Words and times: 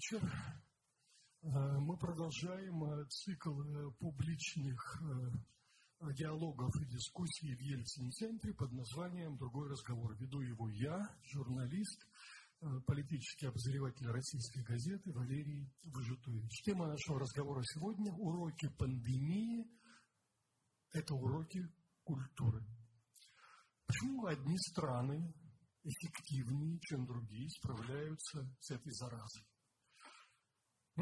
вечер. 0.00 0.22
Э, 1.42 1.78
мы 1.78 1.98
продолжаем 1.98 2.84
э, 2.84 3.04
цикл 3.08 3.60
э, 3.60 3.90
публичных 3.98 5.02
диалогов 6.16 6.74
и 6.80 6.86
дискуссий 6.86 7.54
в 7.54 7.60
Ельцин-центре 7.60 8.54
под 8.54 8.72
названием 8.72 9.36
«Другой 9.36 9.68
разговор». 9.68 10.16
Веду 10.16 10.40
его 10.40 10.70
я, 10.70 11.14
журналист, 11.24 12.06
политический 12.86 13.48
обозреватель 13.48 14.06
российской 14.06 14.62
газеты 14.62 15.12
Валерий 15.12 15.70
Выжитович. 15.84 16.62
Тема 16.64 16.86
нашего 16.86 17.20
разговора 17.20 17.62
сегодня– 17.64 18.14
уроки 18.14 18.70
пандемии. 18.78 19.70
Это 20.94 21.14
уроки 21.14 21.68
культуры. 22.02 22.64
Почему 23.84 24.24
одни 24.24 24.56
страны 24.56 25.34
эффективнее, 25.84 26.80
чем 26.80 27.04
другие, 27.04 27.50
справляются 27.50 28.56
с 28.58 28.70
этой 28.70 28.92
заразой? 28.92 29.49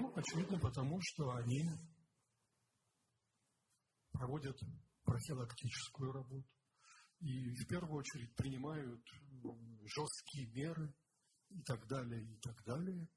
Ну, 0.01 0.13
очевидно, 0.15 0.61
потому 0.61 1.01
что 1.01 1.35
они 1.35 1.69
проводят 4.13 4.57
профилактическую 5.03 6.13
работу 6.13 6.49
и 7.19 7.51
в 7.51 7.67
первую 7.67 7.99
очередь 7.99 8.33
принимают 8.37 9.05
жесткие 9.87 10.47
меры 10.53 10.95
и 11.49 11.61
так 11.63 11.85
далее, 11.89 12.23
и 12.23 12.37
так 12.37 12.63
далее. 12.65 13.09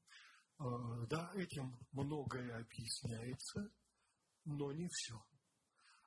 А, 0.58 1.06
да, 1.06 1.32
этим 1.36 1.78
многое 1.92 2.60
объясняется, 2.60 3.72
но 4.46 4.72
не 4.72 4.88
все. 4.90 5.24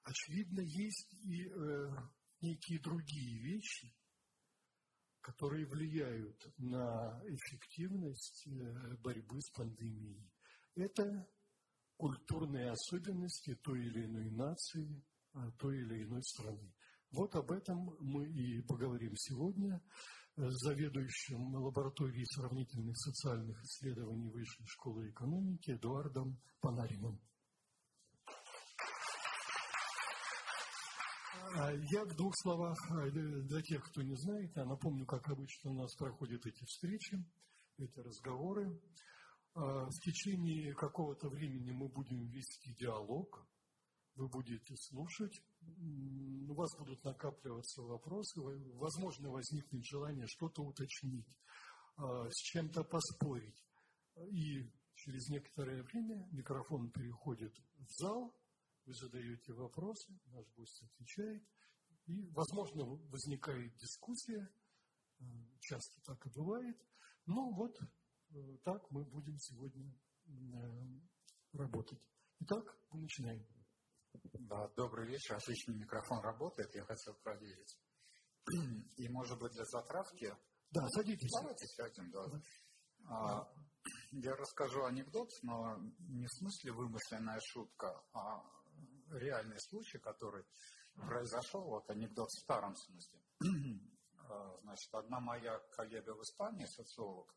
Очевидно, 0.03 0.61
есть 0.61 1.15
и 1.23 1.47
э, 1.47 1.91
некие 2.41 2.81
другие 2.81 3.39
вещи, 3.45 3.95
которые 5.21 5.67
влияют 5.67 6.45
на 6.59 7.23
эффективность 7.29 8.49
э, 8.49 8.97
борьбы 8.97 9.41
с 9.41 9.51
пандемией. 9.53 10.34
Это 10.77 11.29
культурные 11.97 12.71
особенности 12.71 13.55
той 13.63 13.87
или 13.87 14.07
иной 14.07 14.31
нации, 14.31 15.05
а, 15.33 15.51
той 15.53 15.79
или 15.79 16.03
иной 16.03 16.23
страны. 16.23 16.75
Вот 17.13 17.35
об 17.37 17.53
этом 17.53 17.97
мы 18.01 18.27
и 18.29 18.61
поговорим 18.63 19.15
сегодня 19.17 19.81
с 20.37 20.65
заведующим 20.65 21.55
лабораторией 21.55 22.27
сравнительных 22.27 22.97
социальных 22.99 23.63
исследований 23.63 24.29
Высшей 24.31 24.67
школы 24.67 25.11
экономики 25.11 25.71
Эдуардом 25.71 26.41
Панариным. 26.61 27.21
А 31.57 31.73
я 31.73 32.05
в 32.05 32.17
двух 32.17 32.35
словах, 32.37 32.77
а, 32.91 33.09
для 33.11 33.63
тех, 33.63 33.85
кто 33.85 34.03
не 34.03 34.17
знает, 34.17 34.57
я 34.57 34.65
напомню, 34.65 35.07
как 35.07 35.29
обычно 35.29 35.71
у 35.71 35.75
нас 35.75 35.95
проходят 35.95 36.45
эти 36.47 36.65
встречи, 36.65 37.25
эти 37.79 38.01
разговоры. 38.01 38.77
А, 39.55 39.87
в 39.87 40.01
течение 40.01 40.75
какого-то 40.75 41.29
времени 41.29 41.71
мы 41.71 41.89
будем 41.89 42.27
вести 42.27 42.75
диалог, 42.75 43.47
вы 44.17 44.29
будете 44.29 44.75
слушать, 44.77 45.41
у 45.61 46.55
вас 46.55 46.77
будут 46.77 47.05
накапливаться 47.05 47.83
вопросы, 47.83 48.41
возможно, 48.75 49.31
возникнет 49.31 49.85
желание 49.85 50.27
что-то 50.27 50.63
уточнить, 50.63 51.29
а, 51.97 52.29
с 52.31 52.37
чем-то 52.51 52.83
поспорить. 52.83 53.65
И 54.17 54.69
через 54.95 55.29
некоторое 55.29 55.85
время 55.85 56.29
микрофон 56.33 56.91
переходит 56.91 57.57
в 57.77 57.91
зал, 58.01 58.35
вы 58.87 58.95
задаете 58.95 59.53
вопросы, 59.53 60.19
наш 60.27 60.47
гость 60.57 60.83
отвечает, 60.83 61.45
и, 62.07 62.27
возможно, 62.33 62.85
возникает 62.85 63.73
дискуссия, 63.77 64.49
а, 65.21 65.25
часто 65.61 66.01
так 66.03 66.27
и 66.27 66.31
бывает. 66.31 66.77
Ну 67.27 67.55
вот, 67.55 67.79
так 68.65 68.91
мы 68.91 69.05
будем 69.05 69.39
сегодня 69.39 69.95
э, 70.27 71.59
работать. 71.59 72.01
Итак, 72.41 72.77
мы 72.91 73.03
начинаем. 73.03 73.47
Да, 74.33 74.69
добрый 74.77 75.09
вечер. 75.09 75.37
Отличный 75.37 75.77
микрофон 75.77 76.21
работает. 76.21 76.75
Я 76.75 76.85
хотел 76.85 77.15
проверить. 77.23 77.79
И, 78.97 79.09
может 79.09 79.39
быть, 79.39 79.53
для 79.53 79.65
затравки... 79.65 80.37
Да, 80.71 80.87
садитесь. 80.89 81.31
Давайте 81.41 81.67
сядем, 81.67 82.11
да. 82.11 82.27
да. 82.27 82.41
А, 83.09 83.53
я 84.11 84.35
расскажу 84.35 84.85
анекдот, 84.85 85.31
но 85.43 85.77
не 85.99 86.27
в 86.27 86.33
смысле 86.33 86.73
вымышленная 86.73 87.39
шутка, 87.41 88.03
а 88.13 88.43
реальный 89.11 89.61
случай, 89.61 89.99
который 89.99 90.45
произошел, 90.95 91.65
вот 91.65 91.89
анекдот 91.91 92.29
в 92.29 92.41
старом 92.41 92.75
смысле. 92.77 93.21
А, 94.27 94.59
значит, 94.63 94.95
одна 94.95 95.21
моя 95.21 95.59
коллега 95.73 96.15
в 96.15 96.23
Испании, 96.23 96.65
социолог, 96.65 97.31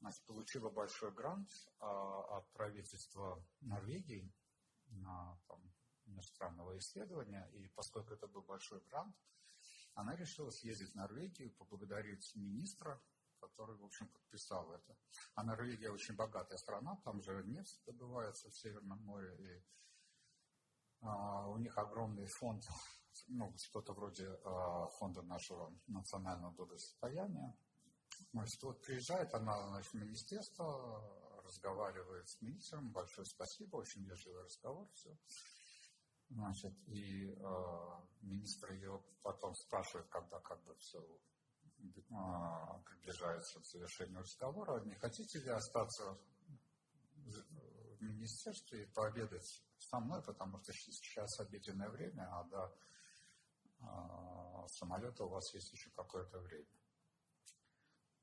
значит, 0.00 0.24
получила 0.24 0.70
большой 0.70 1.12
грант 1.12 1.50
а, 1.78 2.38
от 2.38 2.50
правительства 2.52 3.44
Норвегии 3.60 4.32
на 4.86 5.38
там, 5.46 5.62
иностранного 6.06 6.78
исследования, 6.78 7.48
и 7.52 7.68
поскольку 7.68 8.14
это 8.14 8.26
был 8.26 8.42
большой 8.42 8.80
грант, 8.88 9.14
она 9.94 10.16
решила 10.16 10.50
съездить 10.50 10.92
в 10.92 10.96
Норвегию, 10.96 11.52
поблагодарить 11.54 12.34
министра, 12.34 13.00
который, 13.40 13.76
в 13.76 13.84
общем, 13.84 14.08
подписал 14.08 14.72
это. 14.72 14.96
А 15.34 15.42
Норвегия 15.42 15.90
очень 15.90 16.16
богатая 16.16 16.58
страна, 16.58 16.96
там 17.04 17.22
же 17.22 17.42
нефть 17.44 17.82
добывается 17.86 18.50
в 18.50 18.56
Северном 18.56 19.02
море, 19.04 19.36
и 19.38 19.64
а, 21.02 21.48
у 21.48 21.56
них 21.58 21.76
огромный 21.78 22.26
фонд, 22.26 22.68
ну, 23.28 23.54
что-то 23.56 23.92
вроде 23.92 24.28
а, 24.44 24.86
фонда 24.88 25.22
нашего 25.22 25.74
национального 25.86 26.52
благосостояния, 26.52 27.56
Значит, 28.32 28.62
вот 28.62 28.80
приезжает 28.82 29.34
она 29.34 29.66
значит, 29.68 29.92
в 29.92 29.94
министерство, 29.94 31.42
разговаривает 31.44 32.28
с 32.28 32.40
министром, 32.40 32.90
большое 32.90 33.26
спасибо, 33.26 33.76
очень 33.76 34.04
вежливый 34.04 34.44
разговор, 34.44 34.88
все. 34.94 35.16
Значит, 36.28 36.72
и 36.86 37.26
э, 37.26 37.36
министр 38.20 38.72
ее 38.72 39.02
потом 39.22 39.52
спрашивает, 39.56 40.08
когда 40.08 40.38
как 40.38 40.62
бы 40.62 40.76
все 40.76 41.00
э, 41.00 41.82
приближается 42.84 43.58
к 43.58 43.66
завершению 43.66 44.20
разговора, 44.20 44.80
не 44.84 44.94
хотите 44.94 45.40
ли 45.40 45.50
остаться 45.50 46.16
в 47.16 48.02
министерстве 48.02 48.84
и 48.84 48.92
пообедать 48.92 49.64
со 49.78 49.98
мной, 49.98 50.22
потому 50.22 50.62
что 50.62 50.72
сейчас 50.72 51.40
обеденное 51.40 51.90
время, 51.90 52.28
а 52.30 52.44
до 52.44 52.76
э, 53.80 54.68
самолета 54.68 55.24
у 55.24 55.30
вас 55.30 55.52
есть 55.52 55.72
еще 55.72 55.90
какое-то 55.90 56.38
время. 56.38 56.79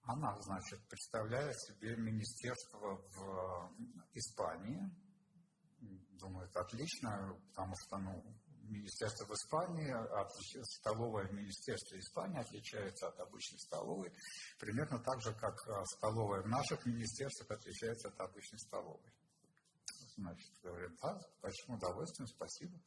Она, 0.07 0.33
значит, 0.41 0.79
представляет 0.87 1.53
себе 1.59 1.97
министерство 1.97 2.95
в 2.95 3.71
Испании. 4.13 4.89
Думаю, 6.11 6.47
это 6.47 6.61
отлично, 6.61 7.37
потому 7.49 7.73
что, 7.75 7.97
ну, 7.97 8.23
министерство 8.69 9.25
в 9.25 9.31
Испании, 9.31 9.93
столовая 10.79 11.27
в 11.27 11.33
министерстве 11.33 11.99
Испании 11.99 12.39
отличается 12.39 13.09
от 13.09 13.19
обычной 13.19 13.59
столовой, 13.59 14.13
примерно 14.59 14.99
так 14.99 15.21
же, 15.21 15.33
как 15.33 15.55
а, 15.67 15.83
столовая 15.97 16.41
в 16.41 16.47
наших 16.47 16.85
министерствах 16.85 17.51
отличается 17.51 18.07
от 18.07 18.19
обычной 18.19 18.59
столовой. 18.59 19.11
Значит, 20.15 20.51
говорит, 20.63 20.97
да, 21.01 21.19
с 21.19 21.41
большим 21.41 21.75
удовольствием, 21.75 22.27
спасибо. 22.27 22.79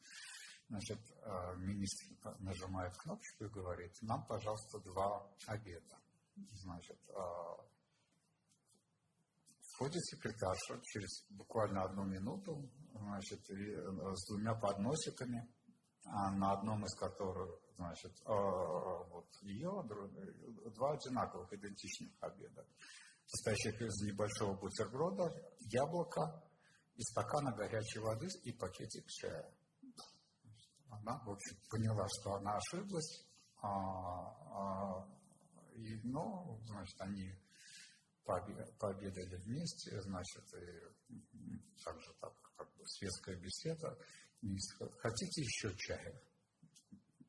Значит, 0.69 0.99
а, 1.21 1.53
министр 1.53 2.35
нажимает 2.39 2.95
кнопочку 2.97 3.45
и 3.45 3.49
говорит, 3.49 3.93
нам, 4.01 4.25
пожалуйста, 4.25 4.79
два 4.79 5.29
обеда. 5.45 6.01
Значит, 6.35 6.97
а, 7.09 7.57
входит 9.73 10.03
секретарша 10.05 10.79
через 10.83 11.25
буквально 11.29 11.83
одну 11.83 12.03
минуту, 12.05 12.69
значит, 12.93 13.39
э, 13.49 14.15
с 14.15 14.27
двумя 14.29 14.55
подносиками, 14.55 15.47
а 16.05 16.31
на 16.31 16.53
одном 16.53 16.83
из 16.85 16.95
которых, 16.95 17.59
значит, 17.77 18.11
а, 18.25 18.33
вот 19.09 19.27
ее, 19.41 19.71
два 20.75 20.93
одинаковых, 20.93 21.51
идентичных 21.53 22.11
обеда, 22.21 22.65
состоящих 23.25 23.81
из 23.81 24.01
небольшого 24.03 24.55
бутерброда, 24.57 25.31
яблока 25.59 26.43
и 26.95 27.01
стакана 27.01 27.51
горячей 27.51 27.99
воды 27.99 28.27
и 28.43 28.51
пакетик 28.53 29.07
чая. 29.07 29.53
Она, 30.89 31.17
в 31.25 31.31
общем, 31.31 31.57
поняла, 31.69 32.05
что 32.07 32.35
она 32.35 32.57
ошиблась, 32.57 33.25
а, 33.61 35.07
но, 36.03 36.59
значит, 36.65 36.99
они 37.01 37.33
пообедали 38.25 39.35
вместе, 39.43 40.01
значит, 40.01 40.43
и 40.53 41.73
также 41.83 42.13
так, 42.19 42.33
как 42.55 42.67
бы 42.75 42.87
светская 42.87 43.35
беседа. 43.37 43.97
Хотите 44.99 45.41
еще 45.41 45.75
чая? 45.77 46.21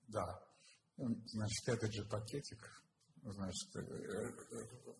Да. 0.08 0.48
Значит, 0.96 1.68
этот 1.68 1.92
же 1.92 2.04
пакетик, 2.04 2.84
значит, 3.22 3.76
э, 3.76 3.80
э, 3.80 4.92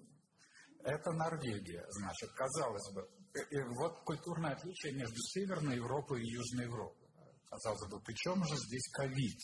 это 0.84 1.12
Норвегия, 1.12 1.86
значит, 1.90 2.30
казалось 2.32 2.92
бы. 2.94 3.08
И 3.50 3.62
вот 3.78 4.00
культурное 4.04 4.52
отличие 4.52 4.94
между 4.94 5.16
Северной 5.16 5.76
Европой 5.76 6.22
и 6.22 6.32
Южной 6.32 6.64
Европой. 6.64 7.08
Казалось 7.48 7.90
бы, 7.90 8.00
при 8.00 8.14
чем 8.14 8.44
же 8.44 8.56
здесь 8.56 8.90
ковид? 8.92 9.38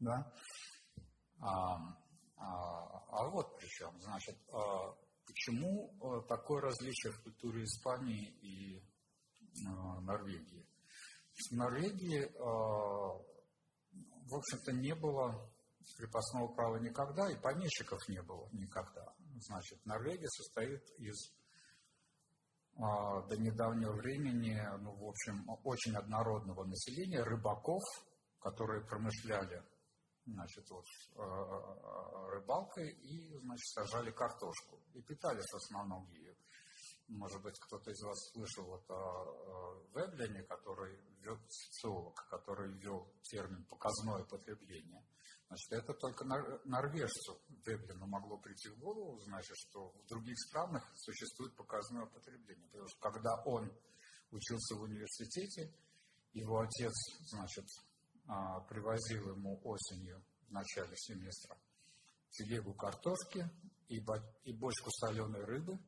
Да? 0.00 0.32
А, 1.40 1.96
а, 3.82 3.86
а 3.86 3.90
причем, 3.92 4.00
значит, 4.00 4.36
а, 4.52 4.96
Почему 5.30 5.94
э, 6.02 6.22
такое 6.28 6.60
различие 6.60 7.12
в 7.12 7.22
культуре 7.22 7.62
Испании 7.62 8.26
и 8.42 8.78
э, 8.78 8.82
Норвегии? 10.00 10.66
В 11.32 11.52
Норвегии, 11.52 12.30
в 12.36 14.34
общем-то, 14.34 14.72
не 14.72 14.94
было 14.94 15.50
крепостного 15.96 16.48
права 16.48 16.76
никогда, 16.76 17.30
и 17.30 17.40
помещиков 17.40 17.98
не 18.08 18.20
было 18.22 18.48
никогда. 18.52 19.14
Значит, 19.38 19.86
Норвегия 19.86 20.28
состоит 20.28 20.82
из 20.98 21.32
до 22.76 23.36
недавнего 23.38 23.92
времени, 23.92 24.60
ну, 24.80 24.92
в 24.96 25.08
общем, 25.08 25.48
очень 25.64 25.96
однородного 25.96 26.64
населения, 26.64 27.22
рыбаков, 27.22 27.82
которые 28.40 28.84
промышляли 28.84 29.64
значит, 30.26 30.68
вот, 30.70 30.84
э, 31.16 31.20
э, 31.20 32.30
рыбалкой 32.30 32.90
и, 32.90 33.36
значит, 33.38 33.66
сажали 33.68 34.10
картошку. 34.10 34.80
И 34.94 35.02
питались 35.02 35.46
в 35.50 35.56
основном 35.56 36.06
ею. 36.12 36.36
Может 37.08 37.42
быть, 37.42 37.58
кто-то 37.58 37.90
из 37.90 38.00
вас 38.02 38.30
слышал 38.32 38.66
вот 38.66 38.88
о 38.88 39.82
Веблине, 39.94 40.42
который 40.44 40.96
ввел, 41.18 41.38
социолог, 41.48 42.14
который 42.28 42.72
ввел 42.78 43.12
термин 43.22 43.64
«показное 43.64 44.24
потребление». 44.24 45.04
Значит, 45.48 45.72
это 45.72 45.94
только 45.94 46.24
норвежцу 46.24 47.40
Веблину 47.66 48.06
могло 48.06 48.38
прийти 48.38 48.68
в 48.68 48.78
голову, 48.78 49.20
значит, 49.22 49.56
что 49.56 49.90
в 49.90 50.06
других 50.06 50.38
странах 50.38 50.88
существует 50.94 51.56
показное 51.56 52.06
потребление. 52.06 52.68
Потому 52.68 52.86
что 52.86 53.00
когда 53.00 53.42
он 53.44 53.72
учился 54.30 54.76
в 54.76 54.82
университете, 54.82 55.74
его 56.32 56.60
отец, 56.60 56.92
значит, 57.30 57.64
привозил 58.68 59.30
ему 59.30 59.60
осенью 59.64 60.22
в 60.48 60.52
начале 60.52 60.94
семестра 60.96 61.56
телегу 62.30 62.74
картошки 62.74 63.48
и, 63.88 64.00
бочку 64.52 64.90
соленой 64.90 65.44
рыбы, 65.44 65.78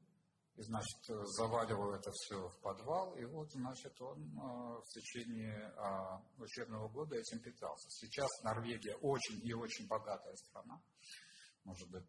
и, 0.54 0.62
значит, 0.62 1.00
заваливал 1.06 1.94
это 1.94 2.10
все 2.12 2.48
в 2.48 2.60
подвал, 2.60 3.16
и 3.16 3.24
вот, 3.24 3.50
значит, 3.52 3.98
он 4.02 4.20
э, 4.20 4.80
в 4.80 4.84
течение 4.88 5.72
э, 5.72 6.42
учебного 6.42 6.88
года 6.88 7.16
этим 7.16 7.40
питался. 7.40 7.88
Сейчас 7.88 8.28
Норвегия 8.42 8.96
очень 8.96 9.40
и 9.46 9.54
очень 9.54 9.86
богатая 9.86 10.34
страна, 10.34 10.82
может 11.64 11.88
быть, 11.90 12.04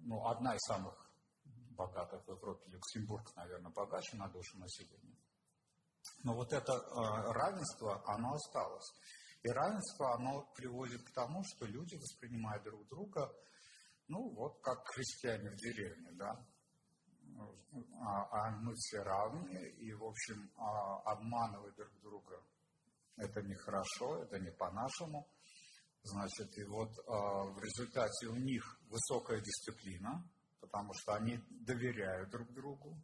ну, 0.00 0.26
одна 0.26 0.54
из 0.54 0.60
самых 0.66 0.94
богатых 1.76 2.24
в 2.24 2.30
Европе, 2.30 2.70
Люксембург, 2.70 3.36
наверное, 3.36 3.70
богаче 3.70 4.16
на 4.16 4.28
душу 4.28 4.58
населения. 4.58 5.18
Но 6.24 6.34
вот 6.34 6.52
это 6.52 6.72
равенство, 7.32 8.02
оно 8.06 8.32
осталось. 8.32 8.94
И 9.42 9.48
равенство, 9.48 10.14
оно 10.14 10.46
приводит 10.54 11.02
к 11.02 11.12
тому, 11.12 11.42
что 11.44 11.66
люди 11.66 11.96
воспринимают 11.96 12.62
друг 12.62 12.86
друга, 12.88 13.32
ну, 14.08 14.30
вот 14.34 14.60
как 14.62 14.86
христиане 14.86 15.50
в 15.50 15.56
деревне, 15.56 16.12
да. 16.12 16.46
А, 18.00 18.28
а 18.30 18.50
мы 18.50 18.74
все 18.74 19.02
равны, 19.02 19.70
и, 19.78 19.92
в 19.94 20.04
общем, 20.04 20.50
а, 20.56 21.12
обманывать 21.12 21.74
друг 21.74 22.00
друга 22.02 22.42
это 23.16 23.42
нехорошо, 23.42 24.22
это 24.22 24.38
не 24.38 24.50
по-нашему. 24.50 25.28
Значит, 26.04 26.58
и 26.58 26.64
вот 26.64 26.90
а, 27.06 27.44
в 27.44 27.58
результате 27.62 28.28
у 28.28 28.36
них 28.36 28.80
высокая 28.88 29.40
дисциплина, 29.40 30.28
потому 30.60 30.92
что 30.94 31.14
они 31.14 31.38
доверяют 31.50 32.30
друг 32.30 32.52
другу, 32.52 32.96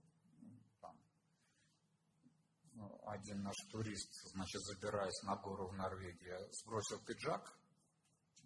один 3.07 3.43
наш 3.43 3.57
турист, 3.71 4.11
значит, 4.33 4.61
забираясь 4.63 5.23
на 5.25 5.37
гору 5.37 5.69
в 5.69 5.75
Норвегии, 5.75 6.35
сбросил 6.63 6.99
пиджак, 7.05 7.57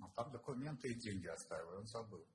а 0.01 0.09
там 0.15 0.33
документы 0.33 0.89
и 0.89 0.99
деньги 0.99 1.29
оставил, 1.29 1.79
он 1.79 1.87
забыл. 1.87 2.27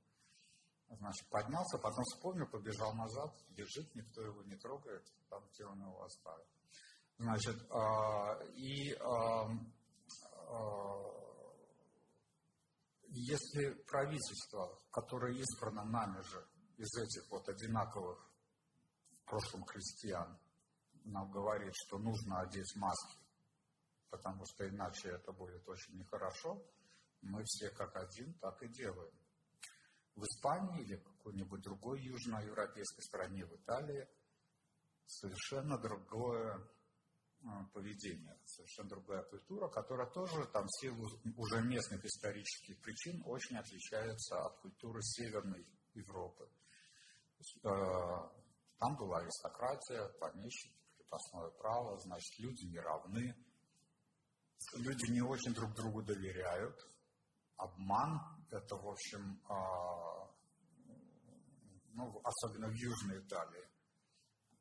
Значит, 0.90 1.28
поднялся, 1.30 1.78
потом 1.78 2.04
вспомнил, 2.06 2.48
побежал 2.48 2.94
назад, 2.94 3.36
лежит, 3.50 3.94
никто 3.94 4.22
его 4.22 4.42
не 4.44 4.56
трогает, 4.56 5.06
там 5.30 5.44
где 5.52 5.66
он 5.66 5.82
его 5.82 6.04
оставил. 6.04 6.46
Значит, 7.20 7.56
э, 7.56 8.52
и 8.54 8.94
э, 8.94 8.98
э, 10.50 11.18
если 13.10 13.70
правительство, 13.90 14.80
которое 14.92 15.34
избрано 15.34 15.84
нами 15.84 16.22
же, 16.22 16.48
из 16.78 16.96
этих 16.96 17.30
вот 17.32 17.50
одинаковых 17.50 18.32
в 19.10 19.26
прошлом 19.26 19.64
крестьян, 19.64 20.40
нам 21.08 21.32
говорит, 21.32 21.74
что 21.76 21.98
нужно 21.98 22.42
одеть 22.42 22.76
маски, 22.76 23.18
потому 24.10 24.44
что 24.46 24.68
иначе 24.68 25.10
это 25.10 25.32
будет 25.32 25.68
очень 25.68 25.98
нехорошо, 25.98 26.62
мы 27.22 27.44
все 27.46 27.70
как 27.72 27.96
один 27.96 28.34
так 28.36 28.62
и 28.62 28.68
делаем. 28.68 29.14
В 30.16 30.24
Испании 30.24 30.84
или 30.84 30.98
какой-нибудь 30.98 31.62
другой 31.62 32.02
южноевропейской 32.02 33.04
стране, 33.04 33.46
в 33.46 33.56
Италии, 33.56 34.08
совершенно 35.06 35.78
другое 35.78 36.68
а, 37.46 37.66
поведение, 37.74 38.36
совершенно 38.46 38.90
другая 38.90 39.24
культура, 39.24 39.68
которая 39.70 40.10
тоже 40.10 40.46
там 40.48 40.66
в 40.66 40.82
силу 40.82 41.08
уже 41.38 41.62
местных 41.62 42.04
исторических 42.04 42.82
причин 42.82 43.22
очень 43.26 43.58
отличается 43.58 44.44
от 44.44 44.58
культуры 44.60 45.02
Северной 45.04 45.66
Европы. 45.94 46.50
А, 47.64 48.32
там 48.80 48.96
была 48.98 49.20
аристократия, 49.20 50.08
помещики, 50.20 50.77
крепостное 51.08 51.50
право, 51.52 51.98
значит, 52.00 52.40
люди 52.40 52.66
не 52.66 52.80
равны, 52.80 53.36
люди 54.76 55.12
не 55.12 55.22
очень 55.22 55.54
друг 55.54 55.74
другу 55.74 56.04
доверяют, 56.04 56.76
обман– 57.58 58.20
это, 58.52 58.76
в 58.76 58.88
общем, 58.88 59.42
а, 59.50 60.30
ну, 61.94 62.22
особенно 62.24 62.68
в 62.68 62.74
Южной 62.74 63.20
Италии, 63.20 63.70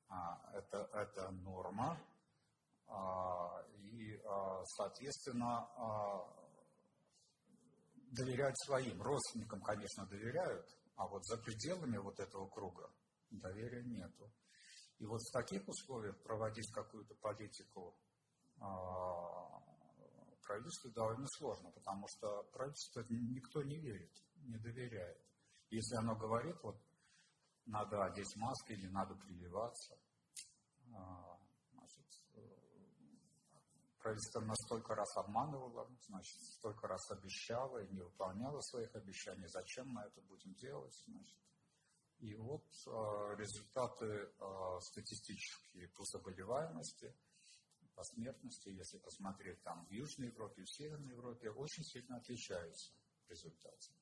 а, 0.08 0.52
это, 0.54 0.88
это 0.92 1.30
норма, 1.30 2.00
а, 2.88 3.62
и, 3.78 4.20
соответственно, 4.76 5.68
доверять 8.12 8.56
своим 8.64 9.02
родственникам, 9.02 9.60
конечно, 9.60 10.06
доверяют, 10.06 10.66
а 10.96 11.06
вот 11.08 11.24
за 11.26 11.36
пределами 11.38 11.98
вот 11.98 12.18
этого 12.20 12.48
круга 12.48 12.90
доверия 13.30 13.82
нету. 13.84 14.30
И 14.98 15.04
вот 15.04 15.20
в 15.20 15.32
таких 15.32 15.68
условиях 15.68 16.16
проводить 16.22 16.72
какую-то 16.72 17.14
политику 17.16 17.96
а, 18.60 19.60
правительству 20.46 20.90
довольно 20.90 21.26
сложно, 21.26 21.70
потому 21.70 22.06
что 22.08 22.44
правительству 22.52 23.02
никто 23.10 23.62
не 23.62 23.78
верит, 23.78 24.12
не 24.36 24.56
доверяет. 24.58 25.20
Если 25.70 25.96
оно 25.96 26.16
говорит, 26.16 26.56
вот 26.62 26.80
надо 27.66 28.04
одеть 28.04 28.34
маски 28.36 28.72
или 28.72 28.86
надо 28.88 29.14
прививаться, 29.16 29.98
а, 30.94 31.38
значит, 31.72 32.06
правительство 33.98 34.40
настолько 34.40 34.94
раз 34.94 35.16
обманывало, 35.16 35.90
значит, 36.06 36.40
столько 36.40 36.86
раз 36.86 37.10
обещало 37.10 37.82
и 37.84 37.92
не 37.92 38.00
выполняло 38.00 38.60
своих 38.60 38.94
обещаний, 38.94 39.48
зачем 39.48 39.88
мы 39.88 40.02
это 40.02 40.22
будем 40.22 40.54
делать, 40.54 40.94
значит, 41.06 41.36
и 42.20 42.34
вот 42.34 42.64
э, 42.86 43.36
результаты 43.38 44.06
э, 44.06 44.80
статистические 44.80 45.88
по 45.88 46.04
заболеваемости, 46.04 47.12
по 47.94 48.02
смертности, 48.04 48.68
если 48.68 48.98
посмотреть 48.98 49.62
там 49.62 49.86
в 49.86 49.90
Южной 49.90 50.28
Европе, 50.28 50.62
в 50.62 50.70
Северной 50.70 51.10
Европе, 51.10 51.50
очень 51.50 51.82
сильно 51.84 52.16
отличаются 52.16 52.92
в 53.26 53.30
результате. 53.30 53.92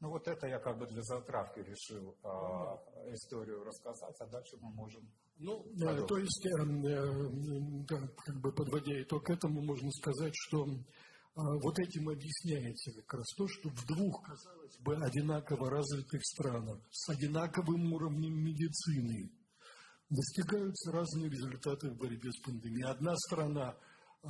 Ну 0.00 0.10
вот 0.10 0.28
это 0.28 0.46
я 0.46 0.60
как 0.60 0.78
бы 0.78 0.86
для 0.86 1.02
затравки 1.02 1.58
решил 1.58 2.16
э, 2.22 3.14
историю 3.14 3.64
рассказать, 3.64 4.14
а 4.20 4.26
дальше 4.26 4.56
мы 4.60 4.70
можем... 4.70 5.10
Ну, 5.38 5.64
да, 5.74 6.00
то 6.02 6.18
есть, 6.18 6.46
э, 6.46 6.62
э, 6.62 8.06
как 8.16 8.40
бы 8.40 8.52
подводя 8.52 9.02
итог 9.02 9.28
этому, 9.30 9.60
можно 9.62 9.90
сказать, 9.92 10.32
что 10.34 10.64
а, 10.64 10.68
вот 11.38 11.78
этим 11.78 12.08
объясняется 12.08 12.92
как 12.92 13.14
раз 13.14 13.26
то, 13.36 13.46
что 13.46 13.68
в 13.68 13.86
двух, 13.86 14.24
казалось 14.24 14.76
бы, 14.80 14.96
одинаково 14.96 15.70
развитых 15.70 16.20
странах 16.24 16.80
с 16.90 17.08
одинаковым 17.10 17.92
уровнем 17.92 18.42
медицины 18.42 19.30
достигаются 20.10 20.90
разные 20.90 21.30
результаты 21.30 21.90
в 21.90 21.96
борьбе 21.96 22.32
с 22.32 22.40
пандемией. 22.40 22.90
Одна 22.90 23.14
страна 23.16 23.76
э, 24.24 24.28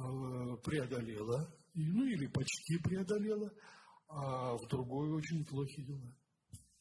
преодолела, 0.63 1.51
ну 1.75 2.05
или 2.05 2.27
почти 2.27 2.77
преодолела, 2.79 3.51
а 4.09 4.55
в 4.57 4.69
другой 4.69 5.11
очень 5.11 5.47
плохие 5.47 5.87
дела. 5.87 6.15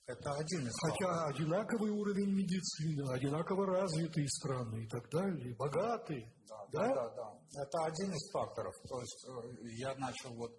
Это 0.08 0.32
один 0.32 0.66
из 0.66 0.74
Хотя 0.80 1.26
одинаковый 1.26 1.92
уровень 1.92 2.32
медицины, 2.32 3.14
одинаково 3.14 3.66
развитые 3.66 4.26
страны 4.30 4.86
и 4.86 4.88
так 4.88 5.10
далее, 5.10 5.54
богатые. 5.56 6.32
Да, 6.48 6.66
да, 6.72 7.10
да. 7.10 7.40
Это 7.52 7.78
один 7.84 8.14
из 8.14 8.32
факторов. 8.32 8.74
То 8.88 9.02
есть 9.02 9.28
э, 9.28 9.68
я 9.80 9.94
начал 9.96 10.34
вот 10.36 10.52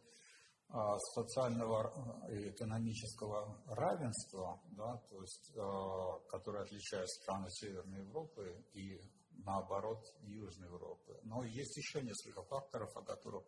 а, 0.69 0.99
с 0.99 1.15
социального 1.15 1.91
э, 2.29 2.35
и 2.35 2.51
экономического 2.51 3.59
равенства, 3.69 4.61
да, 4.77 5.01
то 5.09 5.19
есть, 5.23 5.51
э, 5.57 6.29
которое 6.29 6.65
отличает 6.65 7.09
страны 7.09 7.47
Северной 7.49 8.01
Европы 8.01 8.67
и 8.75 9.01
наоборот 9.39 10.05
Южной 10.21 10.69
Европы. 10.69 11.19
Но 11.25 11.45
есть 11.45 11.77
еще 11.77 12.03
несколько 12.03 12.43
факторов, 12.43 12.97
о 12.97 13.03
которых 13.03 13.45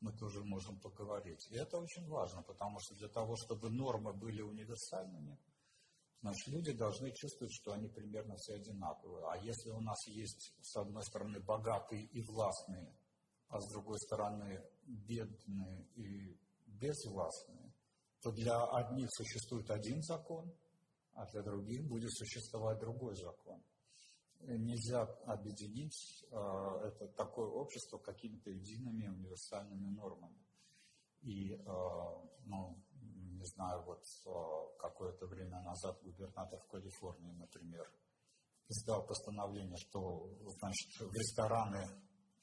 мы 0.00 0.12
тоже 0.12 0.42
можем 0.44 0.78
поговорить. 0.80 1.46
И 1.50 1.56
это 1.56 1.78
очень 1.78 2.06
важно, 2.08 2.42
потому 2.42 2.78
что 2.80 2.94
для 2.94 3.08
того, 3.08 3.36
чтобы 3.36 3.70
нормы 3.70 4.12
были 4.12 4.42
универсальными, 4.42 5.38
Значит, 6.22 6.48
люди 6.48 6.72
должны 6.72 7.10
чувствовать, 7.14 7.52
что 7.54 7.72
они 7.72 7.88
примерно 7.88 8.36
все 8.36 8.54
одинаковые. 8.56 9.24
А 9.26 9.38
если 9.38 9.70
у 9.70 9.80
нас 9.80 9.96
есть, 10.06 10.52
с 10.60 10.76
одной 10.76 11.02
стороны, 11.04 11.40
богатые 11.40 12.04
и 12.04 12.20
властные, 12.20 12.94
а 13.48 13.58
с 13.58 13.66
другой 13.72 13.98
стороны, 14.00 14.62
бедные 14.82 15.86
и 15.96 16.38
безвластные, 16.66 17.72
то 18.20 18.32
для 18.32 18.62
одних 18.64 19.08
существует 19.12 19.70
один 19.70 20.02
закон, 20.02 20.52
а 21.14 21.24
для 21.30 21.42
других 21.42 21.88
будет 21.88 22.10
существовать 22.12 22.78
другой 22.80 23.16
закон. 23.16 23.62
Нельзя 24.42 25.02
объединить 25.26 26.24
э, 26.30 26.36
это 26.86 27.08
такое 27.08 27.48
общество 27.48 27.98
какими-то 27.98 28.50
едиными 28.50 29.06
универсальными 29.06 29.88
нормами. 29.88 30.42
И, 31.22 31.54
э, 31.54 31.60
ну, 32.46 32.82
не 33.40 33.44
знаю, 33.44 33.82
вот 33.84 34.02
э, 34.02 34.78
какое-то 34.78 35.26
время 35.26 35.60
назад 35.62 36.02
губернатор 36.02 36.60
Калифорнии, 36.70 37.32
например, 37.32 37.86
издал 38.68 39.06
постановление, 39.06 39.76
что 39.76 40.30
значит, 40.58 41.00
в 41.00 41.12
рестораны 41.12 41.86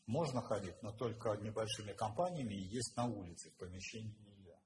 можно 0.05 0.41
ходить, 0.41 0.75
но 0.83 0.91
только 0.91 1.35
небольшими 1.37 1.93
компаниями 1.93 2.53
и 2.53 2.67
есть 2.69 2.95
на 2.95 3.05
улице, 3.05 3.49
в 3.49 3.57
помещении 3.57 4.15
нельзя. 4.19 4.59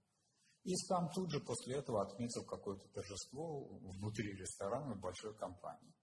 И 0.64 0.76
сам 0.76 1.10
тут 1.12 1.32
же 1.32 1.40
после 1.40 1.78
этого 1.78 2.04
отметил 2.04 2.46
какое-то 2.46 2.88
торжество 2.90 3.66
внутри 3.68 4.34
ресторана 4.34 4.96
большой 4.96 5.36
компании. 5.36 5.94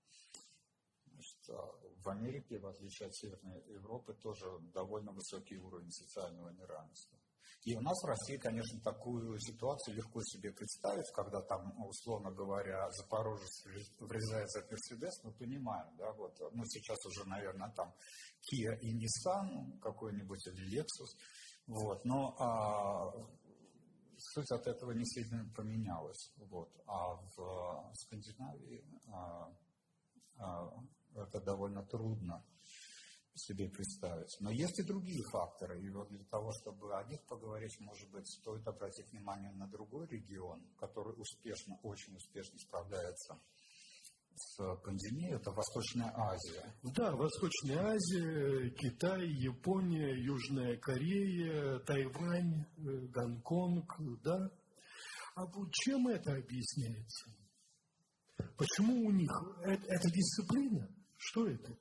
В 1.48 2.08
Америке, 2.08 2.58
в 2.58 2.66
отличие 2.66 3.08
от 3.08 3.16
Северной 3.16 3.62
Европы, 3.72 4.14
тоже 4.14 4.46
довольно 4.72 5.12
высокий 5.12 5.56
уровень 5.56 5.90
социального 5.90 6.50
неравенства. 6.50 7.18
И 7.64 7.74
у 7.74 7.80
нас 7.80 7.96
в 8.02 8.06
России, 8.06 8.36
конечно, 8.36 8.80
такую 8.80 9.38
ситуацию 9.40 9.96
легко 9.96 10.20
себе 10.22 10.52
представить, 10.52 11.10
когда 11.12 11.42
там, 11.42 11.74
условно 11.86 12.30
говоря, 12.30 12.88
Запорожец 12.92 13.64
врезается 13.98 14.62
в 14.62 14.70
Мерседес, 14.70 15.22
мы 15.24 15.32
понимаем, 15.32 15.94
да, 15.96 16.12
вот, 16.12 16.38
ну, 16.52 16.64
сейчас 16.64 17.04
уже, 17.04 17.28
наверное, 17.28 17.70
там 17.72 17.92
Kia 18.40 18.78
и 18.80 18.94
Nissan 18.94 19.78
какой-нибудь, 19.80 20.46
или 20.46 20.78
Lexus, 20.78 21.18
вот, 21.66 22.04
но 22.04 22.34
а, 22.38 23.12
суть 24.16 24.50
от 24.52 24.66
этого 24.66 24.92
не 24.92 25.04
сильно 25.04 25.44
поменялась, 25.54 26.32
вот, 26.36 26.70
а 26.86 27.16
в 27.36 27.92
Скандинавии 27.94 28.84
а, 29.08 29.52
а, 30.38 30.70
это 31.22 31.40
довольно 31.40 31.84
трудно 31.84 32.44
себе 33.38 33.68
представить. 33.68 34.36
Но 34.40 34.50
есть 34.50 34.78
и 34.78 34.82
другие 34.82 35.22
факторы. 35.30 35.80
И 35.80 35.90
вот 35.90 36.08
для 36.08 36.24
того, 36.24 36.50
чтобы 36.60 36.94
о 36.96 37.04
них 37.04 37.24
поговорить, 37.26 37.78
может 37.80 38.10
быть, 38.10 38.26
стоит 38.26 38.66
обратить 38.66 39.10
внимание 39.12 39.52
на 39.52 39.68
другой 39.68 40.06
регион, 40.08 40.62
который 40.76 41.14
успешно, 41.16 41.78
очень 41.82 42.16
успешно 42.16 42.58
справляется 42.58 43.38
с 44.34 44.76
пандемией, 44.84 45.34
это 45.34 45.50
Восточная 45.50 46.12
Азия. 46.14 46.74
Да, 46.94 47.10
Восточная 47.16 47.94
Азия, 47.94 48.70
Китай, 48.70 49.26
Япония, 49.26 50.14
Южная 50.14 50.76
Корея, 50.78 51.80
Тайвань, 51.80 52.64
э, 52.76 53.06
Гонконг, 53.08 53.96
да. 54.22 54.50
А 55.34 55.44
вот 55.44 55.72
чем 55.72 56.06
это 56.08 56.34
объясняется? 56.34 57.30
Почему 58.56 59.06
у 59.06 59.10
них 59.10 59.30
это, 59.64 59.84
это 59.88 60.08
дисциплина? 60.10 60.88
Что 61.18 61.48
это? 61.48 61.76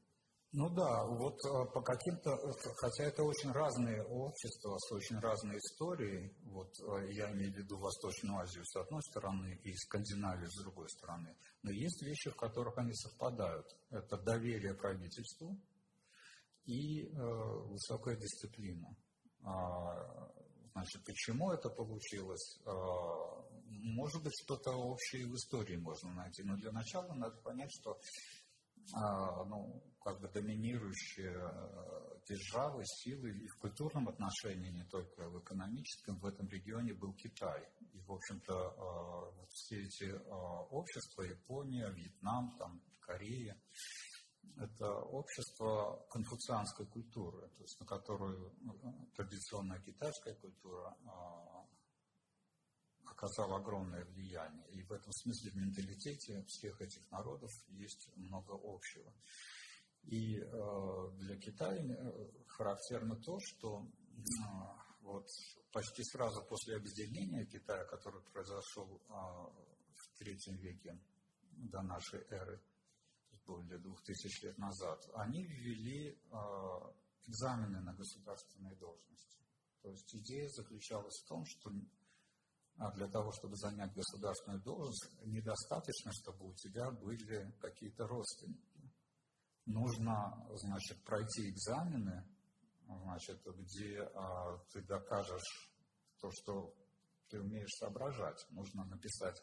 Ну 0.54 0.70
да, 0.70 1.06
вот 1.06 1.40
а, 1.46 1.66
по 1.66 1.82
каким-то, 1.82 2.36
хотя 2.78 3.04
это 3.04 3.24
очень 3.24 3.52
разные 3.52 4.04
общества 4.04 4.78
с 4.80 4.92
очень 4.92 5.20
разной 5.20 5.58
историей, 5.58 6.36
вот 6.46 6.74
а, 6.82 7.04
я 7.06 7.32
имею 7.32 7.54
в 7.54 7.58
виду 7.58 7.78
Восточную 7.78 8.40
Азию 8.40 8.66
с 8.66 8.76
одной 8.78 9.02
стороны 9.04 9.60
и 9.64 9.74
Скандинавию 9.74 10.50
с 10.50 10.64
другой 10.64 10.90
стороны, 10.90 11.36
но 11.62 11.72
есть 11.72 12.02
вещи, 12.02 12.32
в 12.32 12.36
которых 12.36 12.78
они 12.78 12.94
совпадают. 12.94 13.68
Это 13.92 14.18
доверие 14.18 14.74
правительству 14.74 15.62
и 16.66 17.04
э, 17.04 17.12
высокая 17.14 18.16
дисциплина. 18.16 18.96
А, 19.44 20.32
значит, 20.72 21.04
почему 21.06 21.52
это 21.52 21.70
получилось? 21.70 22.60
А, 22.66 22.72
может 23.70 24.24
быть, 24.24 24.34
что-то 24.44 24.72
общее 24.72 25.28
в 25.28 25.36
истории 25.36 25.78
можно 25.78 26.14
найти, 26.14 26.44
но 26.44 26.56
для 26.56 26.72
начала 26.72 27.14
надо 27.14 27.38
понять, 27.42 27.72
что 27.72 28.00
ну, 28.94 29.84
как 30.08 30.22
бы 30.22 30.30
доминирующие 30.30 31.36
э, 31.36 32.20
державы, 32.30 32.84
силы 32.86 33.30
и 33.30 33.48
в 33.48 33.58
культурном 33.58 34.08
отношении, 34.08 34.72
не 34.72 34.86
только 34.86 35.30
в 35.30 35.44
экономическом, 35.44 36.18
в 36.20 36.26
этом 36.26 36.48
регионе 36.48 36.94
был 36.94 37.14
Китай. 37.14 37.68
И, 37.94 38.00
в 38.00 38.14
общем-то, 38.14 38.54
э, 38.54 39.36
вот 39.38 39.50
все 39.52 39.84
эти 39.84 40.06
э, 40.06 40.18
общества, 40.72 41.24
Япония, 41.24 41.90
Вьетнам, 41.92 42.56
там, 42.58 42.82
Корея, 43.02 43.62
это 44.56 44.94
общество 44.94 46.06
конфуцианской 46.10 46.86
культуры, 46.86 47.50
то 47.50 47.64
есть 47.64 47.80
на 47.82 47.86
которую 47.86 48.56
традиционная 49.14 49.82
китайская 49.82 50.36
культура 50.36 50.98
оказал 53.18 53.56
огромное 53.56 54.06
влияние. 54.06 54.70
И 54.74 54.84
в 54.84 54.92
этом 54.92 55.12
смысле 55.12 55.52
в 55.52 55.56
менталитете 55.56 56.44
всех 56.48 56.80
этих 56.82 57.10
народов 57.12 57.52
есть 57.70 58.10
много 58.16 58.54
общего. 58.64 59.12
И 60.04 60.38
э, 60.38 61.10
для 61.18 61.36
Китая 61.38 61.84
э, 61.84 62.30
характерно 62.48 63.16
то, 63.16 63.40
что 63.40 63.84
э, 63.84 64.22
вот 65.02 65.28
почти 65.74 66.04
сразу 66.04 66.46
после 66.46 66.76
объединения 66.76 67.46
Китая, 67.46 67.86
который 67.86 68.22
произошел 68.32 69.02
в 69.08 70.20
третьем 70.20 70.56
веке 70.58 71.00
до 71.52 71.82
нашей 71.82 72.22
эры, 72.30 72.62
более 73.46 73.80
двух 73.80 74.04
тысяч 74.04 74.44
лет 74.44 74.58
назад, 74.58 75.10
они 75.14 75.44
ввели 75.44 76.20
экзамены 77.26 77.80
на 77.80 77.94
государственные 77.94 78.76
должности. 78.76 79.42
То 79.82 79.90
есть 79.90 80.16
идея 80.16 80.50
заключалась 80.50 81.18
в 81.24 81.28
том, 81.30 81.46
что 81.46 81.72
а 82.78 82.92
для 82.92 83.08
того, 83.08 83.32
чтобы 83.32 83.56
занять 83.56 83.94
государственную 83.94 84.62
должность, 84.62 85.10
недостаточно, 85.26 86.12
чтобы 86.14 86.50
у 86.50 86.54
тебя 86.54 86.92
были 86.92 87.52
какие-то 87.60 88.08
родственники. 88.08 88.92
Нужно, 89.66 90.48
значит, 90.56 91.04
пройти 91.04 91.50
экзамены, 91.50 92.24
значит, 92.88 93.42
где 93.46 94.02
а, 94.02 94.58
ты 94.72 94.82
докажешь 94.84 95.74
то, 96.22 96.30
что 96.32 96.74
ты 97.30 97.42
умеешь 97.42 97.76
соображать. 97.80 98.46
Нужно 98.52 98.86
написать 98.86 99.42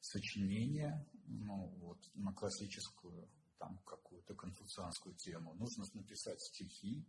сочинение, 0.00 1.06
ну, 1.26 1.68
вот, 1.78 1.98
на 2.14 2.32
классическую, 2.32 3.28
там, 3.58 3.78
какую-то 3.84 4.34
конфуцианскую 4.34 5.14
тему. 5.16 5.54
Нужно 5.54 5.84
написать 5.94 6.40
стихи, 6.40 7.06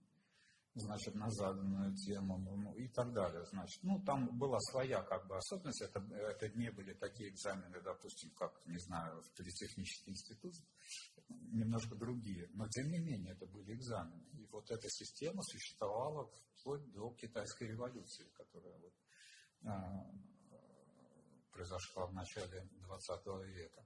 значит, 0.75 1.15
на 1.15 1.29
заданную 1.29 1.95
тему, 1.95 2.37
ну, 2.37 2.73
и 2.75 2.87
так 2.87 3.11
далее, 3.13 3.43
значит. 3.45 3.83
Ну, 3.83 4.01
там 4.03 4.37
была 4.37 4.59
своя, 4.59 5.03
как 5.03 5.27
бы, 5.27 5.35
особенность, 5.35 5.81
это, 5.81 5.99
это 5.99 6.49
не 6.57 6.71
были 6.71 6.93
такие 6.93 7.29
экзамены, 7.29 7.81
допустим, 7.81 8.31
как, 8.31 8.65
не 8.65 8.79
знаю, 8.79 9.21
в 9.21 9.31
Политехнический 9.35 10.11
институт, 10.11 10.53
немножко 11.29 11.95
другие, 11.95 12.49
но, 12.53 12.67
тем 12.69 12.87
не 12.89 12.99
менее, 12.99 13.33
это 13.33 13.45
были 13.47 13.73
экзамены. 13.73 14.23
И 14.33 14.45
вот 14.51 14.69
эта 14.71 14.87
система 14.89 15.41
существовала 15.43 16.31
вплоть 16.55 16.89
до 16.91 17.13
китайской 17.15 17.69
революции, 17.69 18.29
которая 18.33 18.77
вот, 18.79 18.93
а, 19.65 20.11
произошла 21.51 22.07
в 22.07 22.13
начале 22.13 22.67
20 22.79 23.25
века. 23.45 23.85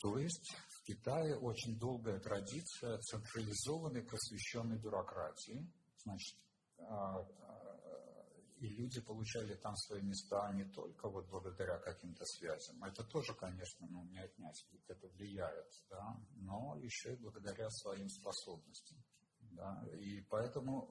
То 0.00 0.18
есть 0.18 0.56
Китае 0.88 1.36
очень 1.36 1.78
долгая 1.78 2.18
традиция 2.18 2.98
централизованной 3.00 4.02
просвещенной 4.02 4.78
бюрократии. 4.78 5.70
Значит, 6.02 6.38
а, 6.78 7.18
а, 7.18 8.24
и 8.56 8.68
люди 8.68 8.98
получали 9.02 9.54
там 9.56 9.76
свои 9.76 10.00
места 10.00 10.50
не 10.54 10.64
только 10.64 11.10
вот 11.10 11.28
благодаря 11.28 11.78
каким-то 11.78 12.24
связям. 12.24 12.82
Это 12.84 13.04
тоже, 13.04 13.34
конечно, 13.34 13.86
ну, 13.90 14.04
не 14.04 14.18
отнять, 14.18 14.66
это 14.86 15.08
влияет, 15.08 15.70
да, 15.90 16.16
но 16.36 16.78
еще 16.80 17.12
и 17.12 17.16
благодаря 17.16 17.68
своим 17.68 18.08
способностям. 18.08 18.96
Да. 19.40 19.84
И 19.92 20.22
поэтому 20.22 20.88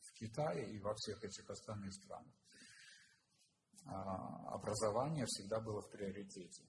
в 0.00 0.12
Китае 0.18 0.68
и 0.74 0.80
во 0.80 0.94
всех 0.96 1.22
этих 1.22 1.48
остальных 1.48 1.94
странах 1.94 2.34
образование 3.84 5.26
всегда 5.26 5.60
было 5.60 5.80
в 5.80 5.90
приоритете. 5.90 6.64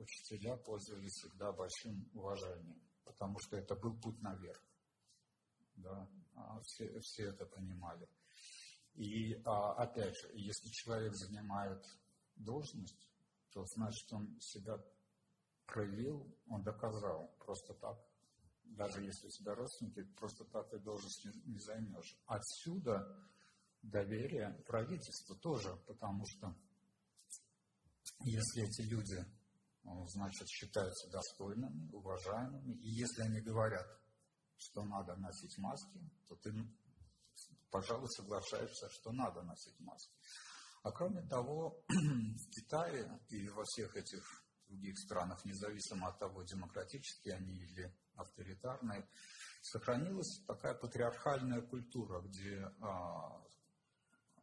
Учителя 0.00 0.56
пользовались 0.56 1.12
всегда 1.12 1.52
большим 1.52 2.08
уважением, 2.14 2.80
потому 3.04 3.38
что 3.38 3.56
это 3.58 3.74
был 3.76 3.94
путь 4.00 4.20
наверх. 4.22 4.62
Да, 5.76 6.08
а 6.34 6.58
все, 6.62 6.98
все 7.00 7.28
это 7.28 7.44
понимали. 7.44 8.08
И 8.94 9.34
а, 9.44 9.74
опять 9.74 10.16
же, 10.16 10.30
если 10.34 10.68
человек 10.70 11.14
занимает 11.14 11.84
должность, 12.36 13.10
то 13.52 13.64
значит 13.66 14.10
он 14.12 14.40
себя 14.40 14.78
проявил, 15.66 16.26
он 16.48 16.62
доказал 16.62 17.34
просто 17.38 17.74
так. 17.74 17.98
Даже 18.64 19.02
если 19.04 19.26
у 19.26 19.30
тебя 19.30 19.54
родственники, 19.54 20.02
просто 20.16 20.44
так 20.46 20.70
ты 20.70 20.78
должность 20.78 21.26
не 21.44 21.58
займешь. 21.58 22.16
Отсюда 22.24 23.28
доверие 23.82 24.50
правительству 24.66 25.36
тоже, 25.36 25.76
потому 25.86 26.24
что 26.26 26.54
если 28.20 28.64
эти 28.64 28.82
люди, 28.88 29.24
значит, 29.82 30.48
считаются 30.48 31.10
достойными, 31.10 31.90
уважаемыми, 31.92 32.74
и 32.74 32.88
если 32.88 33.22
они 33.22 33.40
говорят, 33.40 33.86
что 34.56 34.84
надо 34.84 35.16
носить 35.16 35.56
маски, 35.58 35.98
то 36.28 36.36
ты, 36.36 36.52
пожалуй, 37.70 38.08
соглашаешься, 38.08 38.88
что 38.90 39.12
надо 39.12 39.42
носить 39.42 39.78
маски. 39.80 40.14
А 40.82 40.92
кроме 40.92 41.22
того, 41.22 41.82
в 41.88 42.50
Китае 42.50 43.20
и 43.28 43.48
во 43.48 43.64
всех 43.64 43.96
этих 43.96 44.22
других 44.68 44.98
странах, 44.98 45.44
независимо 45.44 46.08
от 46.08 46.18
того, 46.18 46.42
демократические 46.42 47.36
они 47.36 47.56
или 47.56 47.94
авторитарные, 48.14 49.08
сохранилась 49.62 50.42
такая 50.46 50.74
патриархальная 50.74 51.60
культура, 51.62 52.20
где 52.22 52.64
а, 52.80 53.42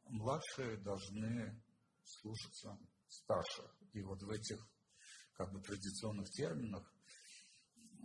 младшие 0.05 0.77
должны 0.77 1.61
слушаться 2.03 2.77
старших. 3.07 3.75
И 3.93 4.01
вот 4.01 4.21
в 4.21 4.29
этих 4.29 4.59
как 5.37 5.51
бы 5.53 5.61
традиционных 5.61 6.29
терминах 6.31 6.91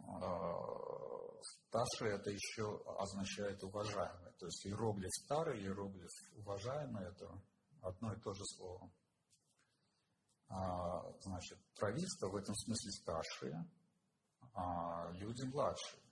а, 0.07 0.83
старший 1.43 2.15
это 2.15 2.31
еще 2.31 2.83
означает 2.99 3.63
уважаемый. 3.65 4.33
То 4.39 4.47
есть 4.47 4.67
иероглиф 4.67 5.11
старый, 5.25 5.61
иероглиф 5.61 6.11
уважаемый 6.37 7.05
это 7.05 7.43
одно 7.81 8.13
и 8.13 8.21
то 8.21 8.33
же 8.35 8.45
слово. 8.45 8.93
А, 10.49 11.13
значит, 11.21 11.59
правительство 11.77 12.29
в 12.29 12.37
этом 12.37 12.55
смысле 12.55 12.91
старшие, 12.91 13.71
а 14.55 15.11
люди 15.13 15.43
младшие. 15.45 16.03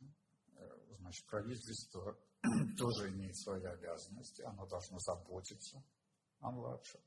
Э, 0.57 0.97
значит, 0.99 1.27
правительство 1.27 2.19
тоже 2.79 3.11
имеет 3.11 3.37
свои 3.37 3.63
обязанности, 3.65 4.41
оно 4.43 4.67
должно 4.67 4.99
заботиться 4.99 5.85
о 6.39 6.51
младших. 6.53 7.03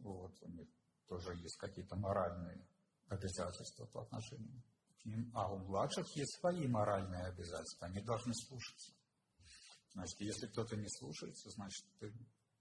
Вот, 0.00 0.32
у 0.42 0.48
них 0.50 0.68
тоже 1.08 1.34
есть 1.36 1.56
какие-то 1.56 1.96
моральные 1.96 2.66
обязательства 3.08 3.86
по 3.86 4.02
отношению 4.02 4.62
к 5.00 5.04
ним. 5.06 5.30
А 5.34 5.52
у 5.52 5.58
младших 5.58 6.06
есть 6.16 6.38
свои 6.40 6.66
моральные 6.66 7.24
обязательства, 7.24 7.86
они 7.86 8.00
должны 8.02 8.34
слушаться. 8.34 8.92
Значит, 9.94 10.20
если 10.20 10.46
кто-то 10.46 10.76
не 10.76 10.88
слушается, 10.88 11.50
значит, 11.50 11.84
ты 11.98 12.12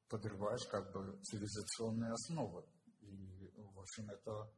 подрываешь 0.10 0.66
как 0.70 0.92
бы 0.94 1.20
цивилизационные 1.24 2.12
основы. 2.13 2.66
И, 3.01 3.51
в 3.56 3.80
общем, 3.80 4.10
это 4.10 4.50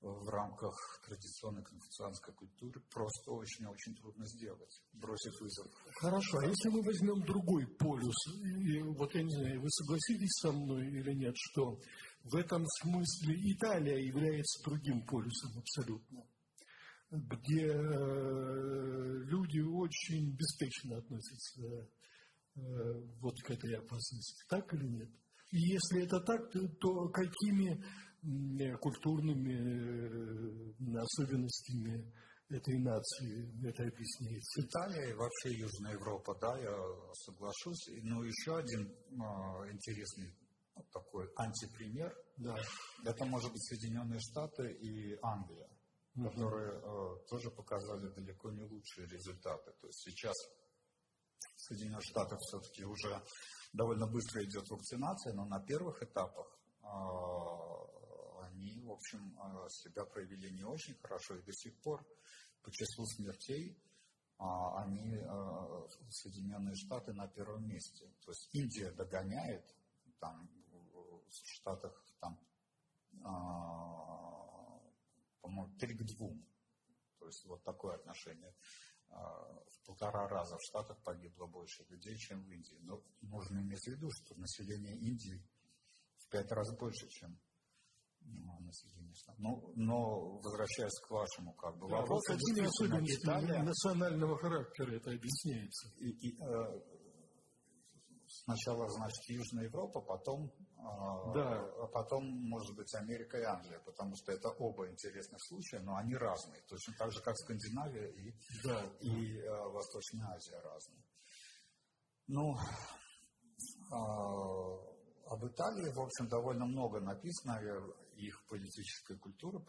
в 0.00 0.28
рамках 0.30 0.74
традиционной 1.04 1.62
конфуцианской 1.62 2.32
культуры 2.34 2.80
просто 2.90 3.32
очень-очень 3.32 3.94
трудно 3.96 4.26
сделать, 4.26 4.82
бросив 4.94 5.38
вызов. 5.40 5.66
Хорошо, 6.00 6.38
а 6.38 6.46
если 6.46 6.70
мы 6.70 6.82
возьмем 6.82 7.20
другой 7.22 7.66
полюс, 7.66 8.16
и 8.42 8.80
вот 8.82 9.14
я 9.14 9.22
не 9.22 9.34
знаю, 9.34 9.60
вы 9.60 9.68
согласитесь 9.68 10.40
со 10.40 10.52
мной 10.52 10.86
или 10.86 11.12
нет, 11.12 11.34
что 11.36 11.78
в 12.24 12.36
этом 12.36 12.64
смысле 12.66 13.34
Италия 13.52 13.98
является 13.98 14.62
другим 14.64 15.04
полюсом 15.06 15.58
абсолютно, 15.58 16.26
где 17.10 17.66
э, 17.66 19.24
люди 19.24 19.60
очень 19.60 20.36
беспечно 20.36 20.98
относятся 20.98 21.62
э, 21.62 22.60
вот 23.20 23.34
к 23.42 23.50
этой 23.50 23.74
опасности, 23.76 24.44
так 24.48 24.72
или 24.74 24.86
нет? 24.86 25.10
И 25.50 25.58
если 25.58 26.04
это 26.04 26.20
так, 26.20 26.52
то, 26.80 27.08
какими 27.08 27.82
культурными 28.80 29.54
э, 30.76 30.98
особенностями 31.00 32.12
этой 32.50 32.78
нации 32.78 33.48
это 33.66 33.84
объясняется. 33.84 34.62
Италия 34.62 35.10
и 35.10 35.14
вообще 35.14 35.56
Южная 35.56 35.92
Европа, 35.92 36.36
да, 36.40 36.58
я 36.58 36.76
соглашусь. 37.14 37.88
Но 38.02 38.24
еще 38.24 38.56
один 38.56 38.92
а, 39.22 39.70
интересный 40.76 40.84
такой 40.92 41.30
антипример, 41.36 42.16
да. 42.36 42.56
это 43.04 43.24
может 43.24 43.52
быть 43.52 43.62
Соединенные 43.62 44.20
Штаты 44.20 44.72
и 44.72 45.18
Англия, 45.22 45.68
угу. 46.14 46.28
которые 46.28 46.72
э, 46.72 47.26
тоже 47.28 47.50
показали 47.50 48.08
далеко 48.08 48.50
не 48.50 48.64
лучшие 48.64 49.06
результаты. 49.08 49.72
То 49.80 49.86
есть 49.86 50.00
сейчас 50.00 50.36
в 51.56 51.60
Соединенных 51.60 52.02
Штатах 52.02 52.38
все-таки 52.40 52.84
уже 52.84 53.22
довольно 53.72 54.06
быстро 54.06 54.42
идет 54.44 54.68
вакцинация, 54.70 55.32
но 55.34 55.44
на 55.44 55.60
первых 55.60 56.02
этапах 56.02 56.58
э, 56.82 56.86
они, 58.46 58.82
в 58.82 58.92
общем, 58.92 59.38
э, 59.38 59.68
себя 59.68 60.04
проявили 60.04 60.50
не 60.50 60.64
очень 60.64 60.94
хорошо, 60.94 61.36
и 61.36 61.42
до 61.42 61.52
сих 61.52 61.80
пор 61.80 62.04
по 62.62 62.70
числу 62.70 63.06
смертей 63.06 63.78
а, 64.40 64.82
они, 64.82 65.16
э, 65.16 65.88
Соединенные 66.08 66.74
Штаты, 66.74 67.12
на 67.12 67.28
первом 67.28 67.68
месте. 67.68 68.06
То 68.24 68.30
есть 68.30 68.48
Индия 68.54 68.90
догоняет, 68.92 69.64
там, 70.18 70.48
в 71.32 71.48
Штатах, 71.48 72.04
там, 72.20 72.38
а, 73.24 74.80
по-моему, 75.40 75.76
три 75.78 75.96
к 75.96 76.02
двум. 76.04 76.46
То 77.18 77.26
есть 77.26 77.44
вот 77.46 77.62
такое 77.64 77.96
отношение. 77.96 78.54
А, 79.08 79.18
в 79.18 79.86
полтора 79.86 80.28
раза 80.28 80.56
в 80.56 80.62
Штатах 80.62 81.02
погибло 81.02 81.46
больше 81.46 81.84
людей, 81.88 82.16
чем 82.16 82.42
в 82.42 82.48
Индии. 82.48 82.78
Но 82.82 83.02
нужно 83.22 83.58
иметь 83.60 83.82
в 83.82 83.88
виду, 83.88 84.08
что 84.10 84.34
население 84.38 84.96
Индии 84.96 85.42
в 86.18 86.28
пять 86.28 86.50
раз 86.52 86.76
больше, 86.78 87.08
чем 87.08 87.38
население 88.70 89.14
Штатов. 89.14 89.40
Ну, 89.40 89.72
но 89.76 90.38
возвращаясь 90.38 90.98
к 91.06 91.10
вашему 91.10 91.52
как 91.54 91.76
бы 91.78 91.88
да, 91.88 91.96
вопросу, 91.96 92.32
какими 92.32 92.66
особенностями 92.66 93.64
национального 93.64 94.38
характера 94.38 94.96
это 94.96 95.10
объясняется? 95.10 95.88
И, 95.98 96.08
и, 96.08 96.36
э, 96.40 96.80
сначала, 98.44 98.88
значит, 98.88 99.28
Южная 99.28 99.64
Европа, 99.64 100.00
потом, 100.00 100.52
а, 100.78 101.32
да. 101.32 101.64
а 101.82 101.86
потом, 101.86 102.24
может 102.24 102.74
быть, 102.76 102.94
Америка 102.94 103.38
и 103.38 103.44
Англия, 103.44 103.80
потому 103.80 104.14
что 104.16 104.32
это 104.32 104.48
оба 104.48 104.88
интересных 104.88 105.38
случая, 105.42 105.80
но 105.80 105.96
они 105.96 106.14
разные, 106.14 106.62
точно 106.68 106.94
так 106.98 107.12
же, 107.12 107.20
как 107.22 107.36
Скандинавия 107.36 108.08
и, 108.08 108.34
да. 108.64 108.84
и 109.00 109.40
а, 109.40 109.68
Восточная 109.68 110.34
Азия 110.34 110.60
разные. 110.60 111.04
Ну, 112.26 112.56
а, 113.92 114.90
об 115.26 115.46
Италии, 115.46 115.92
в 115.92 116.00
общем, 116.00 116.28
довольно 116.28 116.66
много 116.66 117.00
написано 117.00 117.60
их 118.16 118.44
политической 118.48 119.16
культуре, 119.16 119.60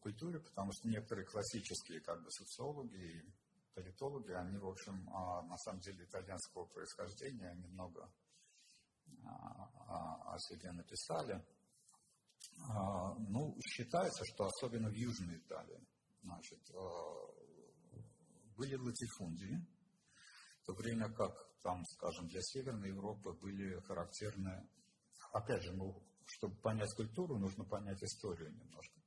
культуре, 0.00 0.40
потому 0.40 0.72
что 0.72 0.88
некоторые 0.88 1.26
классические 1.26 2.00
как 2.00 2.22
бы 2.22 2.30
социологи 2.30 2.96
и 2.96 3.43
политологи, 3.74 4.32
они, 4.32 4.58
в 4.58 4.66
общем, 4.66 5.04
на 5.04 5.56
самом 5.58 5.80
деле 5.80 6.04
итальянского 6.04 6.66
происхождения, 6.66 7.50
они 7.50 7.66
много 7.66 8.10
о 9.86 10.38
себе 10.38 10.72
написали. 10.72 11.44
Ну, 13.28 13.56
считается, 13.60 14.24
что 14.24 14.44
особенно 14.46 14.88
в 14.88 14.94
Южной 14.94 15.38
Италии, 15.38 15.80
значит, 16.22 16.60
были 18.56 18.76
латифундии, 18.76 19.66
в 20.62 20.66
то 20.66 20.74
время 20.74 21.12
как 21.12 21.32
там, 21.62 21.84
скажем, 21.84 22.28
для 22.28 22.40
Северной 22.42 22.88
Европы 22.88 23.32
были 23.32 23.80
характерны, 23.80 24.68
опять 25.32 25.62
же, 25.62 25.72
ну, 25.72 26.02
чтобы 26.26 26.56
понять 26.56 26.94
культуру, 26.94 27.38
нужно 27.38 27.64
понять 27.64 28.02
историю 28.02 28.50
немножко. 28.52 29.00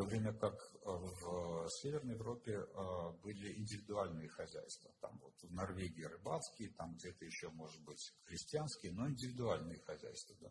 То 0.00 0.06
время 0.06 0.32
как 0.32 0.54
в 0.82 1.68
Северной 1.68 2.14
Европе 2.14 2.56
а, 2.56 3.10
были 3.22 3.58
индивидуальные 3.58 4.30
хозяйства. 4.30 4.90
Там 4.98 5.18
вот 5.18 5.34
в 5.42 5.52
Норвегии 5.52 6.04
рыбацкие, 6.04 6.70
там 6.70 6.94
где-то 6.94 7.26
еще, 7.26 7.50
может 7.50 7.84
быть, 7.84 8.10
крестьянские, 8.24 8.92
но 8.92 9.10
индивидуальные 9.10 9.78
хозяйства. 9.80 10.34
Да. 10.40 10.50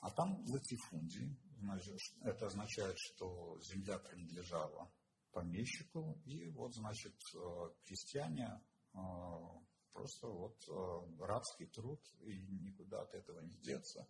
А 0.00 0.10
там 0.10 0.44
латифундии. 0.48 1.38
Это 2.22 2.46
означает, 2.46 2.96
что 2.98 3.56
земля 3.60 4.00
принадлежала 4.00 4.92
помещику, 5.30 6.20
и 6.24 6.48
вот, 6.48 6.74
значит, 6.74 7.14
крестьяне 7.84 8.60
просто 9.92 10.26
вот 10.26 10.56
рабский 11.20 11.66
труд, 11.66 12.00
и 12.22 12.36
никуда 12.64 13.02
от 13.02 13.14
этого 13.14 13.42
не 13.42 13.56
деться. 13.58 14.08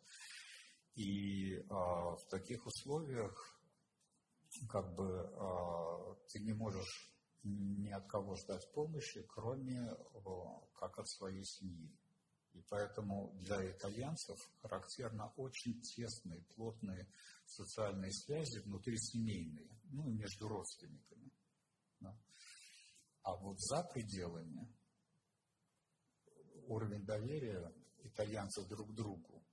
И 0.94 1.58
в 1.68 2.22
таких 2.30 2.64
условиях 2.64 3.58
как 4.68 4.94
бы 4.94 5.05
э, 5.05 6.14
ты 6.29 6.40
не 6.40 6.53
можешь 6.53 7.12
ни 7.44 7.90
от 7.90 8.07
кого 8.07 8.37
ждать 8.37 8.70
помощи, 8.72 9.22
кроме 9.22 9.96
как 10.75 10.98
от 10.98 11.09
своей 11.09 11.44
семьи. 11.44 11.92
И 12.53 12.62
поэтому 12.68 13.33
для 13.40 13.70
итальянцев 13.70 14.38
характерно 14.61 15.33
очень 15.37 15.81
тесные, 15.81 16.42
плотные 16.55 17.09
социальные 17.46 18.12
связи 18.12 18.59
внутрисемейные, 18.61 19.81
ну 19.85 20.09
и 20.09 20.12
между 20.12 20.48
родственниками. 20.48 21.33
Да. 22.01 22.16
А 23.22 23.37
вот 23.37 23.59
за 23.59 23.83
пределами 23.92 24.68
уровень 26.66 27.05
доверия 27.05 27.72
итальянцев 28.05 28.68
друг 28.68 28.90
к 28.90 28.94
другу 28.94 29.44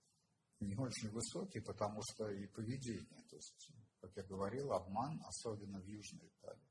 не 0.59 0.75
очень 0.75 1.09
высокий, 1.09 1.61
потому 1.61 2.01
что 2.01 2.29
и 2.29 2.47
поведение, 2.47 3.23
то 3.29 3.35
есть 3.37 3.71
как 4.01 4.15
я 4.15 4.23
говорил, 4.23 4.73
обман, 4.73 5.21
особенно 5.27 5.79
в 5.79 5.85
Южной 5.85 6.27
Италии, 6.27 6.69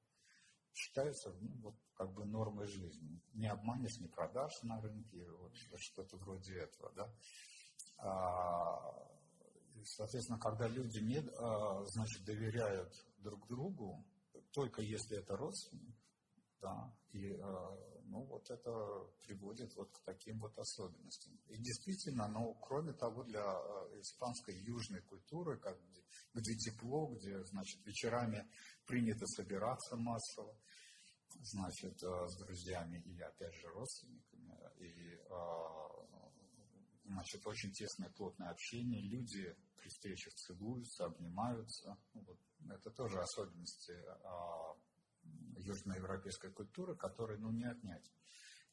считается 0.74 1.32
ну, 1.40 1.50
вот, 1.62 1.74
как 1.94 2.12
бы 2.12 2.24
нормой 2.24 2.66
жизни. 2.66 3.20
Не 3.34 3.48
обманешь, 3.48 3.98
не 3.98 4.08
продашь 4.08 4.62
на 4.62 4.80
рынке, 4.80 5.28
вот 5.30 5.54
что-то 5.76 6.16
вроде 6.16 6.54
этого. 6.54 6.92
Да? 6.94 7.14
А, 7.98 9.08
соответственно, 9.84 10.38
когда 10.38 10.68
люди 10.68 11.00
не, 11.00 11.18
а, 11.38 11.84
значит, 11.86 12.24
доверяют 12.24 12.92
друг 13.18 13.46
другу, 13.48 14.04
только 14.52 14.82
если 14.82 15.18
это 15.18 15.36
родственник, 15.36 15.96
да, 16.60 16.94
и 17.12 17.34
а, 17.40 17.97
ну, 18.08 18.24
вот 18.24 18.50
это 18.50 18.70
приводит 19.24 19.74
вот 19.76 19.90
к 19.92 20.00
таким 20.04 20.40
вот 20.40 20.58
особенностям. 20.58 21.38
И 21.48 21.56
действительно, 21.58 22.28
ну, 22.28 22.54
кроме 22.54 22.92
того, 22.92 23.22
для 23.24 23.42
испанской 24.00 24.56
южной 24.56 25.02
культуры, 25.02 25.58
как, 25.58 25.78
где, 26.34 26.54
тепло, 26.56 27.06
где, 27.14 27.42
значит, 27.44 27.84
вечерами 27.86 28.48
принято 28.86 29.26
собираться 29.26 29.96
массово, 29.96 30.56
значит, 31.40 31.98
с 32.00 32.38
друзьями 32.38 33.02
и, 33.04 33.20
опять 33.20 33.54
же, 33.54 33.68
родственниками, 33.68 34.58
и 34.78 35.18
значит, 37.04 37.46
очень 37.46 37.72
тесное, 37.72 38.10
плотное 38.10 38.50
общение. 38.50 39.00
Люди 39.02 39.56
при 39.76 39.88
встречах 39.88 40.34
целуются, 40.34 41.06
обнимаются. 41.06 41.96
Ну, 42.14 42.22
вот. 42.22 42.38
Это 42.70 42.90
тоже 42.90 43.20
особенности 43.20 43.92
а, 44.24 44.74
южноевропейской 45.58 46.50
культуры, 46.52 46.96
которые, 46.96 47.38
ну, 47.38 47.50
не 47.50 47.64
отнять. 47.64 48.10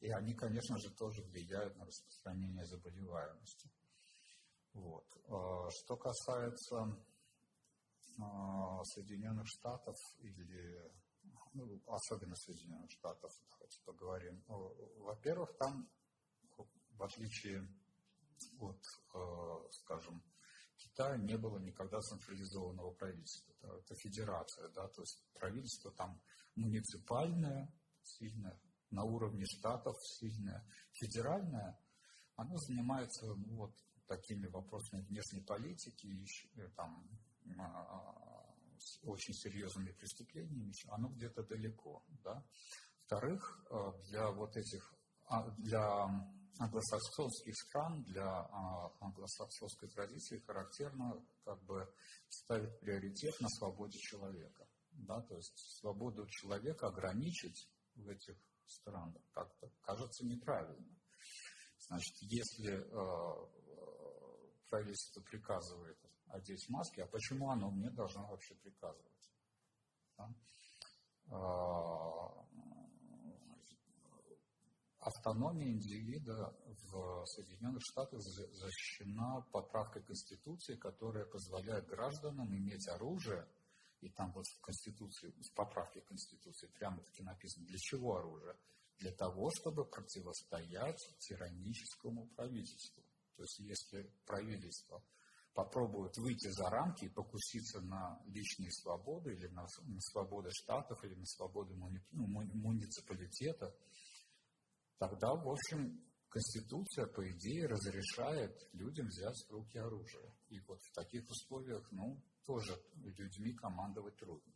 И 0.00 0.10
они, 0.10 0.34
конечно 0.34 0.78
же, 0.78 0.90
тоже 0.94 1.22
влияют 1.22 1.76
на 1.76 1.86
распространение 1.86 2.64
заболеваемости. 2.64 3.70
Вот. 4.72 5.06
А, 5.28 5.70
что 5.70 5.96
касается 5.96 6.98
а, 8.20 8.84
Соединенных 8.84 9.46
Штатов 9.46 9.96
или 10.18 10.92
ну, 11.54 11.82
особенно 11.86 12.36
Соединенных 12.36 12.90
Штатов, 12.90 13.32
давайте 13.50 13.80
поговорим. 13.84 14.44
Во-первых, 14.46 15.56
там, 15.56 15.88
в 16.90 17.02
отличие 17.02 17.66
от, 18.60 18.82
э, 19.14 19.68
скажем, 19.72 20.22
Китая 20.96 21.18
не 21.18 21.36
было 21.36 21.58
никогда 21.58 22.00
централизованного 22.00 22.90
правительства. 22.92 23.52
Это, 23.52 23.76
это 23.76 23.94
федерация, 23.96 24.68
да, 24.70 24.88
то 24.88 25.02
есть 25.02 25.26
правительство 25.34 25.92
там 25.92 26.18
муниципальное, 26.54 27.70
сильное, 28.02 28.58
на 28.90 29.04
уровне 29.04 29.44
штатов 29.44 29.94
сильное, 30.00 30.66
федеральное, 30.92 31.78
оно 32.36 32.56
занимается 32.56 33.26
ну, 33.26 33.56
вот 33.56 33.74
такими 34.06 34.46
вопросами 34.46 35.02
внешней 35.02 35.42
политики, 35.42 36.24
э, 36.56 36.68
там, 36.76 37.06
а, 37.58 38.54
очень 39.02 39.34
серьезными 39.34 39.92
преступлениями, 39.92 40.72
оно 40.88 41.08
где-то 41.08 41.42
далеко. 41.42 42.02
Да? 42.24 42.42
Во-вторых, 43.00 43.66
э, 43.70 43.92
для 44.08 44.30
вот 44.30 44.56
этих, 44.56 44.94
а, 45.26 45.50
для 45.58 46.08
англосаксонских 46.58 47.54
стран 47.54 48.02
для 48.04 48.26
а, 48.26 48.92
англосаксонской 49.00 49.88
традиции 49.88 50.38
характерно 50.38 51.24
как 51.44 51.62
бы 51.64 51.92
ставить 52.28 52.78
приоритет 52.80 53.34
на 53.40 53.48
свободе 53.48 53.98
человека. 53.98 54.66
Да, 54.92 55.20
то 55.20 55.36
есть 55.36 55.52
свободу 55.80 56.26
человека 56.26 56.86
ограничить 56.86 57.68
в 57.94 58.08
этих 58.08 58.36
странах 58.66 59.22
как-то 59.32 59.70
кажется 59.82 60.24
неправильно. 60.24 60.96
Значит, 61.78 62.16
если 62.22 62.72
э, 62.72 63.46
правительство 64.70 65.20
приказывает 65.20 65.98
одеть 66.28 66.68
маски, 66.68 67.00
а 67.00 67.06
почему 67.06 67.50
оно 67.50 67.70
мне 67.70 67.90
должно 67.90 68.26
вообще 68.26 68.54
приказывать? 68.54 69.30
Да? 70.16 70.34
Автономия 75.06 75.68
индивида 75.68 76.52
в 76.90 77.24
Соединенных 77.26 77.80
Штатах 77.80 78.20
защищена 78.20 79.40
поправкой 79.52 80.02
Конституции, 80.02 80.74
которая 80.74 81.24
позволяет 81.24 81.86
гражданам 81.86 82.52
иметь 82.52 82.88
оружие, 82.88 83.46
и 84.00 84.08
там 84.08 84.32
вот 84.32 84.44
в 84.44 84.60
Конституции, 84.60 85.30
в 85.30 85.54
поправке 85.54 86.00
Конституции 86.00 86.66
прямо-таки 86.74 87.22
написано, 87.22 87.66
для 87.66 87.78
чего 87.78 88.16
оружие? 88.16 88.56
Для 88.98 89.12
того, 89.12 89.48
чтобы 89.54 89.84
противостоять 89.84 91.00
тираническому 91.20 92.26
правительству. 92.34 93.04
То 93.36 93.44
есть, 93.44 93.60
если 93.60 94.10
правительство 94.26 95.00
попробует 95.54 96.16
выйти 96.16 96.48
за 96.48 96.68
рамки 96.68 97.04
и 97.04 97.10
покуситься 97.10 97.80
на 97.80 98.20
личные 98.26 98.72
свободы 98.72 99.34
или 99.34 99.46
на, 99.48 99.62
на 99.62 100.00
свободы 100.00 100.50
штатов, 100.50 101.04
или 101.04 101.14
на 101.14 101.26
свободы 101.26 101.74
муни, 101.74 102.00
ну, 102.10 102.26
муниципалитета, 102.26 103.72
тогда, 104.98 105.34
в 105.34 105.48
общем, 105.48 106.02
Конституция, 106.28 107.06
по 107.06 107.26
идее, 107.30 107.66
разрешает 107.66 108.68
людям 108.72 109.06
взять 109.06 109.36
в 109.48 109.52
руки 109.52 109.78
оружие. 109.78 110.34
И 110.48 110.60
вот 110.60 110.80
в 110.82 110.92
таких 110.92 111.28
условиях, 111.30 111.90
ну, 111.92 112.22
тоже 112.44 112.78
людьми 112.96 113.54
командовать 113.54 114.16
трудно. 114.16 114.52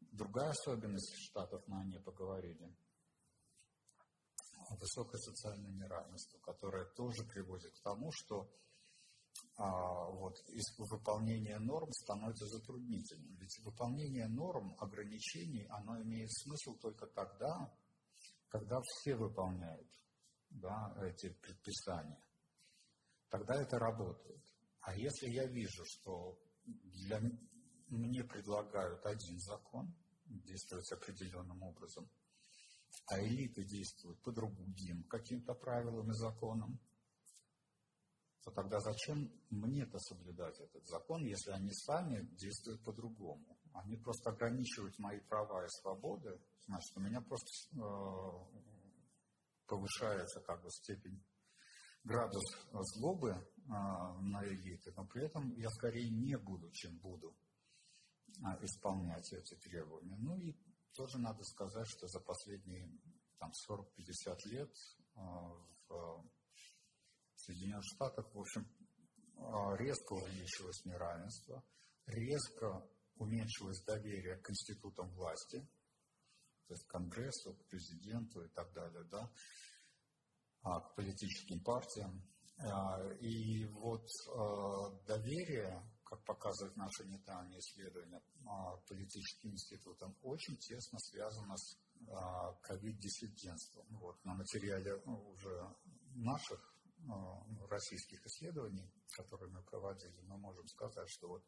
Другая 0.00 0.50
особенность 0.50 1.14
штатов, 1.18 1.62
мы 1.66 1.80
о 1.80 1.84
ней 1.84 2.00
поговорили, 2.00 2.74
высокое 4.80 5.18
социальное 5.20 5.72
неравенство, 5.72 6.38
которое 6.38 6.86
тоже 6.94 7.24
приводит 7.24 7.72
к 7.72 7.82
тому, 7.82 8.10
что 8.12 8.50
а, 9.56 10.10
вот, 10.10 10.36
выполнение 10.78 11.58
норм 11.58 11.90
становится 11.92 12.46
затруднительным. 12.46 13.36
Ведь 13.36 13.58
выполнение 13.64 14.28
норм, 14.28 14.74
ограничений, 14.78 15.66
оно 15.68 16.00
имеет 16.02 16.30
смысл 16.32 16.76
только 16.80 17.06
тогда, 17.06 17.72
когда 18.48 18.80
все 18.82 19.14
выполняют 19.16 19.88
да, 20.50 20.94
эти 21.02 21.30
предписания, 21.30 22.22
тогда 23.28 23.54
это 23.60 23.78
работает. 23.78 24.42
А 24.80 24.96
если 24.96 25.28
я 25.28 25.46
вижу, 25.46 25.84
что 25.84 26.38
для, 26.64 27.20
мне 27.88 28.24
предлагают 28.24 29.04
один 29.04 29.38
закон, 29.38 29.94
действует 30.24 30.90
определенным 30.92 31.62
образом, 31.62 32.10
а 33.06 33.20
элиты 33.20 33.64
действуют 33.64 34.22
по 34.22 34.32
другим 34.32 35.04
каким-то 35.04 35.54
правилам 35.54 36.10
и 36.10 36.14
законам, 36.14 36.78
то 38.42 38.50
тогда 38.50 38.80
зачем 38.80 39.30
мне-то 39.50 39.98
соблюдать 39.98 40.58
этот 40.60 40.86
закон, 40.86 41.24
если 41.24 41.50
они 41.50 41.70
сами 41.72 42.22
действуют 42.36 42.82
по-другому? 42.82 43.57
Они 43.84 43.96
просто 43.96 44.30
ограничивают 44.30 44.98
мои 44.98 45.20
права 45.20 45.64
и 45.64 45.68
свободы, 45.68 46.40
значит, 46.66 46.96
у 46.96 47.00
меня 47.00 47.20
просто 47.20 47.48
э, 47.76 48.58
повышается 49.66 50.40
как 50.40 50.62
бы 50.62 50.70
степень, 50.70 51.22
градус 52.04 52.44
злобы 52.94 53.30
э, 53.30 53.68
на 53.68 54.44
элиты, 54.44 54.92
но 54.96 55.06
при 55.06 55.26
этом 55.26 55.54
я 55.56 55.68
скорее 55.70 56.10
не 56.10 56.36
буду, 56.36 56.70
чем 56.72 56.98
буду 56.98 57.36
э, 58.38 58.64
исполнять 58.64 59.32
эти 59.32 59.54
требования. 59.56 60.16
Ну 60.16 60.36
и 60.38 60.56
тоже 60.94 61.18
надо 61.18 61.42
сказать, 61.44 61.86
что 61.86 62.08
за 62.08 62.20
последние 62.20 62.90
там, 63.38 63.52
40-50 63.70 64.38
лет 64.46 64.74
э, 65.14 65.20
в 65.88 66.24
Соединенных 67.34 67.84
Штатах, 67.84 68.26
в 68.34 68.38
общем, 68.38 68.66
резко 69.78 70.14
увеличилось 70.14 70.84
неравенство, 70.84 71.62
резко 72.06 72.84
уменьшилось 73.18 73.82
доверие 73.82 74.36
к 74.36 74.50
институтам 74.50 75.10
власти, 75.14 75.66
то 76.66 76.74
есть 76.74 76.84
к 76.86 76.90
Конгрессу, 76.90 77.54
к 77.54 77.64
президенту 77.66 78.42
и 78.42 78.48
так 78.48 78.72
далее, 78.72 79.04
да, 79.04 79.30
а, 80.62 80.80
к 80.80 80.94
политическим 80.94 81.60
партиям. 81.60 82.22
А, 82.58 83.00
и 83.20 83.64
вот 83.66 84.06
а, 84.34 84.90
доверие, 85.06 85.82
как 86.04 86.24
показывает 86.24 86.76
наше 86.76 87.04
недавнее 87.04 87.60
исследование 87.60 88.22
политическим 88.88 89.52
институтом, 89.52 90.16
очень 90.22 90.56
тесно 90.56 90.98
связано 90.98 91.56
с 91.56 91.78
ковид-диссидентством. 92.62 93.86
Вот, 93.98 94.24
на 94.24 94.34
материале 94.34 94.94
уже 95.04 95.76
наших 96.14 96.74
российских 97.68 98.24
исследований, 98.24 98.90
которые 99.12 99.50
мы 99.50 99.62
проводили, 99.62 100.18
мы 100.22 100.38
можем 100.38 100.66
сказать, 100.68 101.08
что 101.10 101.28
вот 101.28 101.44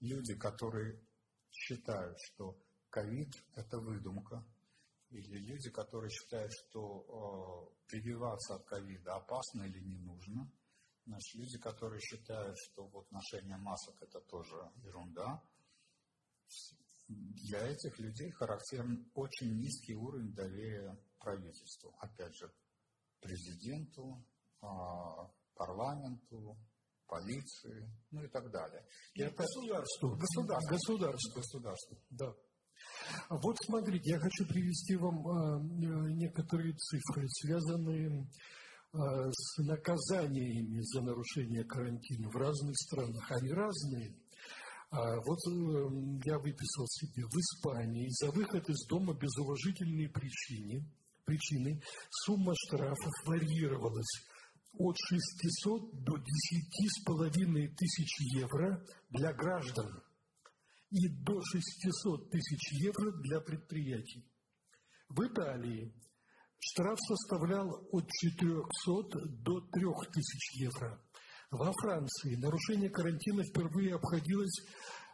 люди, 0.00 0.34
которые 0.36 1.00
считают, 1.50 2.16
что 2.18 2.56
ковид– 2.90 3.32
это 3.54 3.78
выдумка, 3.78 4.44
или 5.10 5.38
люди, 5.38 5.70
которые 5.70 6.10
считают, 6.10 6.52
что 6.52 7.70
э, 7.72 7.88
прививаться 7.88 8.54
от 8.54 8.64
ковида 8.64 9.16
опасно 9.16 9.62
или 9.62 9.80
не 9.80 9.98
нужно, 9.98 10.50
значит, 11.04 11.34
люди, 11.34 11.58
которые 11.58 12.00
считают, 12.00 12.56
что 12.58 12.86
вот 12.86 13.10
ношение 13.10 13.56
масок– 13.56 13.96
это 14.02 14.20
тоже 14.20 14.56
ерунда, 14.82 15.42
для 17.08 17.66
этих 17.66 17.98
людей 17.98 18.30
характерен 18.30 19.10
очень 19.14 19.56
низкий 19.56 19.96
уровень 19.96 20.32
доверия 20.32 20.96
правительству. 21.18 21.92
Опять 21.98 22.36
же, 22.36 22.52
президенту, 23.20 24.24
э, 24.62 24.66
парламенту, 25.54 26.56
полиции, 27.10 27.90
ну 28.12 28.22
и 28.22 28.28
так 28.28 28.50
далее. 28.50 28.86
И, 29.14 29.22
это 29.22 29.34
государство. 29.34 30.16
Государство. 30.16 30.70
Государство. 30.70 31.34
Государство. 31.34 31.98
Да. 32.10 32.32
Вот 33.28 33.56
смотрите, 33.66 34.12
я 34.12 34.18
хочу 34.20 34.46
привести 34.46 34.96
вам 34.96 35.26
а, 35.26 35.60
некоторые 36.14 36.72
цифры, 36.74 37.26
связанные 37.28 38.26
с 38.92 39.58
наказаниями 39.58 40.80
за 40.82 41.02
нарушение 41.02 41.64
карантина 41.64 42.28
в 42.28 42.36
разных 42.36 42.76
странах. 42.76 43.24
Они 43.30 43.52
разные. 43.52 44.16
Вот 44.90 45.38
я 46.24 46.36
выписал 46.40 46.86
себе 46.88 47.22
в 47.22 47.36
Испании 47.38 48.08
за 48.10 48.32
выход 48.32 48.68
из 48.68 48.84
дома 48.88 49.14
без 49.14 49.30
уважительной 49.38 50.08
причины, 50.08 50.84
причины 51.24 51.80
сумма 52.10 52.52
штрафов 52.56 53.12
варьировалась 53.26 54.26
от 54.72 54.96
600 54.96 56.04
до 56.04 56.16
10,5 56.16 57.74
тысяч 57.76 58.20
евро 58.36 58.84
для 59.10 59.32
граждан 59.32 60.02
и 60.90 61.08
до 61.08 61.40
600 61.42 62.30
тысяч 62.30 62.72
евро 62.72 63.12
для 63.22 63.40
предприятий. 63.40 64.24
В 65.08 65.26
Италии 65.26 65.92
штраф 66.58 66.98
составлял 67.00 67.68
от 67.92 68.08
400 68.08 69.28
до 69.42 69.60
3000 69.60 70.62
евро. 70.62 71.02
Во 71.50 71.72
Франции 71.72 72.36
нарушение 72.36 72.90
карантина 72.90 73.42
впервые 73.42 73.94
обходилось 73.96 74.62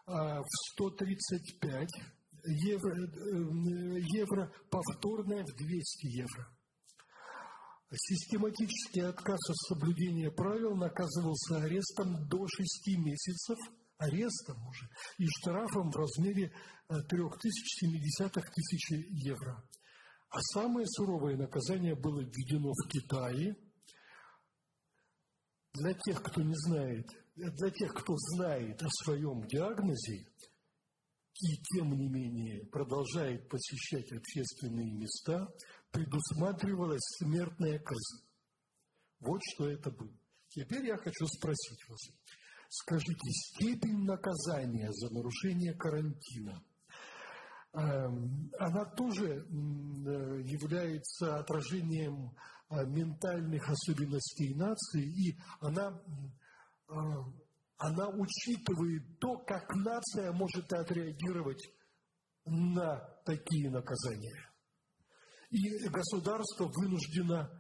а, 0.06 0.40
в 0.42 0.46
135 0.74 1.88
евро, 2.46 2.94
э, 2.94 4.00
евро, 4.14 4.52
повторное 4.70 5.44
в 5.44 5.56
200 5.56 6.06
евро. 6.06 6.55
Систематический 7.94 9.02
отказ 9.02 9.38
от 9.48 9.56
соблюдения 9.68 10.30
правил 10.32 10.74
наказывался 10.74 11.58
арестом 11.58 12.26
до 12.28 12.46
6 12.48 12.98
месяцев, 12.98 13.56
арестом 13.98 14.66
уже, 14.66 14.88
и 15.18 15.26
штрафом 15.26 15.90
в 15.92 15.96
размере 15.96 16.52
3,7 16.90 18.26
э, 18.26 18.30
тысячи 18.30 19.06
евро. 19.24 19.62
А 20.30 20.40
самое 20.52 20.86
суровое 20.88 21.36
наказание 21.36 21.94
было 21.94 22.20
введено 22.20 22.72
в 22.72 22.88
Китае. 22.88 23.56
Для 25.74 25.94
тех, 25.94 26.22
кто 26.22 26.42
не 26.42 26.54
знает, 26.56 27.06
для 27.36 27.70
тех, 27.70 27.94
кто 27.94 28.16
знает 28.16 28.82
о 28.82 28.88
своем 29.04 29.46
диагнозе 29.46 30.26
и 31.38 31.56
тем 31.74 31.92
не 31.92 32.08
менее 32.08 32.66
продолжает 32.66 33.48
посещать 33.48 34.10
общественные 34.10 34.92
места, 34.94 35.46
предусматривалась 35.96 37.04
смертная 37.18 37.78
казнь. 37.78 38.26
Вот 39.20 39.40
что 39.54 39.68
это 39.70 39.90
было. 39.90 40.12
Теперь 40.48 40.86
я 40.86 40.96
хочу 40.98 41.26
спросить 41.26 41.88
вас. 41.88 41.98
Скажите, 42.68 43.30
степень 43.30 44.04
наказания 44.04 44.90
за 44.92 45.14
нарушение 45.14 45.72
карантина, 45.74 46.62
эм, 47.72 48.52
она 48.58 48.84
тоже 48.84 49.26
э, 49.26 49.40
является 50.42 51.38
отражением 51.38 52.36
э, 52.68 52.84
ментальных 52.84 53.66
особенностей 53.68 54.54
нации, 54.54 55.04
и 55.04 55.38
она, 55.60 56.02
э, 56.88 56.94
она 57.78 58.08
учитывает 58.08 59.18
то, 59.18 59.38
как 59.38 59.74
нация 59.74 60.32
может 60.32 60.70
отреагировать 60.72 61.62
на 62.44 62.98
такие 63.24 63.70
наказания. 63.70 64.55
И 65.50 65.88
государство 65.88 66.70
вынуждено 66.74 67.50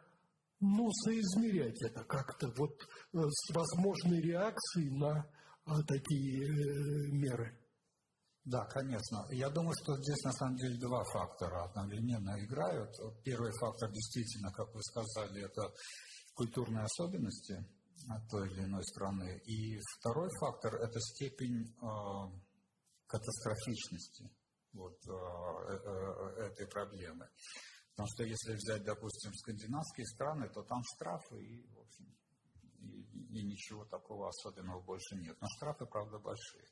ну, 0.60 0.90
соизмерять 0.90 1.80
это 1.82 2.04
как-то 2.04 2.48
вот 2.56 2.72
э, 2.80 3.18
с 3.28 3.54
возможной 3.54 4.20
реакцией 4.22 4.90
на 4.98 5.28
а, 5.66 5.82
такие 5.82 6.44
э, 6.44 7.10
меры. 7.12 7.58
Да, 8.44 8.64
конечно. 8.66 9.26
Я 9.30 9.50
думаю, 9.50 9.74
что 9.82 9.96
здесь 9.96 10.22
на 10.24 10.32
самом 10.32 10.56
деле 10.56 10.78
два 10.78 11.02
фактора 11.12 11.64
одновременно 11.64 12.38
играют. 12.44 12.94
Первый 13.24 13.50
фактор 13.60 13.90
действительно, 13.90 14.52
как 14.52 14.72
вы 14.72 14.80
сказали, 14.82 15.44
это 15.44 15.72
культурные 16.34 16.84
особенности 16.84 17.66
той 18.30 18.48
или 18.48 18.64
иной 18.64 18.84
страны. 18.84 19.40
И 19.46 19.78
второй 19.98 20.28
фактор– 20.40 20.74
это 20.76 21.00
степень 21.00 21.74
э, 21.82 21.86
катастрофичности 23.06 24.30
вот, 24.72 24.96
э, 25.08 25.12
э, 25.12 26.46
этой 26.46 26.68
проблемы. 26.68 27.28
Потому 27.96 28.08
что 28.12 28.24
если 28.24 28.52
взять, 28.52 28.84
допустим, 28.84 29.32
скандинавские 29.32 30.04
страны, 30.04 30.50
то 30.52 30.62
там 30.64 30.82
штрафы 30.84 31.40
и, 31.40 31.66
в 31.72 31.80
общем, 31.80 32.04
и, 32.80 33.40
и 33.40 33.42
ничего 33.42 33.86
такого 33.86 34.28
особенного 34.28 34.82
больше 34.82 35.16
нет. 35.16 35.34
Но 35.40 35.48
штрафы, 35.56 35.86
правда, 35.86 36.18
большие. 36.18 36.66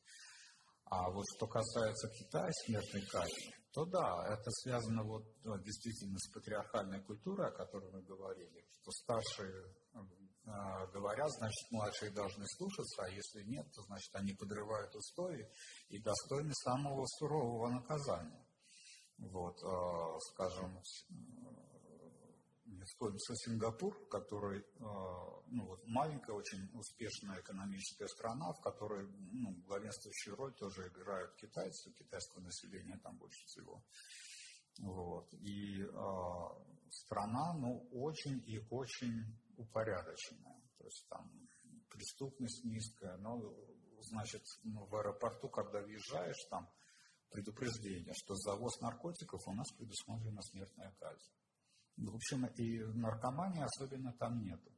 А 0.85 1.11
вот 1.11 1.25
что 1.35 1.47
касается 1.47 2.11
Китая, 2.11 2.51
смертной 2.67 3.07
казни, 3.07 3.55
то 3.73 3.87
да, 3.87 4.27
это 4.29 4.51
связано 4.51 5.03
вот, 5.03 5.25
вот 5.45 5.63
действительно 5.63 6.19
с 6.19 6.31
патриархальной 6.31 7.03
культурой, 7.03 7.49
о 7.49 7.53
которой 7.53 7.91
мы 7.91 8.03
говорили, 8.03 8.63
что 8.83 8.91
старшие 8.91 9.65
э, 9.95 10.87
говорят, 10.93 11.31
значит, 11.39 11.71
младшие 11.71 12.13
должны 12.13 12.45
слушаться, 12.59 13.03
а 13.03 13.09
если 13.09 13.45
нет, 13.45 13.67
то, 13.73 13.81
значит, 13.85 14.15
они 14.15 14.35
подрывают 14.35 14.95
устои 14.95 15.49
и 15.89 15.99
достойны 16.03 16.53
самого 16.53 17.07
сурового 17.19 17.71
наказания. 17.71 18.44
Вот, 19.19 19.63
а, 19.63 20.19
скажем, 20.33 20.81
вспомнится 22.85 23.35
Сингапур, 23.37 24.09
который 24.09 24.65
а, 24.81 25.35
ну, 25.47 25.67
вот, 25.67 25.87
маленькая, 25.87 26.33
очень 26.33 26.71
успешная 26.75 27.41
экономическая 27.41 28.09
страна, 28.09 28.53
в 28.53 28.61
которой 28.61 29.07
ну, 29.33 29.53
главенствующую 29.67 30.37
роль 30.37 30.55
тоже 30.55 30.89
играют 30.89 31.35
китайцы, 31.37 31.93
китайское 31.93 32.43
население 32.43 32.99
там 32.99 33.17
больше 33.19 33.45
всего. 33.47 33.83
Вот. 34.81 35.33
И 35.35 35.83
э, 35.83 35.89
страна, 36.91 37.55
ну, 37.55 37.89
очень 37.93 38.43
и 38.47 38.59
очень 38.71 39.25
упорядоченная. 39.57 40.61
То 40.79 40.85
есть 40.85 41.07
там 41.09 41.31
преступность 41.89 42.65
низкая, 42.65 43.17
но, 43.19 43.55
значит, 44.01 44.43
ну, 44.65 44.85
в 44.87 44.97
аэропорту, 44.97 45.49
когда 45.49 45.81
въезжаешь, 45.81 46.45
там 46.51 46.69
предупреждение, 47.35 48.15
что 48.15 48.37
за 48.37 48.55
ввоз 48.55 48.81
наркотиков 48.81 49.41
у 49.49 49.53
нас 49.53 49.67
предусмотрена 49.73 50.41
смертная 50.43 50.95
казнь. 51.01 51.33
В 51.97 52.15
общем, 52.15 52.47
и 52.47 52.79
наркомании 52.97 53.65
особенно 53.65 54.13
там 54.13 54.41
нету. 54.41 54.71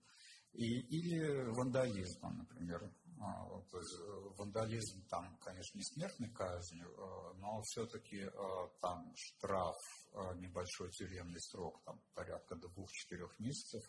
И, 0.52 0.64
или 0.64 1.50
вандализма, 1.50 2.30
например. 2.30 2.90
А, 3.20 3.46
то 3.70 3.78
есть 3.78 3.94
э, 4.00 4.34
вандализм 4.38 5.06
там, 5.08 5.36
конечно, 5.38 5.76
не 5.76 5.84
смертной 5.84 6.30
казнью, 6.30 6.88
э, 6.88 7.38
но 7.38 7.60
все-таки 7.62 8.20
э, 8.20 8.30
там 8.80 9.12
штраф, 9.16 9.76
небольшой 10.36 10.90
тюремный 10.92 11.40
срок, 11.40 11.82
там 11.84 12.00
порядка 12.14 12.56
двух-четырех 12.56 13.38
месяцев, 13.38 13.82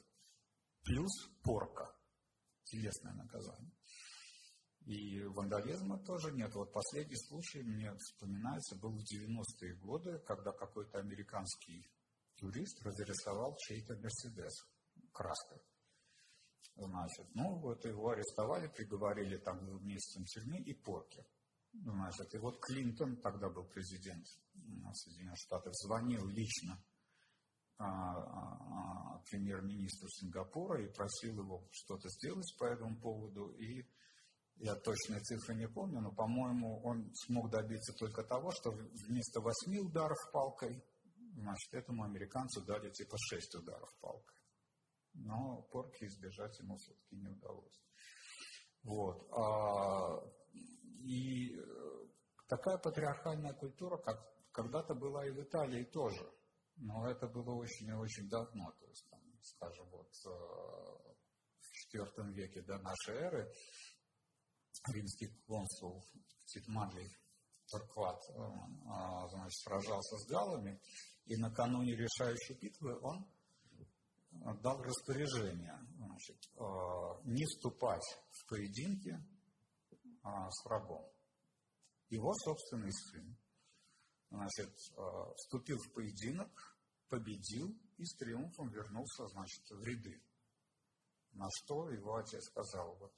плюс 0.83 1.11
порка, 1.41 1.89
телесное 2.65 3.13
наказание. 3.13 3.71
И 4.87 5.21
вандализма 5.21 5.99
тоже 5.99 6.31
нет. 6.31 6.55
Вот 6.55 6.71
последний 6.71 7.17
случай 7.17 7.61
мне 7.61 7.93
вспоминается, 7.95 8.77
был 8.77 8.93
в 8.93 9.01
90-е 9.01 9.75
годы, 9.81 10.17
когда 10.19 10.53
какой-то 10.53 10.99
американский 10.99 11.85
турист 12.37 12.81
разрисовал 12.85 13.57
чей-то 13.57 13.97
Мерседес 13.97 14.53
краской. 15.11 15.59
Значит, 16.77 17.27
ну 17.33 17.59
вот 17.59 17.83
его 17.83 18.11
арестовали, 18.11 18.69
приговорили 18.69 19.35
там 19.39 19.59
к 19.59 19.81
месяцам 19.81 20.23
тюрьмы 20.23 20.59
и 20.59 20.73
порки. 20.73 21.21
Значит, 21.73 22.33
и 22.35 22.37
вот 22.37 22.57
Клинтон, 22.61 23.17
тогда 23.17 23.49
был 23.49 23.65
президент 23.65 24.25
Соединенных 24.93 25.37
Штатов, 25.37 25.73
звонил 25.75 26.25
лично 26.27 26.81
а, 27.77 27.85
а, 27.85 29.15
а, 29.15 29.21
премьер-министру 29.29 30.07
Сингапура 30.07 30.81
и 30.81 30.93
просил 30.93 31.41
его 31.41 31.67
что-то 31.71 32.07
сделать 32.07 32.55
по 32.57 32.65
этому 32.65 32.97
поводу. 33.01 33.49
И 33.57 33.85
я 34.59 34.75
точные 34.75 35.19
цифры 35.21 35.55
не 35.55 35.67
помню, 35.67 36.01
но, 36.01 36.11
по-моему, 36.11 36.81
он 36.83 37.13
смог 37.13 37.49
добиться 37.49 37.93
только 37.93 38.23
того, 38.23 38.51
что 38.51 38.71
вместо 38.71 39.39
восьми 39.39 39.79
ударов 39.79 40.17
палкой, 40.31 40.83
значит, 41.35 41.73
этому 41.73 42.03
американцу 42.03 42.65
дали 42.65 42.89
типа 42.89 43.17
шесть 43.17 43.53
ударов 43.55 43.93
палкой. 44.01 44.35
Но 45.13 45.61
порки 45.71 46.05
избежать 46.05 46.57
ему 46.59 46.77
все-таки 46.77 47.15
не 47.15 47.27
удалось. 47.27 47.81
Вот. 48.83 49.27
А, 49.31 50.23
и 51.01 51.55
э, 51.55 52.07
такая 52.47 52.77
патриархальная 52.77 53.53
культура, 53.53 53.97
как 53.97 54.19
когда-то 54.51 54.95
была 54.95 55.25
и 55.25 55.31
в 55.31 55.41
Италии 55.41 55.83
тоже. 55.83 56.31
Но 56.77 57.09
это 57.09 57.27
было 57.27 57.53
очень 57.53 57.87
и 57.87 57.93
очень 57.93 58.29
давно. 58.29 58.71
То 58.79 58.87
есть, 58.87 59.07
там, 59.09 59.19
скажем, 59.41 59.87
вот 59.89 60.11
э, 60.25 60.29
в 61.59 61.95
IV 61.95 62.31
веке 62.33 62.61
до 62.61 62.77
нашей 62.79 63.15
эры 63.15 63.53
римский 64.93 65.27
консул 65.45 66.05
Титмадлий 66.45 67.11
Торкват, 67.69 68.21
а, 68.87 69.27
значит, 69.27 69.59
сражался 69.59 70.17
с 70.17 70.27
галами, 70.27 70.79
и 71.25 71.35
накануне 71.35 71.95
решающей 71.95 72.55
битвы 72.55 72.97
он 73.01 73.27
дал 74.61 74.81
распоряжение 74.81 75.77
значит, 75.97 76.37
а, 76.57 77.19
не 77.25 77.45
вступать 77.45 78.05
в 78.31 78.47
поединки 78.47 79.19
а, 80.23 80.49
с 80.49 80.65
врагом. 80.65 81.05
Его 82.09 82.33
собственный 82.35 82.93
сын 82.93 83.37
значит, 84.29 84.73
вступил 85.35 85.77
в 85.77 85.93
поединок, 85.93 86.77
победил 87.09 87.77
и 87.97 88.05
с 88.05 88.15
триумфом 88.15 88.69
вернулся 88.69 89.27
значит, 89.27 89.63
в 89.69 89.83
ряды 89.83 90.21
На 91.33 91.47
что 91.49 91.89
его 91.89 92.15
отец 92.15 92.45
сказал, 92.45 92.95
вот, 92.95 93.13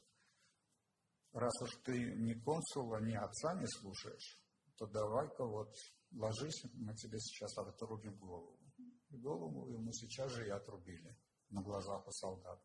раз 1.33 1.53
уж 1.61 1.71
ты 1.83 2.15
ни 2.15 2.33
консула, 2.33 3.01
ни 3.01 3.15
отца 3.15 3.53
не 3.55 3.67
слушаешь, 3.67 4.37
то 4.77 4.87
давай-ка 4.87 5.45
вот 5.45 5.73
ложись, 6.11 6.63
мы 6.73 6.95
тебе 6.95 7.19
сейчас 7.19 7.57
отрубим 7.57 8.15
голову. 8.17 8.59
И 9.09 9.17
голову 9.17 9.67
ему 9.69 9.91
сейчас 9.91 10.31
же 10.31 10.47
и 10.47 10.49
отрубили 10.49 11.15
на 11.49 11.61
глазах 11.61 12.07
у 12.07 12.11
солдат. 12.11 12.61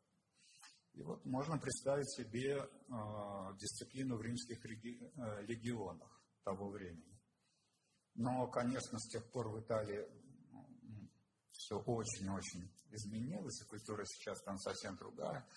И 0.92 1.02
вот 1.02 1.24
можно 1.24 1.58
представить 1.58 2.08
себе 2.10 2.56
э, 2.56 3.56
дисциплину 3.58 4.16
в 4.16 4.22
римских 4.22 4.64
реги, 4.64 5.00
э, 5.02 5.42
легионах 5.42 6.22
того 6.44 6.70
времени. 6.70 7.18
Но, 8.14 8.46
конечно, 8.46 8.98
с 8.98 9.08
тех 9.08 9.28
пор 9.32 9.48
в 9.48 9.60
Италии 9.60 10.06
все 11.50 11.78
очень-очень 11.78 12.70
изменилось, 12.90 13.60
и 13.60 13.68
культура 13.68 14.04
сейчас 14.04 14.40
там 14.42 14.56
совсем 14.58 14.96
другая. 14.96 15.48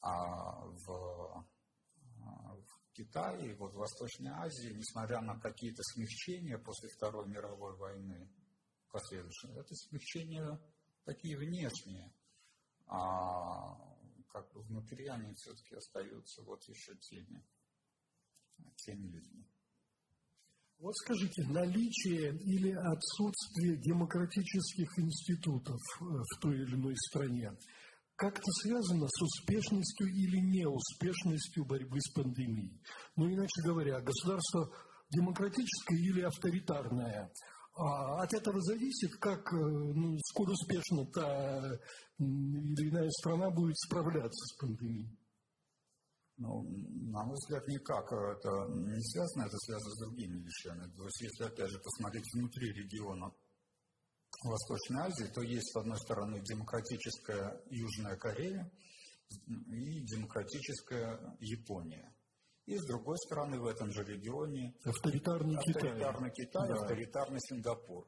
А 0.00 0.64
в, 0.64 1.44
в 2.20 2.92
Китае, 2.92 3.54
вот 3.56 3.72
в 3.72 3.78
Восточной 3.78 4.32
Азии, 4.32 4.72
несмотря 4.74 5.20
на 5.20 5.38
какие-то 5.38 5.82
смягчения 5.82 6.58
после 6.58 6.88
Второй 6.88 7.28
мировой 7.28 7.76
войны, 7.76 8.28
последующие, 8.90 9.52
это 9.56 9.74
смягчения 9.74 10.60
такие 11.04 11.36
внешние, 11.36 12.12
а 12.86 13.76
как 14.28 14.52
бы 14.52 14.62
внутри 14.62 15.06
они 15.08 15.32
все-таки 15.34 15.74
остаются 15.74 16.42
вот 16.42 16.62
еще 16.64 16.94
теми, 16.96 17.44
теми 18.76 19.06
людьми. 19.08 19.46
Вот 20.78 20.94
скажите, 20.96 21.42
наличие 21.48 22.36
или 22.38 22.70
отсутствие 22.70 23.76
демократических 23.78 24.88
институтов 24.98 25.80
э, 26.00 26.04
в 26.04 26.40
той 26.40 26.54
или 26.54 26.74
иной 26.76 26.94
стране 27.08 27.50
как-то 28.18 28.50
связано 28.62 29.06
с 29.06 29.22
успешностью 29.22 30.08
или 30.08 30.38
неуспешностью 30.40 31.64
борьбы 31.64 32.00
с 32.00 32.12
пандемией? 32.12 32.82
Ну, 33.14 33.32
иначе 33.32 33.62
говоря, 33.64 34.00
государство 34.00 34.68
демократическое 35.10 35.96
или 35.96 36.22
авторитарное? 36.22 37.32
А 37.76 38.22
от 38.24 38.34
этого 38.34 38.60
зависит, 38.60 39.14
как, 39.20 39.52
э, 39.52 39.56
ну, 39.56 40.18
сколь 40.18 40.50
успешно 40.50 41.06
та 41.06 41.78
или 42.18 42.90
иная 42.90 43.08
страна 43.10 43.50
будет 43.50 43.78
справляться 43.78 44.44
с 44.46 44.56
пандемией. 44.58 45.16
Ну, 46.38 46.62
на 47.12 47.22
мой 47.24 47.36
взгляд, 47.36 47.66
никак 47.68 48.12
это 48.12 48.50
не 48.68 49.00
связано, 49.00 49.44
это 49.46 49.56
связано 49.58 49.90
с 49.90 49.98
другими 50.00 50.42
вещами. 50.42 50.90
То 50.96 51.04
есть, 51.04 51.20
если, 51.20 51.44
опять 51.44 51.70
же, 51.70 51.78
посмотреть 51.78 52.26
внутри 52.34 52.72
региона 52.72 53.30
Восточной 54.44 55.02
Азии, 55.02 55.30
то 55.32 55.42
есть, 55.42 55.72
с 55.72 55.76
одной 55.76 55.98
стороны, 55.98 56.40
демократическая 56.40 57.60
Южная 57.70 58.16
Корея 58.16 58.70
и 59.46 60.00
демократическая 60.04 61.36
Япония. 61.40 62.14
И, 62.66 62.76
с 62.76 62.84
другой 62.86 63.16
стороны, 63.18 63.58
в 63.58 63.66
этом 63.66 63.90
же 63.90 64.04
регионе 64.04 64.74
авторитарный, 64.84 65.56
авторитарный 65.56 66.30
Китай, 66.30 66.46
Китай 66.46 66.68
да. 66.68 66.74
авторитарный 66.74 67.40
Сингапур. 67.40 68.06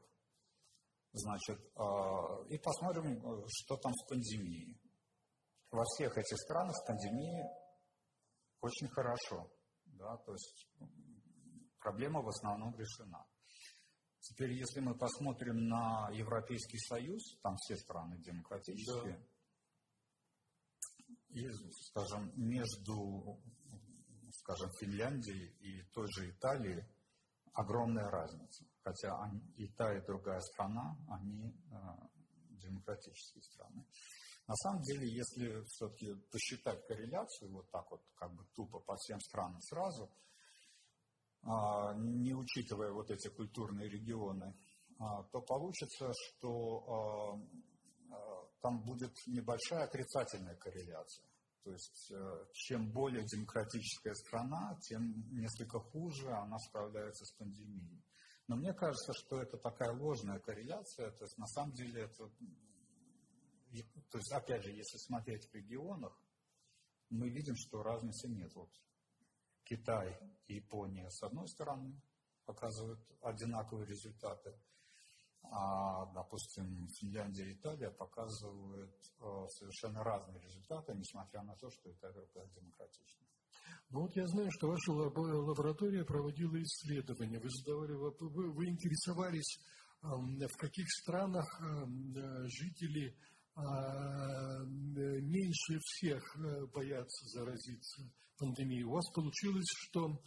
Значит, 1.13 1.59
а, 1.75 2.43
и 2.47 2.57
посмотрим, 2.59 3.21
что 3.47 3.75
там 3.77 3.91
с 3.93 4.07
пандемией. 4.07 4.79
Во 5.71 5.83
всех 5.83 6.17
этих 6.17 6.37
странах 6.37 6.75
с 6.75 6.85
пандемией 6.85 7.43
очень 8.61 8.87
хорошо. 8.89 9.51
Да, 9.85 10.15
то 10.17 10.31
есть 10.31 10.67
проблема 11.79 12.21
в 12.21 12.29
основном 12.29 12.75
решена. 12.75 13.25
Теперь, 14.21 14.53
если 14.53 14.79
мы 14.79 14.95
посмотрим 14.95 15.67
на 15.67 16.09
Европейский 16.11 16.77
Союз, 16.77 17.37
там 17.41 17.55
все 17.57 17.75
страны 17.75 18.17
демократические, 18.19 19.17
да. 19.17 19.25
и, 21.29 21.49
скажем, 21.89 22.31
между, 22.35 23.41
скажем, 24.31 24.71
Финляндией 24.79 25.55
и 25.59 25.83
той 25.91 26.07
же 26.11 26.29
Италией 26.29 26.85
огромная 27.53 28.09
разница. 28.09 28.63
Хотя 28.83 29.19
они, 29.23 29.41
и 29.57 29.67
та, 29.67 29.97
и 29.97 30.05
другая 30.05 30.39
страна, 30.39 30.95
они 31.09 31.49
э, 31.49 31.75
демократические 32.61 33.43
страны. 33.43 33.85
На 34.47 34.55
самом 34.55 34.81
деле, 34.83 35.07
если 35.07 35.63
все-таки 35.65 36.13
посчитать 36.31 36.85
корреляцию 36.87 37.51
вот 37.51 37.69
так 37.71 37.89
вот, 37.89 38.03
как 38.15 38.33
бы 38.33 38.45
тупо 38.53 38.79
по 38.79 38.95
всем 38.97 39.19
странам 39.19 39.61
сразу, 39.61 40.11
не 41.43 42.33
учитывая 42.33 42.91
вот 42.91 43.09
эти 43.09 43.27
культурные 43.29 43.89
регионы, 43.89 44.55
а, 44.99 45.23
то 45.23 45.41
получится, 45.41 46.11
что 46.13 46.85
а, 46.87 48.47
там 48.61 48.83
будет 48.83 49.11
небольшая 49.25 49.85
отрицательная 49.85 50.55
корреляция. 50.55 51.25
То 51.63 51.71
есть, 51.71 52.11
э, 52.11 52.45
чем 52.53 52.91
более 52.91 53.23
демократическая 53.23 54.15
страна, 54.15 54.79
тем 54.81 55.13
несколько 55.31 55.79
хуже 55.79 56.31
она 56.31 56.57
справляется 56.57 57.23
с 57.25 57.31
пандемией. 57.33 58.03
Но 58.47 58.55
мне 58.55 58.73
кажется, 58.73 59.13
что 59.13 59.39
это 59.39 59.57
такая 59.57 59.91
ложная 59.93 60.39
корреляция, 60.39 61.11
то 61.11 61.23
есть 61.23 61.37
на 61.37 61.45
самом 61.45 61.73
деле 61.73 62.03
это 62.03 62.31
то 64.09 64.17
есть, 64.17 64.31
опять 64.33 64.63
же, 64.63 64.71
если 64.71 64.97
смотреть 64.97 65.45
в 65.45 65.53
регионах, 65.53 66.13
мы 67.09 67.29
видим, 67.29 67.55
что 67.55 67.81
разницы 67.81 68.27
нет. 68.27 68.53
Вот 68.53 68.69
Китай 69.71 70.19
и 70.47 70.55
Япония 70.55 71.09
с 71.09 71.23
одной 71.23 71.47
стороны 71.47 71.95
показывают 72.45 72.99
одинаковые 73.21 73.87
результаты, 73.87 74.53
а, 75.43 76.05
допустим, 76.13 76.89
Финляндия 76.99 77.45
и 77.49 77.53
Италия 77.53 77.89
показывают 77.89 78.93
э, 79.19 79.47
совершенно 79.47 80.03
разные 80.03 80.41
результаты, 80.41 80.93
несмотря 80.93 81.41
на 81.43 81.55
то, 81.55 81.69
что 81.71 81.89
и 81.89 81.93
та 81.93 82.11
другая 82.11 82.47
демократична. 82.49 83.25
Ну 83.89 84.01
вот 84.01 84.15
я 84.17 84.27
знаю, 84.27 84.49
что 84.51 84.67
ваша 84.67 84.91
лаборатория 84.91 86.03
проводила 86.03 86.61
исследования. 86.61 87.39
Вы 87.39 87.49
задавали, 87.49 87.93
вы, 87.93 88.51
вы 88.51 88.67
интересовались, 88.67 89.57
в 90.01 90.57
каких 90.57 90.87
странах 90.89 91.47
э, 91.61 92.45
жители 92.47 93.15
а, 93.55 94.63
меньше 94.65 95.79
всех 95.79 96.21
э, 96.37 96.65
боятся 96.67 97.25
заразиться 97.29 98.11
пандемией. 98.41 98.83
У 98.83 98.91
вас 98.91 99.07
получилось, 99.13 99.67
что 99.85 100.19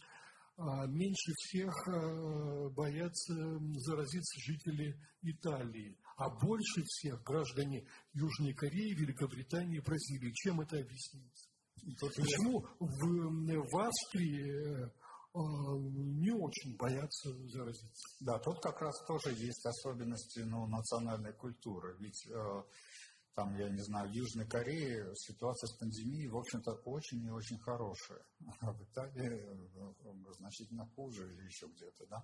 а, 0.57 0.87
меньше 0.87 1.31
всех 1.35 1.73
э, 1.87 2.69
боятся 2.69 3.33
заразиться 3.75 4.39
жители 4.39 4.97
Италии, 5.21 5.97
а 6.15 6.29
больше 6.29 6.81
всех 6.85 7.21
граждане 7.23 7.85
Южной 8.13 8.53
Кореи, 8.53 8.93
Великобритании, 8.93 9.79
Бразилии. 9.79 10.31
Чем 10.33 10.61
это 10.61 10.77
объясняется? 10.77 11.49
Почему 11.99 12.65
в, 12.79 12.87
в 12.87 13.77
Австрии 13.77 14.85
э, 14.85 14.89
не 15.33 16.31
очень 16.31 16.77
боятся 16.77 17.33
заразиться? 17.49 18.15
Да, 18.21 18.39
тут 18.39 18.61
как 18.61 18.79
раз 18.79 18.95
тоже 19.05 19.35
есть 19.35 19.65
особенности 19.65 20.39
ну, 20.39 20.67
национальной 20.67 21.33
культуры. 21.33 21.97
Ведь 21.99 22.25
там, 23.35 23.53
я 23.57 23.69
не 23.69 23.81
знаю, 23.81 24.09
в 24.09 24.13
Южной 24.13 24.47
Корее 24.47 25.13
ситуация 25.15 25.67
с 25.67 25.73
пандемией, 25.73 26.29
в 26.29 26.37
общем-то, 26.37 26.71
очень 26.85 27.23
и 27.25 27.29
очень 27.29 27.59
хорошая. 27.59 28.25
А 28.61 28.71
в 28.71 28.81
Италии 28.83 29.43
э, 29.43 30.33
значительно 30.37 30.87
хуже 30.95 31.31
или 31.33 31.43
еще 31.45 31.67
где-то, 31.67 32.05
да. 32.07 32.23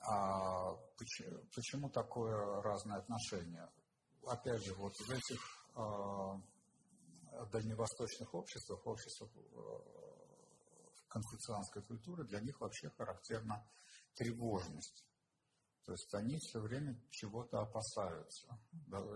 А 0.00 0.74
почему, 0.96 1.40
почему 1.54 1.90
такое 1.90 2.62
разное 2.62 2.98
отношение? 2.98 3.68
Опять 4.26 4.64
же, 4.64 4.74
вот 4.74 4.92
в 4.94 5.10
этих 5.10 5.40
а, 5.74 6.40
дальневосточных 7.52 8.34
обществах, 8.34 8.86
обществах 8.86 9.30
а, 9.36 9.80
конфуцианской 11.08 11.82
культуры, 11.82 12.24
для 12.24 12.40
них 12.40 12.60
вообще 12.60 12.90
характерна 12.90 13.64
тревожность. 14.14 15.07
То 15.88 15.92
есть 15.92 16.14
они 16.14 16.36
все 16.36 16.60
время 16.60 17.00
чего-то 17.08 17.60
опасаются. 17.60 18.46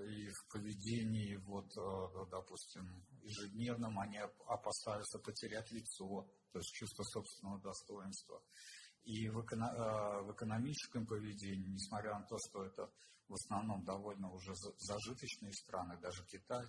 И 0.09 0.29
в 0.31 0.49
поведении, 0.51 1.37
вот, 1.37 1.67
э, 1.77 2.31
допустим, 2.31 3.05
ежедневном 3.21 3.99
они 3.99 4.17
опасаются 4.47 5.19
потерять 5.19 5.71
лицо, 5.71 6.27
то 6.51 6.59
есть 6.59 6.73
чувство 6.73 7.03
собственного 7.03 7.61
достоинства. 7.61 8.43
И 9.05 9.29
в, 9.29 9.45
эко- 9.45 9.57
э, 9.57 10.23
в 10.23 10.33
экономическом 10.33 11.05
поведении, 11.05 11.75
несмотря 11.75 12.19
на 12.19 12.25
то, 12.25 12.39
что 12.39 12.65
это 12.65 12.91
в 13.29 13.35
основном 13.35 13.85
довольно 13.85 14.33
уже 14.33 14.55
зажиточные 14.55 15.53
страны, 15.53 15.99
даже 16.01 16.25
Китай, 16.25 16.65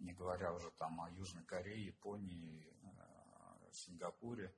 не 0.00 0.12
говоря 0.12 0.52
уже 0.52 0.70
там 0.72 1.00
о 1.00 1.08
Южной 1.12 1.46
Корее, 1.46 1.86
Японии, 1.86 2.62
э, 2.82 3.70
Сингапуре, 3.72 4.54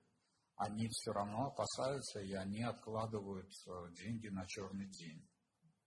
они 0.57 0.89
все 0.91 1.13
равно 1.13 1.47
опасаются, 1.47 2.21
и 2.21 2.33
они 2.33 2.63
откладывают 2.63 3.51
э, 3.67 3.93
деньги 3.95 4.29
на 4.29 4.47
черный 4.47 4.87
день. 4.87 5.29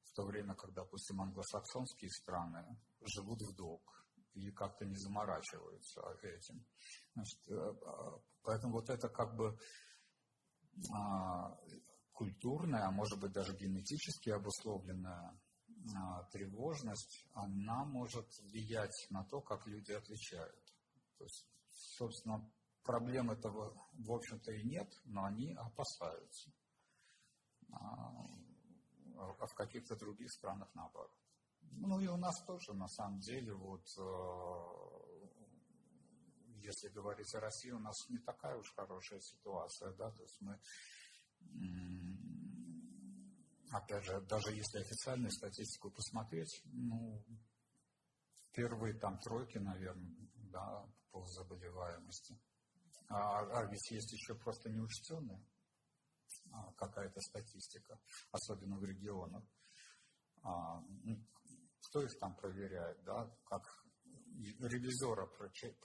В 0.03 0.13
то 0.15 0.25
время 0.25 0.55
как, 0.55 0.73
допустим, 0.73 1.21
англосаксонские 1.21 2.09
страны 2.09 2.79
живут 3.01 3.41
в 3.41 3.55
долг 3.55 4.05
и 4.33 4.51
как-то 4.51 4.85
не 4.85 4.95
заморачиваются 4.95 6.01
этим. 6.21 6.65
Значит, 7.13 7.39
э, 7.49 7.53
а, 7.55 8.19
поэтому 8.43 8.73
вот 8.73 8.89
это 8.89 9.09
как 9.09 9.35
бы 9.35 9.57
а, 10.93 11.57
культурная, 12.11 12.87
а 12.87 12.91
может 12.91 13.19
быть 13.19 13.31
даже 13.31 13.55
генетически 13.55 14.29
обусловленная 14.29 15.39
а, 15.95 16.23
тревожность, 16.31 17.27
она 17.33 17.85
может 17.85 18.27
влиять 18.41 19.07
на 19.09 19.23
то, 19.25 19.41
как 19.41 19.67
люди 19.67 19.91
отвечают. 19.91 20.73
То 21.17 21.23
есть, 21.23 21.47
собственно, 21.69 22.51
проблем 22.85 23.31
этого, 23.31 23.75
в 23.93 24.11
общем-то, 24.11 24.51
и 24.51 24.63
нет, 24.63 24.87
но 25.05 25.25
они 25.25 25.53
опасаются. 25.53 26.51
А, 27.71 28.25
а 29.17 29.47
в 29.47 29.53
каких-то 29.55 29.95
других 29.95 30.31
странах 30.31 30.69
наоборот. 30.75 31.11
Ну 31.61 31.99
и 31.99 32.07
у 32.07 32.15
нас 32.15 32.33
тоже, 32.45 32.73
на 32.73 32.87
самом 32.87 33.19
деле, 33.19 33.53
вот 33.53 33.83
э, 33.97 34.95
если 36.61 36.89
говорить 36.89 37.33
о 37.35 37.41
России, 37.41 37.71
у 37.71 37.79
нас 37.79 37.95
не 38.09 38.19
такая 38.19 38.55
уж 38.57 38.73
хорошая 38.75 39.19
ситуация, 39.19 39.91
да, 39.93 40.11
то 40.11 40.21
есть 40.21 40.41
мы, 40.41 40.59
опять 43.71 44.03
же, 44.05 44.21
даже 44.21 44.55
если 44.55 44.79
официальную 44.79 45.31
статистику 45.31 45.91
посмотреть, 45.91 46.61
ну, 46.65 47.23
первые 48.53 48.97
там 48.99 49.17
тройки, 49.19 49.57
наверное, 49.57 50.15
да, 50.51 50.85
по 51.11 51.25
заболеваемости. 51.25 52.39
А, 53.09 53.39
а 53.39 53.65
ведь 53.65 53.91
есть 53.91 54.11
еще 54.11 54.35
просто 54.35 54.69
неучтенная 54.69 55.43
а, 56.51 56.71
какая-то 56.73 57.19
статистика, 57.21 57.99
особенно 58.31 58.77
в 58.77 58.83
регионах. 58.83 59.43
А, 60.43 60.81
ну, 61.03 61.23
кто 61.81 62.01
их 62.01 62.17
там 62.19 62.35
проверяет, 62.35 63.03
да, 63.03 63.29
как 63.45 63.63
ревизора 64.59 65.27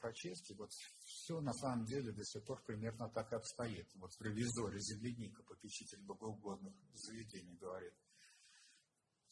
прочесть, 0.01 0.51
и 0.51 0.55
вот 0.55 0.71
все 1.05 1.41
на 1.41 1.53
самом 1.53 1.85
деле 1.85 2.13
до 2.13 2.25
сих 2.25 2.45
пор 2.45 2.63
примерно 2.65 3.09
так 3.09 3.33
и 3.33 3.37
обстоит. 3.37 3.89
Вот 3.95 4.13
в 4.13 4.21
ревизоре 4.23 4.79
земляника, 4.81 5.43
попечитель 5.43 6.03
богоугодных 6.03 6.75
заведений, 6.95 7.57
говорит, 7.57 7.95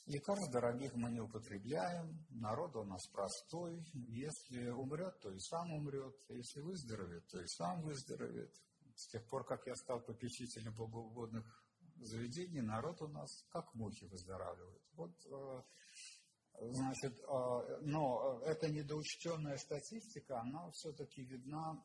лекарств 0.06 0.50
дорогих 0.50 0.94
мы 0.94 1.10
не 1.10 1.20
употребляем, 1.20 2.26
народ 2.30 2.76
у 2.76 2.84
нас 2.84 3.06
простой, 3.08 3.84
если 3.92 4.70
умрет, 4.70 5.18
то 5.20 5.30
и 5.30 5.38
сам 5.38 5.72
умрет, 5.72 6.16
если 6.28 6.60
выздоровеет, 6.60 7.26
то 7.28 7.40
и 7.40 7.46
сам 7.46 7.82
выздоровеет. 7.82 8.54
С 8.94 9.06
тех 9.08 9.24
пор, 9.28 9.44
как 9.44 9.66
я 9.66 9.74
стал 9.76 10.00
попечителем 10.00 10.74
богоугодных 10.74 11.64
заведений, 11.96 12.62
народ 12.62 13.00
у 13.02 13.08
нас 13.08 13.44
как 13.50 13.72
мухи 13.74 14.04
выздоравливает. 14.06 14.82
Вот 14.94 15.12
э, 15.26 15.62
Значит, 16.60 17.20
а, 17.28 17.78
но 17.82 18.40
эта 18.44 18.68
недоучтенная 18.68 19.56
статистика, 19.58 20.40
она 20.40 20.70
все-таки 20.72 21.22
видна 21.22 21.80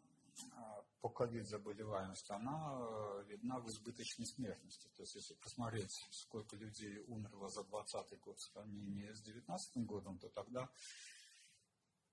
по 1.04 1.10
ковид-заболеваемости, 1.10 2.32
она 2.32 2.80
э, 2.80 3.26
видна 3.28 3.60
в 3.60 3.68
избыточной 3.68 4.26
смертности. 4.26 4.88
То 4.96 5.04
есть, 5.04 5.16
если 5.16 5.34
посмотреть, 5.36 5.92
сколько 6.12 6.56
людей 6.56 7.04
умерло 7.08 7.50
за 7.50 7.64
2020 7.64 8.20
год 8.22 8.38
в 8.38 8.52
сравнении 8.52 9.12
с 9.12 9.22
2019 9.22 9.86
годом, 9.86 10.18
то 10.18 10.30
тогда, 10.30 10.70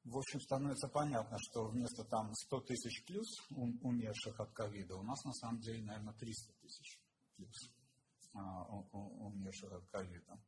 в 0.02 0.18
общем, 0.18 0.40
становится 0.40 0.88
понятно, 0.88 1.38
что 1.38 1.68
вместо 1.68 2.02
там 2.02 2.34
100 2.34 2.60
тысяч 2.62 3.04
плюс 3.06 3.28
умерших 3.50 4.40
от 4.40 4.52
ковида, 4.52 4.96
у 4.96 5.02
нас 5.04 5.22
на 5.24 5.34
самом 5.34 5.60
деле, 5.60 5.84
наверное, 5.84 6.14
300 6.14 6.52
тысяч 6.54 7.00
плюс 7.36 7.70
а, 8.34 8.64
умерших 8.64 9.72
от 9.72 9.86
ковида. 9.86 10.42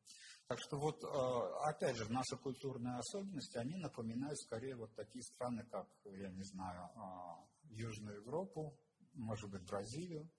Так 0.49 0.59
что 0.61 0.79
вот, 0.79 1.03
э, 1.05 1.68
опять 1.68 1.97
же, 1.97 2.12
наши 2.12 2.37
культурные 2.37 2.97
особенности, 2.97 3.57
они 3.57 3.77
напоминают 3.77 4.39
скорее 4.39 4.75
вот 4.75 4.95
такие 4.95 5.23
страны, 5.23 5.64
как, 5.70 5.89
я 6.05 6.29
не 6.29 6.43
знаю, 6.43 6.91
а, 6.97 7.47
Южную 7.73 8.16
Европу, 8.16 8.79
может 9.14 9.51
быть, 9.51 9.64
Бразилию, 9.66 10.31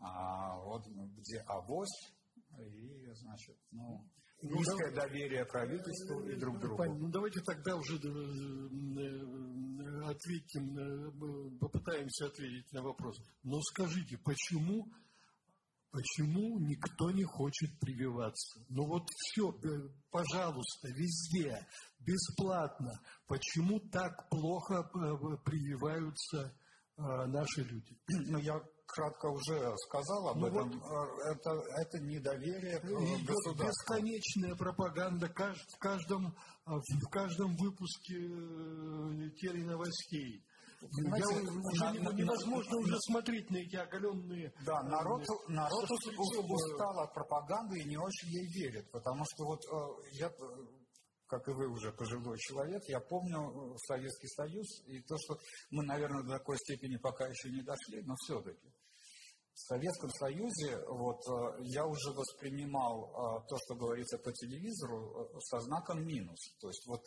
а 0.00 0.58
вот 0.60 0.86
где 0.86 1.38
авось 1.46 2.12
и, 2.58 3.10
значит, 3.14 3.56
ну, 3.70 4.08
ну 4.42 4.56
низкое 4.56 4.94
да, 4.94 5.02
доверие 5.02 5.44
правительству 5.44 6.28
и 6.28 6.36
друг 6.36 6.60
другу. 6.60 6.84
Ну, 6.84 7.10
давайте 7.10 7.40
тогда 7.40 7.76
уже 7.76 7.96
э, 7.96 7.98
э, 7.98 8.08
ответим, 10.04 11.58
попытаемся 11.58 12.26
ответить 12.26 12.72
на 12.72 12.82
вопрос. 12.82 13.18
Но 13.42 13.60
скажите, 13.60 14.18
почему 14.18 14.86
Почему 15.90 16.58
никто 16.58 17.10
не 17.10 17.24
хочет 17.24 17.70
прививаться? 17.80 18.60
Ну 18.68 18.84
вот 18.86 19.04
все, 19.08 19.50
э, 19.50 19.88
пожалуйста, 20.10 20.88
везде, 20.88 21.66
бесплатно. 22.00 23.00
Почему 23.26 23.80
так 23.90 24.28
плохо 24.28 24.80
э, 24.82 25.36
прививаются 25.44 26.52
э, 26.96 27.02
наши 27.26 27.62
люди? 27.62 27.98
Ну, 28.06 28.38
я 28.38 28.60
кратко 28.86 29.26
уже 29.26 29.74
сказал 29.86 30.28
об 30.28 30.38
ну 30.38 30.46
этом. 30.48 30.78
Вот, 30.78 31.20
это, 31.24 31.62
это 31.80 31.98
недоверие 32.00 32.78
идет 32.80 33.56
бесконечная 33.56 34.54
пропаганда 34.56 35.28
в 35.28 35.78
каждом, 35.78 36.34
в 36.66 37.08
каждом 37.10 37.56
выпуске 37.56 38.18
теленовостей. 39.40 40.44
Понимаете, 40.80 41.34
Я, 41.34 41.90
уже 41.90 42.02
на, 42.02 42.12
невозможно 42.12 42.70
на, 42.70 42.78
уже 42.78 42.96
смотреть 43.00 43.50
на 43.50 43.56
эти 43.56 43.76
оголенные... 43.76 44.52
Да, 44.64 44.82
народ, 44.84 45.26
народ 45.48 45.90
устал 45.90 47.00
от 47.00 47.12
пропаганды 47.14 47.80
и 47.80 47.84
не 47.84 47.96
очень 47.96 48.28
ей 48.28 48.46
верит, 48.46 48.90
потому 48.92 49.24
что 49.24 49.44
вот 49.44 49.60
э, 49.64 50.18
я, 50.20 50.30
как 51.26 51.48
и 51.48 51.52
вы 51.52 51.68
уже 51.68 51.92
пожилой 51.92 52.38
человек, 52.38 52.82
я 52.86 53.00
помню 53.00 53.72
э, 53.72 53.76
Советский 53.88 54.28
Союз, 54.28 54.66
и 54.86 55.00
то, 55.02 55.16
что 55.18 55.36
мы, 55.70 55.84
наверное, 55.84 56.22
до 56.22 56.38
такой 56.38 56.56
степени 56.58 56.96
пока 56.96 57.26
еще 57.26 57.50
не 57.50 57.62
дошли, 57.62 58.02
но 58.02 58.14
все-таки. 58.24 58.72
В 59.52 59.60
Советском 59.60 60.10
Союзе 60.10 60.78
вот, 60.86 61.18
э, 61.26 61.62
я 61.62 61.86
уже 61.86 62.12
воспринимал 62.12 63.44
то, 63.48 63.56
что 63.64 63.74
говорится 63.74 64.16
по 64.18 64.30
телевизору, 64.30 65.28
со 65.40 65.58
знаком 65.58 66.06
минус. 66.06 66.38
То 66.60 66.68
есть 66.68 66.86
вот 66.86 67.02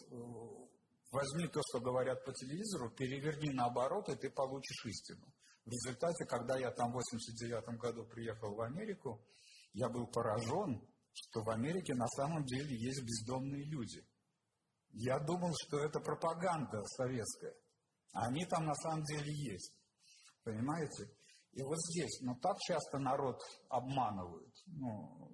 Возьми 1.12 1.48
то, 1.48 1.62
что 1.68 1.82
говорят 1.82 2.24
по 2.24 2.32
телевизору, 2.34 2.90
переверни 2.90 3.52
наоборот, 3.52 4.08
и 4.10 4.16
ты 4.16 4.30
получишь 4.30 4.86
истину. 4.86 5.26
В 5.66 5.70
результате, 5.70 6.26
когда 6.26 6.58
я 6.58 6.72
там 6.72 6.92
в 6.92 6.96
89 6.96 7.78
году 7.78 8.06
приехал 8.06 8.56
в 8.56 8.62
Америку, 8.62 9.22
я 9.74 9.90
был 9.90 10.08
поражен, 10.08 10.82
что 11.14 11.44
в 11.44 11.50
Америке 11.50 11.94
на 11.96 12.08
самом 12.08 12.46
деле 12.46 12.76
есть 12.78 13.04
бездомные 13.04 13.66
люди. 13.66 14.06
Я 14.94 15.20
думал, 15.20 15.54
что 15.66 15.80
это 15.80 16.00
пропаганда 16.00 16.82
советская. 16.98 17.56
А 18.14 18.28
они 18.28 18.46
там 18.46 18.66
на 18.66 18.76
самом 18.76 19.04
деле 19.04 19.32
есть. 19.34 19.74
Понимаете? 20.44 21.12
И 21.54 21.62
вот 21.62 21.78
здесь, 21.78 22.22
ну, 22.22 22.36
так 22.42 22.58
часто 22.60 22.98
народ 23.00 23.38
обманывают. 23.70 24.54
Ну, 24.68 25.32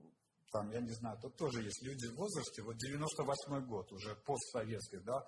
там, 0.51 0.69
я 0.71 0.81
не 0.81 0.91
знаю, 0.91 1.19
тут 1.21 1.35
тоже 1.37 1.61
есть 1.61 1.83
люди 1.83 2.07
в 2.07 2.15
возрасте, 2.15 2.63
вот 2.63 2.77
98 2.77 3.65
год, 3.67 3.91
уже 3.91 4.15
постсоветский, 4.25 4.99
да, 5.03 5.23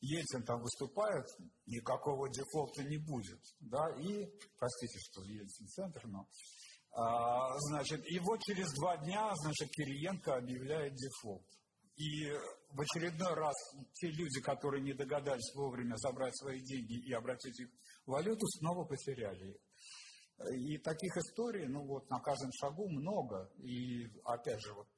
Ельцин 0.00 0.42
там 0.44 0.60
выступает, 0.62 1.26
никакого 1.66 2.28
дефолта 2.30 2.84
не 2.84 2.96
будет. 2.98 3.40
Да, 3.60 3.90
и, 3.98 4.26
простите, 4.58 4.98
что 4.98 5.22
Ельцин 5.24 5.66
центр, 5.68 6.06
но, 6.06 6.26
а, 6.92 7.58
значит, 7.58 8.00
и 8.10 8.18
вот 8.18 8.40
через 8.40 8.66
два 8.80 8.96
дня, 8.98 9.30
значит, 9.34 9.68
Кириенко 9.70 10.36
объявляет 10.36 10.94
дефолт. 10.94 11.44
И 11.96 12.30
в 12.70 12.80
очередной 12.80 13.34
раз 13.34 13.54
те 13.92 14.08
люди, 14.08 14.40
которые 14.40 14.82
не 14.82 14.94
догадались 14.94 15.54
вовремя 15.54 15.96
забрать 15.96 16.34
свои 16.38 16.58
деньги 16.60 16.98
и 17.06 17.12
обратить 17.12 17.60
их 17.60 17.68
в 18.06 18.12
валюту, 18.12 18.46
снова 18.58 18.86
потеряли 18.86 19.50
их. 19.50 19.60
И 20.54 20.78
таких 20.78 21.14
историй, 21.18 21.66
ну 21.66 21.86
вот, 21.86 22.08
на 22.08 22.20
каждом 22.20 22.50
шагу 22.52 22.88
много. 22.88 23.52
И, 23.58 24.06
опять 24.24 24.60
же, 24.60 24.72
вот, 24.72 24.88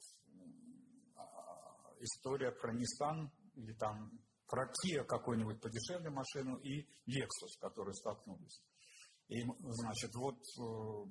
а, 1.17 1.97
история 1.99 2.53
про 2.53 2.73
Nissan 2.73 3.29
или 3.57 3.73
там 3.73 4.22
про 4.53 4.67
Kia 4.67 5.03
какую-нибудь 5.05 5.63
подешевле 5.63 6.11
машину 6.11 6.57
и 6.57 6.87
Lexus, 7.07 7.59
которые 7.59 7.95
столкнулись. 7.95 8.63
И, 9.29 9.41
значит, 9.47 10.15
вот 10.15 10.37
э, 10.37 10.61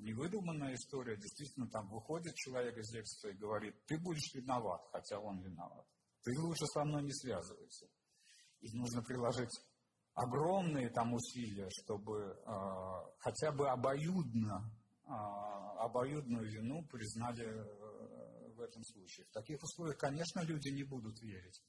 невыдуманная 0.04 0.76
история, 0.76 1.18
действительно, 1.18 1.68
там 1.68 1.90
выходит 1.90 2.36
человек 2.36 2.78
из 2.78 2.96
Lexus 2.96 3.32
и 3.32 3.38
говорит, 3.38 3.84
ты 3.88 3.98
будешь 3.98 4.32
виноват, 4.36 4.88
хотя 4.92 5.18
он 5.20 5.42
виноват. 5.42 5.88
Ты 6.22 6.40
лучше 6.40 6.68
со 6.68 6.84
мной 6.86 7.02
не 7.02 7.14
связывайся. 7.14 7.88
И 8.60 8.78
нужно 8.78 9.02
приложить 9.02 9.50
огромные 10.14 10.92
там 10.92 11.12
усилия, 11.16 11.68
чтобы 11.72 12.20
э, 12.20 12.52
хотя 13.18 13.52
бы 13.54 13.68
обоюдно, 13.70 14.72
э, 15.04 15.10
обоюдную 15.80 16.48
вину 16.48 16.86
признали 16.86 17.48
э, 17.48 18.52
в 18.54 18.62
этом 18.62 18.84
случае. 18.84 19.26
В 19.26 19.32
таких 19.32 19.64
условиях, 19.64 19.98
конечно, 19.98 20.42
люди 20.42 20.70
не 20.70 20.84
будут 20.84 21.20
верить. 21.24 21.60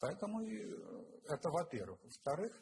Поэтому 0.00 0.42
э, 0.42 1.22
это 1.28 1.50
во-первых. 1.50 2.02
Во-вторых, 2.02 2.52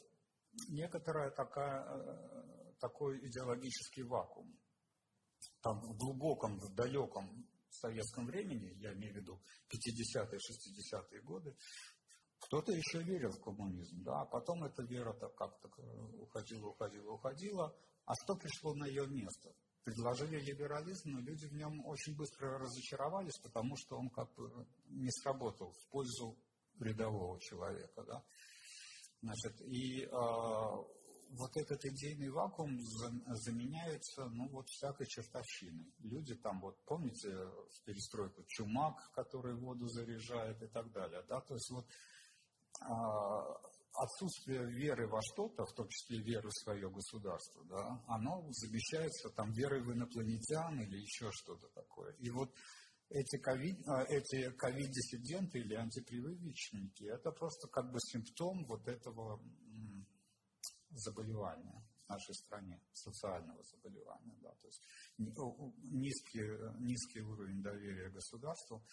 некоторая 0.68 1.30
такая, 1.30 1.84
э, 1.84 2.72
такой 2.80 3.18
идеологический 3.26 4.02
вакуум. 4.02 4.58
Там 5.60 5.80
в 5.80 5.96
глубоком, 5.96 6.58
в 6.58 6.74
далеком 6.74 7.48
советском 7.70 8.26
времени, 8.26 8.72
я 8.78 8.92
имею 8.92 9.14
в 9.14 9.16
виду 9.16 9.42
50-е, 9.72 10.38
60-е 10.38 11.22
годы, 11.22 11.56
кто-то 12.38 12.72
еще 12.72 13.02
верил 13.02 13.30
в 13.30 13.40
коммунизм, 13.40 14.02
да, 14.02 14.22
а 14.22 14.26
потом 14.26 14.64
эта 14.64 14.82
вера 14.82 15.12
так 15.14 15.34
как-то 15.34 15.68
э, 15.68 15.82
уходила, 16.18 16.68
уходила, 16.68 17.12
уходила. 17.12 17.76
А 18.04 18.14
что 18.14 18.34
пришло 18.34 18.74
на 18.74 18.86
ее 18.86 19.06
место? 19.06 19.54
Предложили 19.84 20.40
либерализм, 20.40 21.10
но 21.10 21.20
люди 21.20 21.46
в 21.46 21.54
нем 21.54 21.84
очень 21.86 22.16
быстро 22.16 22.58
разочаровались, 22.58 23.38
потому 23.42 23.76
что 23.76 23.96
он 23.96 24.10
как 24.10 24.32
бы 24.34 24.66
не 24.86 25.10
сработал 25.10 25.72
в 25.72 25.88
пользу 25.90 26.36
рядового 26.80 27.40
человека. 27.40 28.04
Да? 28.04 28.24
Значит, 29.22 29.60
и 29.62 30.08
вот 31.34 31.56
этот 31.56 31.82
идейный 31.86 32.28
вакуум 32.28 32.78
заменяется, 32.80 34.26
ну, 34.26 34.48
вот 34.50 34.68
всякой 34.68 35.06
чертовщиной. 35.06 35.94
Люди 36.00 36.34
там, 36.34 36.60
вот, 36.60 36.76
помните 36.84 37.30
в 37.30 37.84
перестройку 37.84 38.44
чумак, 38.48 39.10
который 39.14 39.54
воду 39.54 39.86
заряжает 39.88 40.62
и 40.62 40.66
так 40.66 40.92
далее, 40.92 41.22
да, 41.28 41.40
то 41.40 41.54
есть 41.54 41.70
вот 41.70 41.86
отсутствие 43.94 44.66
веры 44.72 45.08
во 45.08 45.20
что-то, 45.22 45.64
в 45.64 45.72
том 45.74 45.88
числе 45.88 46.18
веры 46.18 46.48
в 46.48 46.62
свое 46.64 46.90
государство, 46.90 47.64
да, 47.64 48.02
оно 48.08 48.46
замещается 48.50 49.30
там 49.30 49.52
верой 49.52 49.82
в 49.82 49.92
инопланетян 49.92 50.80
или 50.80 50.98
еще 50.98 51.30
что-то 51.32 51.68
такое. 51.68 52.12
И 52.18 52.30
вот 52.30 52.54
эти 53.12 53.38
ковид, 53.38 53.78
а, 53.86 54.04
эти 54.04 54.50
ковид-диссиденты 54.56 55.58
или 55.58 55.74
антипрививочники, 55.74 57.04
это 57.04 57.30
просто 57.30 57.68
как 57.68 57.90
бы 57.92 57.98
симптом 58.00 58.64
вот 58.66 58.88
этого 58.88 59.40
заболевания 60.90 61.84
в 62.06 62.08
нашей 62.08 62.34
стране, 62.34 62.80
социального 62.92 63.62
заболевания. 63.64 64.36
Да, 64.40 64.50
то 64.50 64.66
есть 64.66 64.82
низкий, 65.18 66.42
низкий 66.80 67.20
уровень 67.20 67.62
доверия 67.62 68.10
государству, 68.10 68.84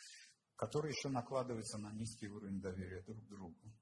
который 0.55 0.91
еще 0.91 1.09
накладывается 1.09 1.77
на 1.77 1.91
низкий 1.93 2.27
уровень 2.27 2.59
доверия 2.59 3.01
друг 3.03 3.25
другу. 3.27 3.73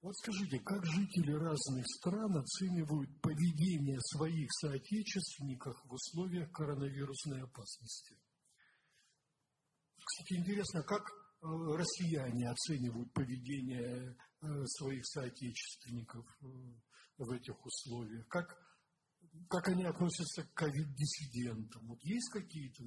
Вот 0.00 0.16
скажите, 0.16 0.60
как 0.60 0.84
жители 0.86 1.32
разных 1.32 1.84
стран 1.86 2.36
оценивают 2.36 3.20
поведение 3.20 3.98
своих 4.00 4.48
соотечественников 4.60 5.76
в 5.84 5.92
условиях 5.92 6.52
коронавирусной 6.52 7.42
опасности? 7.42 8.16
Кстати, 10.18 10.40
интересно, 10.40 10.82
как 10.82 11.02
э, 11.10 11.46
россияне 11.46 12.50
оценивают 12.50 13.12
поведение 13.12 14.16
э, 14.42 14.64
своих 14.66 15.06
соотечественников 15.06 16.26
э, 16.42 16.46
в 17.18 17.30
этих 17.30 17.54
условиях? 17.64 18.26
Как, 18.26 18.58
как 19.48 19.68
они 19.68 19.84
относятся 19.84 20.42
к 20.42 20.54
ковид-диссидентам? 20.54 21.86
Вот 21.86 22.02
есть 22.02 22.32
какие-то? 22.32 22.82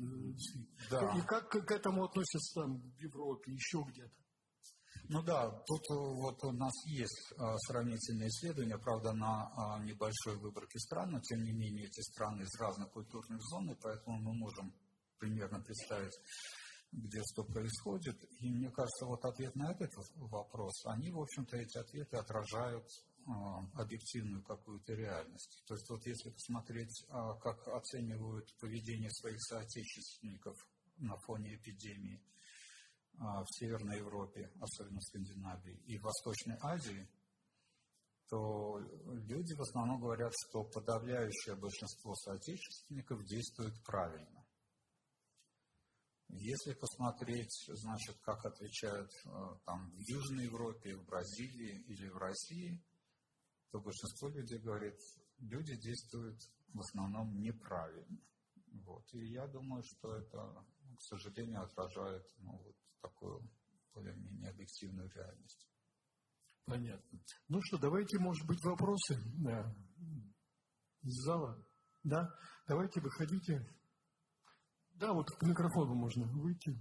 Да. 0.89 1.17
И 1.17 1.21
как 1.21 1.49
к 1.49 1.71
этому 1.71 2.03
относятся 2.03 2.61
там 2.61 2.81
в 2.81 2.97
Европе, 2.97 3.53
еще 3.53 3.81
где-то? 3.87 4.13
Ну 5.07 5.23
да, 5.23 5.49
тут 5.65 5.81
вот 5.89 6.43
у 6.43 6.51
нас 6.51 6.73
есть 6.85 7.33
сравнительные 7.67 8.27
исследования, 8.27 8.77
правда, 8.77 9.13
на 9.13 9.79
небольшой 9.83 10.37
выборке 10.37 10.79
стран, 10.79 11.11
но 11.11 11.21
тем 11.21 11.43
не 11.43 11.53
менее 11.53 11.85
эти 11.85 12.01
страны 12.01 12.41
из 12.41 12.59
разных 12.59 12.91
культурных 12.91 13.41
зон, 13.41 13.71
и 13.71 13.75
поэтому 13.81 14.17
мы 14.21 14.33
можем 14.33 14.73
примерно 15.17 15.61
представить 15.61 16.17
где 16.91 17.21
что 17.31 17.43
происходит. 17.43 18.17
И 18.39 18.49
мне 18.49 18.69
кажется, 18.69 19.05
вот 19.05 19.23
ответ 19.23 19.55
на 19.55 19.71
этот 19.71 19.91
вопрос, 20.15 20.85
они, 20.85 21.11
в 21.11 21.19
общем-то, 21.19 21.57
эти 21.57 21.77
ответы 21.77 22.17
отражают 22.17 22.85
э, 22.85 23.31
объективную 23.75 24.43
какую-то 24.43 24.93
реальность. 24.93 25.63
То 25.67 25.75
есть 25.75 25.89
вот 25.89 26.05
если 26.05 26.29
посмотреть, 26.29 27.05
э, 27.07 27.13
как 27.41 27.67
оценивают 27.69 28.47
поведение 28.59 29.09
своих 29.11 29.41
соотечественников 29.41 30.55
на 30.97 31.15
фоне 31.25 31.55
эпидемии 31.55 32.17
э, 32.17 33.17
в 33.19 33.47
Северной 33.57 33.97
Европе, 33.97 34.51
особенно 34.59 34.99
в 34.99 35.03
Скандинавии, 35.03 35.81
и 35.85 35.97
в 35.97 36.03
Восточной 36.03 36.57
Азии, 36.61 37.07
то 38.29 38.79
люди 38.79 39.53
в 39.53 39.61
основном 39.61 39.99
говорят, 39.99 40.31
что 40.47 40.63
подавляющее 40.63 41.55
большинство 41.55 42.15
соотечественников 42.15 43.25
действует 43.25 43.73
правильно. 43.83 44.40
Если 46.33 46.73
посмотреть, 46.73 47.53
значит, 47.67 48.17
как 48.21 48.45
отвечают 48.45 49.11
э, 49.25 49.29
там 49.65 49.91
в 49.91 49.99
Южной 49.99 50.45
Европе, 50.45 50.95
в 50.95 51.05
Бразилии 51.05 51.83
или 51.87 52.07
в 52.07 52.17
России, 52.17 52.81
то 53.71 53.79
большинство 53.81 54.29
людей 54.29 54.59
говорит, 54.59 54.95
люди 55.39 55.75
действуют 55.77 56.39
в 56.73 56.79
основном 56.79 57.37
неправильно. 57.41 58.17
Вот. 58.85 59.03
И 59.13 59.33
я 59.33 59.45
думаю, 59.47 59.83
что 59.83 60.15
это, 60.15 60.65
к 60.95 61.01
сожалению, 61.01 61.63
отражает 61.63 62.25
ну, 62.37 62.57
вот 62.63 62.75
такую 63.01 63.51
более-менее 63.93 64.49
объективную 64.49 65.09
реальность. 65.09 65.67
Понятно. 66.65 67.19
Ну 67.49 67.59
что, 67.61 67.77
давайте, 67.77 68.19
может 68.19 68.47
быть, 68.47 68.63
вопросы 68.63 69.19
да. 69.37 69.75
из 71.01 71.13
зала. 71.25 71.61
Да? 72.03 72.29
Давайте 72.67 73.01
выходите. 73.01 73.67
Да, 75.01 75.13
вот 75.13 75.31
к 75.31 75.41
микрофону 75.41 75.95
можно 75.95 76.27
выйти. 76.27 76.77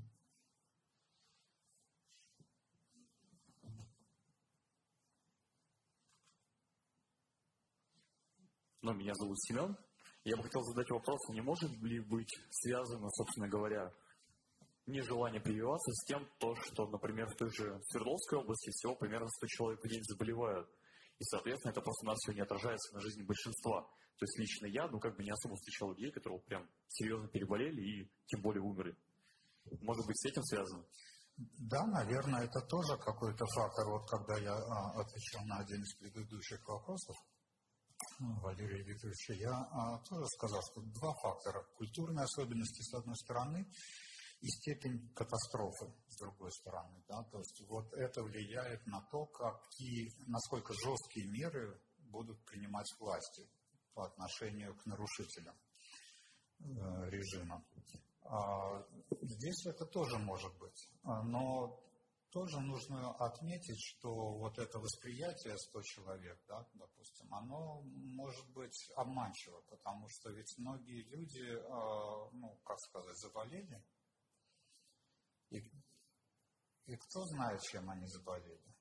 Ну, 8.83 8.93
меня 8.93 9.15
зовут 9.15 9.41
Семен. 9.41 9.75
Я 10.25 10.37
бы 10.37 10.43
хотел 10.43 10.63
задать 10.65 10.91
вопрос, 10.91 11.19
не 11.31 11.41
может 11.41 11.71
ли 11.81 12.01
быть 12.01 12.31
связано, 12.51 13.09
собственно 13.09 13.49
говоря, 13.49 13.91
нежелание 14.85 15.41
прививаться 15.41 15.91
с 15.91 16.05
тем, 16.05 16.29
то, 16.41 16.55
что, 16.57 16.89
например, 16.89 17.27
в 17.27 17.37
той 17.37 17.49
же 17.49 17.81
Свердловской 17.85 18.41
области 18.41 18.69
всего 18.69 18.97
примерно 18.97 19.29
100 19.29 19.47
человек 19.47 19.81
в 19.83 19.89
день 19.89 20.03
заболевают. 20.03 20.69
И, 21.21 21.25
соответственно, 21.25 21.73
это 21.73 21.83
просто 21.83 22.07
у 22.07 22.09
нас 22.09 22.19
все 22.19 22.33
не 22.33 22.41
отражается 22.41 22.95
на 22.95 23.01
жизни 23.01 23.23
большинства. 23.23 23.83
То 23.83 24.25
есть 24.25 24.39
лично 24.39 24.67
я, 24.67 24.89
ну, 24.89 24.99
как 24.99 25.17
бы 25.17 25.23
не 25.23 25.31
особо 25.31 25.55
встречал 25.55 25.93
людей, 25.93 26.11
которые 26.13 26.41
прям 26.41 26.67
серьезно 26.89 27.29
переболели 27.29 27.81
и 27.81 28.11
тем 28.27 28.41
более 28.41 28.63
умерли. 28.63 28.97
Может 29.83 30.07
быть, 30.07 30.19
с 30.19 30.25
этим 30.25 30.43
связано? 30.45 30.85
Да, 31.37 31.87
наверное, 31.87 32.45
это 32.45 32.61
тоже 32.63 32.97
какой-то 32.97 33.45
фактор. 33.55 33.89
Вот 33.89 34.09
когда 34.09 34.39
я 34.39 34.53
а, 34.53 35.01
отвечал 35.01 35.45
на 35.45 35.59
один 35.59 35.83
из 35.83 35.95
предыдущих 35.97 36.67
вопросов 36.67 37.17
Валерия 38.19 38.83
Викторовича, 38.83 39.35
я 39.35 39.53
а, 39.53 39.99
тоже 40.09 40.27
сказал, 40.37 40.61
что 40.63 40.81
два 40.81 41.13
фактора. 41.23 41.67
Культурные 41.77 42.25
особенности, 42.25 42.81
с 42.83 42.95
одной 42.95 43.17
стороны, 43.17 43.67
и 44.41 44.49
степень 44.49 45.13
катастрофы, 45.15 45.93
с 46.09 46.19
другой 46.19 46.51
стороны. 46.53 47.03
Да? 47.09 47.23
То 47.25 47.39
есть 47.39 47.63
вот 47.69 47.93
это 47.93 48.23
влияет 48.23 48.87
на 48.87 49.03
то, 49.11 49.27
какие, 49.27 50.11
насколько 50.27 50.73
жесткие 50.73 51.27
меры 51.27 51.81
будут 51.99 52.43
принимать 52.45 52.91
власти 52.99 53.47
по 53.95 54.07
отношению 54.07 54.75
к 54.77 54.87
нарушителям 54.87 55.57
э, 56.61 57.11
режима. 57.11 57.65
А, 58.23 58.87
здесь 59.23 59.67
это 59.67 59.85
тоже 59.87 60.19
может 60.19 60.57
быть. 60.59 60.89
А, 61.03 61.23
но 61.23 61.79
тоже 62.31 62.61
нужно 62.61 63.13
отметить, 63.17 63.81
что 63.81 64.15
вот 64.39 64.59
это 64.59 64.79
восприятие 64.79 65.57
100 65.57 65.83
человек, 65.83 66.39
да, 66.47 66.67
допустим, 66.75 67.35
оно 67.35 67.83
может 67.83 68.49
быть 68.53 68.91
обманчиво, 68.97 69.61
потому 69.69 70.09
что 70.09 70.31
ведь 70.31 70.55
многие 70.59 71.03
люди, 71.03 71.59
а, 71.69 72.31
ну, 72.33 72.57
как 72.65 72.79
сказать, 72.79 73.17
заболели, 73.19 73.83
и, 75.51 75.59
и 76.87 76.97
кто 76.97 77.25
знает, 77.27 77.61
чем 77.61 77.91
они 77.91 78.07
заболели, 78.07 78.75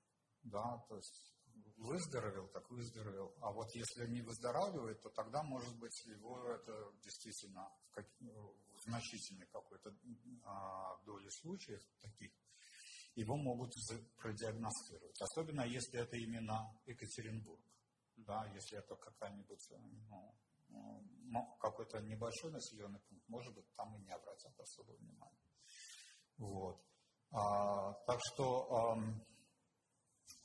да, 0.44 0.78
то 0.88 0.96
есть 0.96 1.36
выздоровел, 1.78 2.48
так 2.50 2.70
выздоровел. 2.70 3.34
А 3.42 3.52
вот 3.52 3.74
если 3.74 4.08
не 4.08 4.22
выздоравливает, 4.22 5.02
то 5.02 5.10
тогда, 5.10 5.44
может 5.44 5.78
быть, 5.80 6.06
его 6.06 6.46
это 6.50 6.92
действительно 7.04 7.70
в, 7.84 7.92
как, 7.92 8.06
в 8.20 8.82
значительной 8.82 9.48
какой-то 9.48 9.96
а, 10.44 10.98
доле 11.06 11.30
случаев 11.30 11.82
таких, 12.02 12.32
его 13.16 13.36
могут 13.36 13.74
продиагностировать. 14.18 15.22
Особенно, 15.22 15.62
если 15.62 16.00
это 16.00 16.16
именно 16.16 16.80
Екатеринбург. 16.86 17.62
Да, 18.18 18.46
если 18.54 18.78
это 18.78 18.96
какая-нибудь, 18.96 19.70
ну, 20.10 20.36
ну 20.70 21.58
какой-то 21.62 22.02
небольшой 22.02 22.52
населенный 22.52 23.00
пункт, 23.00 23.28
может 23.30 23.54
быть, 23.56 23.66
там 23.76 23.96
и 23.96 24.00
не 24.00 24.12
обратят 24.12 24.60
особого 24.60 24.98
внимания. 24.98 25.49
Вот. 26.40 26.82
А, 27.32 27.94
так 28.08 28.20
что 28.26 28.98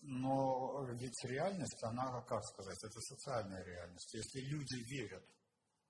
но 0.07 0.84
ведь 0.92 1.24
реальность, 1.24 1.82
она, 1.82 2.20
как 2.22 2.45
сказать, 2.45 2.78
это 2.84 3.01
социальная 3.01 3.64
реальность. 3.64 4.12
Если 4.12 4.40
люди 4.40 4.76
верят 4.90 5.24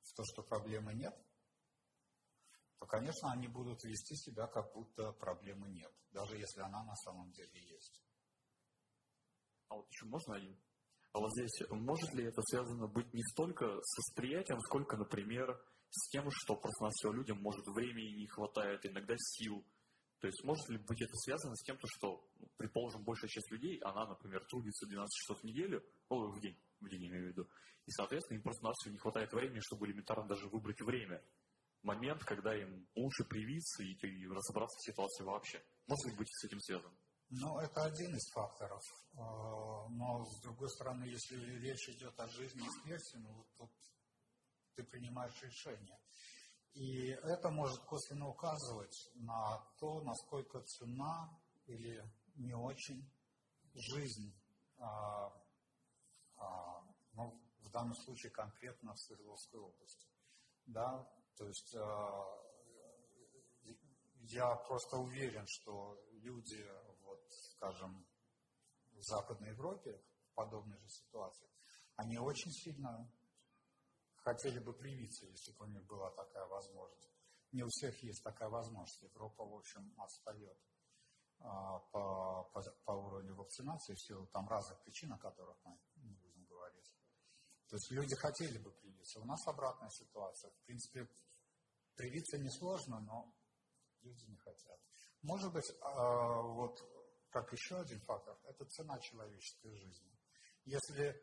в 0.02 0.14
то, 0.14 0.22
что 0.24 0.42
проблемы 0.42 0.94
нет, 0.94 1.14
то, 2.78 2.86
конечно, 2.86 3.32
они 3.32 3.48
будут 3.48 3.82
вести 3.82 4.14
себя, 4.14 4.46
как 4.46 4.72
будто 4.72 5.12
проблемы 5.12 5.68
нет, 5.68 5.92
даже 6.12 6.36
если 6.36 6.60
она 6.60 6.84
на 6.84 6.94
самом 6.96 7.32
деле 7.32 7.60
есть. 7.60 8.02
А 9.68 9.76
вот 9.76 9.88
еще 9.90 10.06
можно 10.06 10.36
один? 10.36 10.60
А 11.12 11.18
вот 11.18 11.30
здесь, 11.32 11.68
может 11.70 12.12
ли 12.14 12.24
это 12.24 12.40
связано 12.42 12.86
быть 12.86 13.12
не 13.14 13.22
столько 13.32 13.66
с 13.66 13.98
восприятием, 13.98 14.60
сколько, 14.60 14.96
например, 14.96 15.60
с 15.90 16.10
тем, 16.10 16.28
что 16.30 16.56
просто 16.56 16.84
на 16.84 16.90
все 16.90 17.12
людям, 17.12 17.40
может, 17.40 17.66
времени 17.66 18.20
не 18.20 18.26
хватает, 18.26 18.84
иногда 18.84 19.14
сил, 19.16 19.64
то 20.20 20.26
есть 20.26 20.42
может 20.44 20.68
ли 20.68 20.78
быть 20.78 21.02
это 21.02 21.14
связано 21.16 21.54
с 21.56 21.62
тем, 21.62 21.78
что, 21.84 22.26
ну, 22.38 22.48
предположим, 22.56 23.04
большая 23.04 23.28
часть 23.28 23.50
людей, 23.50 23.78
она, 23.78 24.06
например, 24.06 24.44
трудится 24.46 24.86
12 24.86 25.10
часов 25.12 25.40
в 25.40 25.44
неделю, 25.44 25.84
ну, 26.10 26.30
в 26.30 26.40
день, 26.40 26.58
в 26.80 26.88
день 26.88 27.06
имею 27.06 27.26
в 27.26 27.28
виду, 27.28 27.48
и, 27.86 27.90
соответственно, 27.90 28.38
им 28.38 28.42
просто 28.42 28.64
на 28.64 28.72
все 28.72 28.90
не 28.90 28.98
хватает 28.98 29.32
времени, 29.32 29.60
чтобы 29.60 29.86
элементарно 29.86 30.26
даже 30.26 30.48
выбрать 30.48 30.80
время, 30.80 31.22
момент, 31.82 32.24
когда 32.24 32.56
им 32.56 32.86
лучше 32.94 33.24
привиться 33.24 33.82
и, 33.82 33.92
и 33.92 34.26
разобраться 34.26 34.78
в 34.78 34.86
ситуации 34.90 35.24
вообще. 35.24 35.62
Может 35.86 36.06
ли 36.06 36.16
быть 36.16 36.28
с 36.30 36.44
этим 36.44 36.60
связано? 36.60 36.94
Ну, 37.30 37.58
это 37.58 37.84
один 37.84 38.14
из 38.14 38.30
факторов. 38.32 38.82
А, 39.16 39.88
но, 39.88 40.24
с 40.24 40.40
другой 40.42 40.68
стороны, 40.70 41.04
если 41.04 41.36
речь 41.58 41.88
идет 41.88 42.18
о 42.18 42.28
жизни 42.28 42.62
и 42.64 42.82
смерти, 42.82 43.16
ну, 43.16 43.46
тут 43.56 43.70
ты 44.74 44.84
принимаешь 44.84 45.42
решение. 45.42 45.98
И 46.74 47.06
это 47.06 47.50
может 47.50 47.80
косвенно 47.84 48.28
указывать 48.28 49.10
на 49.14 49.64
то, 49.78 50.00
насколько 50.00 50.60
цена 50.62 51.30
или 51.66 52.04
не 52.34 52.54
очень 52.54 53.08
жизнь, 53.74 54.34
а, 54.78 55.32
а, 56.36 56.82
ну, 57.12 57.40
в 57.60 57.70
данном 57.70 57.94
случае 57.94 58.32
конкретно 58.32 58.92
в 58.92 58.98
Свердловской 58.98 59.60
области. 59.60 60.08
Да? 60.66 61.08
То 61.36 61.46
есть 61.46 61.76
а, 61.76 62.44
я 64.22 64.56
просто 64.56 64.96
уверен, 64.96 65.46
что 65.46 65.96
люди, 66.10 66.66
вот, 67.04 67.24
скажем, 67.30 68.04
в 68.92 69.02
Западной 69.02 69.50
Европе 69.50 70.00
в 70.30 70.34
подобной 70.34 70.78
же 70.78 70.88
ситуации, 70.88 71.48
они 71.94 72.18
очень 72.18 72.50
сильно 72.50 73.08
хотели 74.24 74.58
бы 74.58 74.72
привиться, 74.72 75.26
если 75.26 75.52
бы 75.52 75.66
у 75.66 75.68
них 75.68 75.84
была 75.84 76.10
такая 76.10 76.46
возможность. 76.46 77.10
Не 77.52 77.62
у 77.62 77.68
всех 77.68 78.02
есть 78.02 78.22
такая 78.24 78.48
возможность. 78.48 79.02
Европа, 79.02 79.44
в 79.44 79.54
общем, 79.54 79.94
отстает 79.98 80.58
а, 81.40 81.78
по, 81.92 82.44
по, 82.52 82.62
по 82.84 82.92
уровню 82.92 83.34
вакцинации 83.34 83.94
в 83.94 84.00
силу 84.00 84.26
там 84.28 84.48
разных 84.48 84.82
причин, 84.82 85.12
о 85.12 85.18
которых 85.18 85.56
мы 85.64 85.78
не 85.96 86.14
будем 86.14 86.44
говорить. 86.46 86.90
То 87.68 87.76
есть 87.76 87.90
люди 87.90 88.16
хотели 88.16 88.58
бы 88.58 88.72
привиться. 88.72 89.20
У 89.20 89.24
нас 89.24 89.46
обратная 89.46 89.90
ситуация. 89.90 90.50
В 90.50 90.58
принципе, 90.64 91.08
привиться 91.94 92.38
несложно, 92.38 93.00
но 93.00 93.32
люди 94.02 94.24
не 94.24 94.36
хотят. 94.36 94.80
Может 95.22 95.52
быть, 95.52 95.70
а, 95.82 96.42
вот 96.42 96.80
как 97.30 97.52
еще 97.52 97.76
один 97.76 98.00
фактор, 98.00 98.38
это 98.44 98.64
цена 98.64 98.98
человеческой 99.00 99.74
жизни. 99.76 100.18
Если 100.64 101.22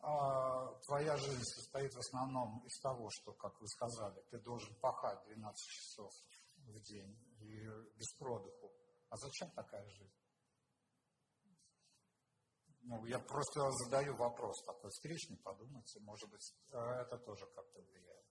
а, 0.00 0.61
твоя 0.86 1.16
жизнь 1.16 1.42
состоит 1.42 1.92
в 1.94 1.98
основном 1.98 2.64
из 2.66 2.78
того, 2.80 3.08
что, 3.10 3.32
как 3.34 3.60
вы 3.60 3.68
сказали, 3.68 4.20
ты 4.30 4.38
должен 4.38 4.74
пахать 4.80 5.24
12 5.26 5.56
часов 5.68 6.12
в 6.56 6.80
день 6.80 7.16
и 7.40 7.64
без 7.96 8.12
продыху. 8.18 8.72
А 9.08 9.16
зачем 9.16 9.50
такая 9.50 9.88
жизнь? 9.88 10.14
Ну, 12.84 13.04
я 13.06 13.18
просто 13.20 13.70
задаю 13.84 14.16
вопрос 14.16 14.64
такой 14.64 14.90
встречный, 14.90 15.36
подумайте, 15.38 16.00
может 16.00 16.28
быть, 16.28 16.52
э, 16.72 16.76
это 16.76 17.16
тоже 17.18 17.46
как-то 17.54 17.80
влияет. 17.80 18.26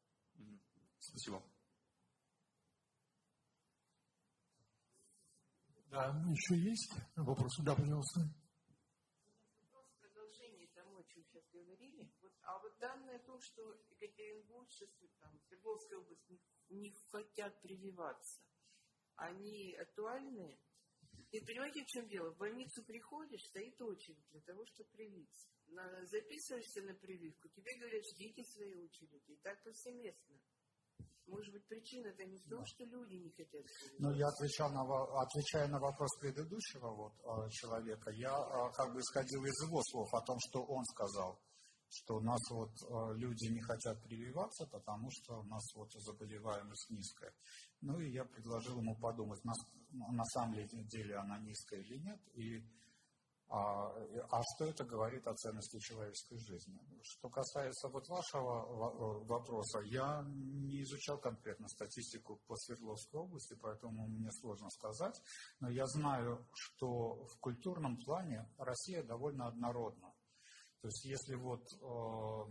Спасибо. 0.99 1.41
Да, 5.89 6.07
еще 6.29 6.57
есть 6.57 6.93
вопросы? 7.15 7.63
Да, 7.63 7.75
пожалуйста. 7.75 8.21
А 12.43 12.57
вот 12.59 12.70
данные 12.81 13.17
о 13.17 13.25
том, 13.25 13.39
что 13.39 13.61
Екатеринбург, 13.91 14.67
там, 15.19 15.39
Свердловская 15.47 15.99
область 15.99 16.27
не, 16.29 16.41
не 16.69 16.91
хотят 17.11 17.61
прививаться, 17.61 18.41
они 19.15 19.75
актуальны? 19.75 20.59
И 21.31 21.39
понимаете, 21.45 21.83
в 21.83 21.87
чем 21.87 22.07
дело? 22.09 22.31
В 22.31 22.37
больницу 22.37 22.83
приходишь, 22.83 23.45
стоит 23.45 23.81
очередь 23.81 24.27
для 24.31 24.41
того, 24.41 24.65
чтобы 24.65 24.89
привиться. 24.89 25.47
На, 25.67 26.05
записываешься 26.05 26.81
на 26.81 26.93
прививку, 26.95 27.47
тебе 27.49 27.77
говорят, 27.79 28.03
ждите 28.13 28.43
своей 28.43 28.75
очереди. 28.75 29.23
И 29.27 29.35
так 29.37 29.63
повсеместно. 29.63 30.35
Может 31.27 31.53
быть, 31.53 31.65
причина 31.67 32.07
это 32.07 32.25
не 32.25 32.37
в 32.37 32.49
том, 32.49 32.65
что 32.65 32.83
люди 32.83 33.15
не 33.15 33.29
хотят. 33.29 33.63
Ну, 33.99 34.11
я 34.11 34.27
отвечал 34.27 34.69
на, 34.71 34.83
отвечая 35.21 35.67
на 35.69 35.79
вопрос 35.79 36.09
предыдущего 36.19 36.89
вот, 36.89 37.13
э, 37.23 37.49
человека, 37.51 38.11
я 38.11 38.35
э, 38.35 38.73
как 38.75 38.93
бы 38.93 38.99
исходил 38.99 39.45
из 39.45 39.63
его 39.65 39.81
слов 39.83 40.13
о 40.13 40.21
том, 40.25 40.37
что 40.49 40.65
он 40.65 40.83
сказал 40.85 41.39
что 41.91 42.17
у 42.17 42.21
нас 42.21 42.39
вот 42.49 42.71
э, 42.81 43.17
люди 43.17 43.51
не 43.51 43.61
хотят 43.61 44.01
прививаться, 44.01 44.65
потому 44.65 45.09
что 45.11 45.41
у 45.41 45.43
нас 45.43 45.63
вот 45.75 45.91
заболеваемость 45.93 46.89
низкая. 46.89 47.33
Ну 47.81 47.99
и 47.99 48.09
я 48.11 48.23
предложил 48.23 48.79
ему 48.79 48.95
подумать, 48.95 49.43
на, 49.43 49.53
на 49.91 50.25
самом 50.25 50.55
деле 50.87 51.15
она 51.17 51.37
низкая 51.39 51.81
или 51.81 51.97
нет, 51.97 52.19
и 52.33 52.63
а, 53.53 53.91
а 54.29 54.41
что 54.43 54.63
это 54.63 54.85
говорит 54.85 55.27
о 55.27 55.35
ценности 55.35 55.77
человеческой 55.79 56.37
жизни? 56.37 56.79
Что 57.03 57.27
касается 57.27 57.89
вот 57.89 58.07
вашего 58.07 58.61
э, 58.61 59.25
вопроса, 59.25 59.79
я 59.79 60.23
не 60.25 60.81
изучал 60.83 61.17
конкретно 61.17 61.67
статистику 61.67 62.39
по 62.47 62.55
Свердловской 62.55 63.19
области, 63.19 63.53
поэтому 63.61 64.07
мне 64.07 64.31
сложно 64.31 64.69
сказать, 64.69 65.21
но 65.59 65.69
я 65.69 65.85
знаю, 65.87 66.47
что 66.53 67.25
в 67.25 67.39
культурном 67.41 67.97
плане 67.97 68.49
Россия 68.57 69.03
довольно 69.03 69.47
однородна. 69.47 70.13
То 70.81 70.87
есть 70.87 71.05
если 71.05 71.35
вот 71.35 71.61
э, 71.73 72.45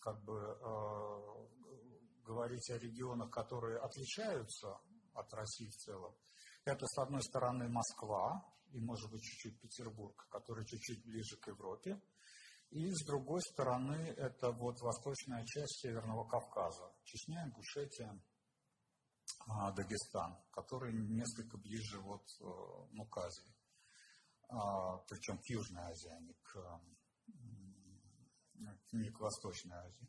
как 0.00 0.20
бы 0.24 0.34
э, 0.34 2.24
говорить 2.24 2.68
о 2.70 2.78
регионах, 2.78 3.30
которые 3.30 3.78
отличаются 3.78 4.80
от 5.14 5.32
России 5.32 5.68
в 5.68 5.76
целом, 5.76 6.16
это 6.64 6.84
с 6.86 6.98
одной 6.98 7.22
стороны 7.22 7.68
Москва 7.68 8.44
и 8.72 8.80
может 8.80 9.10
быть 9.12 9.22
чуть-чуть 9.22 9.60
Петербург, 9.60 10.26
который 10.28 10.66
чуть-чуть 10.66 11.04
ближе 11.04 11.36
к 11.36 11.46
Европе, 11.46 12.02
и 12.70 12.90
с 12.90 13.04
другой 13.06 13.42
стороны 13.42 14.12
это 14.16 14.50
вот 14.50 14.80
восточная 14.80 15.44
часть 15.44 15.82
Северного 15.82 16.26
Кавказа, 16.28 16.92
Чечня, 17.04 17.44
Ингушетия, 17.44 18.20
а, 19.46 19.70
Дагестан, 19.72 20.36
который 20.50 20.92
несколько 20.92 21.58
ближе 21.58 22.00
вот, 22.00 22.24
э, 22.40 22.44
ну, 22.90 23.06
к 23.06 23.18
Азии, 23.18 23.54
причем 25.08 25.38
к 25.38 25.46
Южной 25.46 25.84
Азии, 25.84 26.10
а 26.10 26.18
не 26.18 26.34
к 26.42 26.80
не 28.92 29.10
к 29.10 29.20
Восточной 29.20 29.76
Азии. 29.76 30.08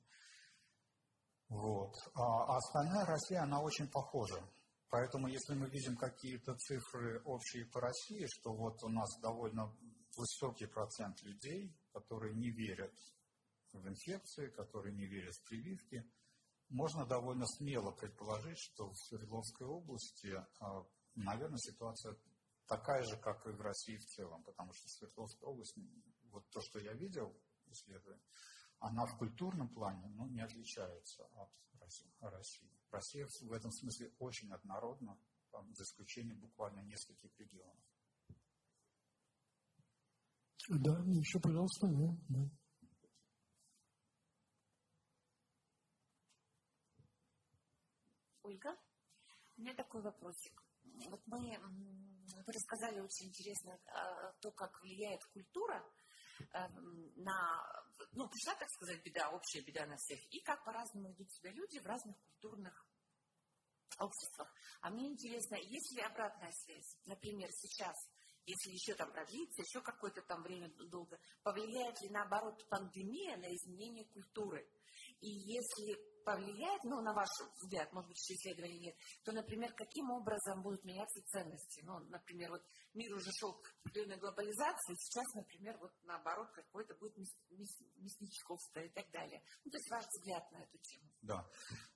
Вот. 1.50 1.94
А 2.14 2.56
остальная 2.56 3.06
Россия, 3.06 3.42
она 3.42 3.62
очень 3.62 3.90
похожа. 3.90 4.42
Поэтому, 4.90 5.28
если 5.28 5.54
мы 5.54 5.70
видим 5.70 5.96
какие-то 5.98 6.56
цифры 6.56 7.22
общие 7.24 7.66
по 7.66 7.82
России, 7.82 8.26
что 8.28 8.54
вот 8.54 8.84
у 8.84 8.90
нас 8.90 9.10
довольно 9.22 9.74
высокий 10.18 10.66
процент 10.66 11.22
людей, 11.24 11.74
которые 11.94 12.36
не 12.36 12.52
верят 12.52 12.94
в 13.74 13.88
инфекции, 13.88 14.50
которые 14.50 14.94
не 14.94 15.08
верят 15.08 15.34
в 15.34 15.44
прививки, 15.48 16.04
можно 16.70 17.06
довольно 17.06 17.46
смело 17.46 17.92
предположить, 17.92 18.58
что 18.58 18.90
в 18.90 18.98
Свердловской 18.98 19.68
области, 19.68 20.34
а, 20.60 20.86
наверное, 21.16 21.58
ситуация 21.58 22.16
такая 22.68 23.04
же, 23.04 23.18
как 23.18 23.46
и 23.48 23.52
в 23.52 23.62
России 23.62 23.98
в 23.98 24.06
целом, 24.06 24.44
потому 24.44 24.72
что 24.74 24.88
Свердловская 24.88 25.50
область, 25.50 25.78
вот 26.32 26.50
то, 26.50 26.62
что 26.62 26.80
я 26.80 26.94
видел, 26.94 27.36
исследование, 27.68 28.24
она 28.82 29.06
в 29.06 29.16
культурном 29.18 29.70
плане 29.70 30.08
ну, 30.10 30.28
не 30.28 30.42
отличается 30.42 31.24
от 31.36 31.50
России. 32.20 32.70
Россия 32.90 33.28
в 33.42 33.54
этом 33.54 33.72
смысле 33.72 34.12
очень 34.20 34.52
однородна, 34.52 35.18
там, 35.52 35.74
за 35.76 35.84
исключением 35.84 36.40
буквально 36.40 36.82
нескольких 36.82 37.38
регионов. 37.40 37.78
Да, 40.70 40.98
еще, 41.08 41.40
пожалуйста, 41.40 41.88
да. 41.88 42.18
да. 42.30 42.50
Ольга, 48.44 48.78
у 49.58 49.62
меня 49.62 49.74
такой 49.76 50.02
вопросик. 50.02 50.64
Вот 51.10 51.22
мы, 51.28 51.58
вы 51.60 52.54
рассказали 52.54 53.00
очень 53.00 53.28
интересно 53.28 53.80
а, 53.86 54.34
то, 54.42 54.52
как 54.52 54.82
влияет 54.82 55.24
культура 55.26 55.84
на, 56.52 57.86
ну, 58.14 58.28
пришла, 58.30 58.56
так 58.56 58.70
сказать, 58.70 59.04
беда, 59.04 59.30
общая 59.30 59.62
беда 59.62 59.86
на 59.86 59.98
всех, 59.98 60.20
и 60.34 60.42
как 60.42 60.64
по-разному 60.64 61.10
ведут 61.10 61.32
себя 61.32 61.52
люди 61.52 61.80
в 61.80 61.86
разных 61.86 62.18
культурных 62.20 62.86
обществах. 64.00 64.54
А 64.82 64.90
мне 64.90 65.08
интересно, 65.08 65.56
есть 65.56 65.96
ли 65.96 66.02
обратная 66.02 66.52
связь? 66.52 66.98
Например, 67.06 67.50
сейчас, 67.52 67.96
если 68.46 68.72
еще 68.72 68.96
там 68.96 69.12
продлится, 69.12 69.62
еще 69.62 69.82
какое-то 69.82 70.22
там 70.22 70.42
время 70.44 70.70
долго, 70.90 71.20
повлияет 71.44 72.02
ли 72.02 72.10
наоборот 72.10 72.66
пандемия 72.70 73.38
на 73.38 73.54
изменение 73.54 74.06
культуры? 74.06 74.71
И 75.22 75.30
если 75.30 75.96
повлияет, 76.24 76.84
ну, 76.84 77.02
на 77.02 77.14
ваш 77.14 77.30
взгляд, 77.62 77.92
может 77.94 78.10
быть, 78.10 78.18
еще 78.18 78.36
исследований 78.36 78.80
нет, 78.80 78.96
то, 79.24 79.32
например, 79.32 79.74
каким 79.74 80.12
образом 80.12 80.62
будут 80.62 80.84
меняться 80.84 81.22
ценности? 81.26 81.82
Ну, 81.84 82.00
например, 82.10 82.52
вот 82.52 82.62
мир 82.94 83.14
уже 83.14 83.32
шел 83.40 83.54
к 83.54 83.74
определенной 83.86 84.18
глобализации, 84.18 84.96
сейчас, 84.98 85.26
например, 85.34 85.78
вот 85.80 85.92
наоборот, 86.04 86.50
какое-то 86.54 86.96
будет 86.96 87.18
мясничковство 87.18 88.80
и 88.80 88.90
так 88.90 89.10
далее. 89.12 89.42
Ну, 89.66 89.72
то 89.72 89.78
есть 89.78 89.92
ваш 89.92 90.06
взгляд 90.06 90.52
на 90.52 90.58
эту 90.58 90.78
тему. 90.78 91.10
Да, 91.22 91.50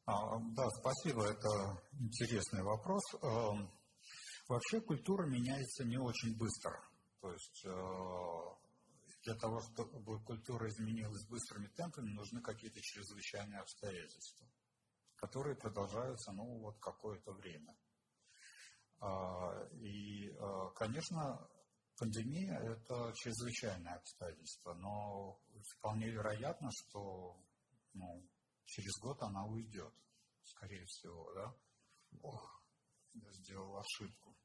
а, 0.05 0.39
да 0.55 0.69
спасибо, 0.82 1.26
это 1.26 1.82
интересный 1.99 2.63
вопрос. 2.63 3.03
Эм, 3.21 3.71
вообще 4.47 4.82
культура 4.82 5.26
меняется 5.26 5.84
не 5.84 5.97
очень 5.97 6.38
быстро. 6.38 6.80
То 7.21 7.32
есть 7.32 7.65
э, 7.65 8.64
для 9.26 9.36
того, 9.36 9.59
чтобы 9.59 10.23
культура 10.23 10.69
изменилась 10.69 11.26
быстрыми 11.28 11.67
темпами, 11.67 12.11
нужны 12.11 12.41
какие-то 12.41 12.80
чрезвычайные 12.82 13.59
обстоятельства, 13.59 14.47
которые 15.15 15.55
продолжаются, 15.55 16.32
ну, 16.32 16.59
вот 16.59 16.78
какое-то 16.80 17.34
время. 17.34 17.76
А, 18.99 19.67
и, 19.73 20.30
а, 20.39 20.69
конечно, 20.71 21.49
Пандемия– 21.97 22.59
это 22.61 23.13
чрезвычайное 23.15 23.95
обстоятельство, 23.95 24.73
но 24.76 25.39
вполне 25.78 26.09
вероятно, 26.09 26.69
что 26.71 27.41
ну, 27.93 28.30
через 28.65 28.93
год 29.01 29.21
она 29.23 29.45
уйдет, 29.45 29.93
скорее 30.43 30.86
всего, 30.86 31.34
да? 31.34 31.55
Ох, 32.21 32.61
я 33.13 33.32
сделал 33.32 33.78
ошибку. 33.78 34.36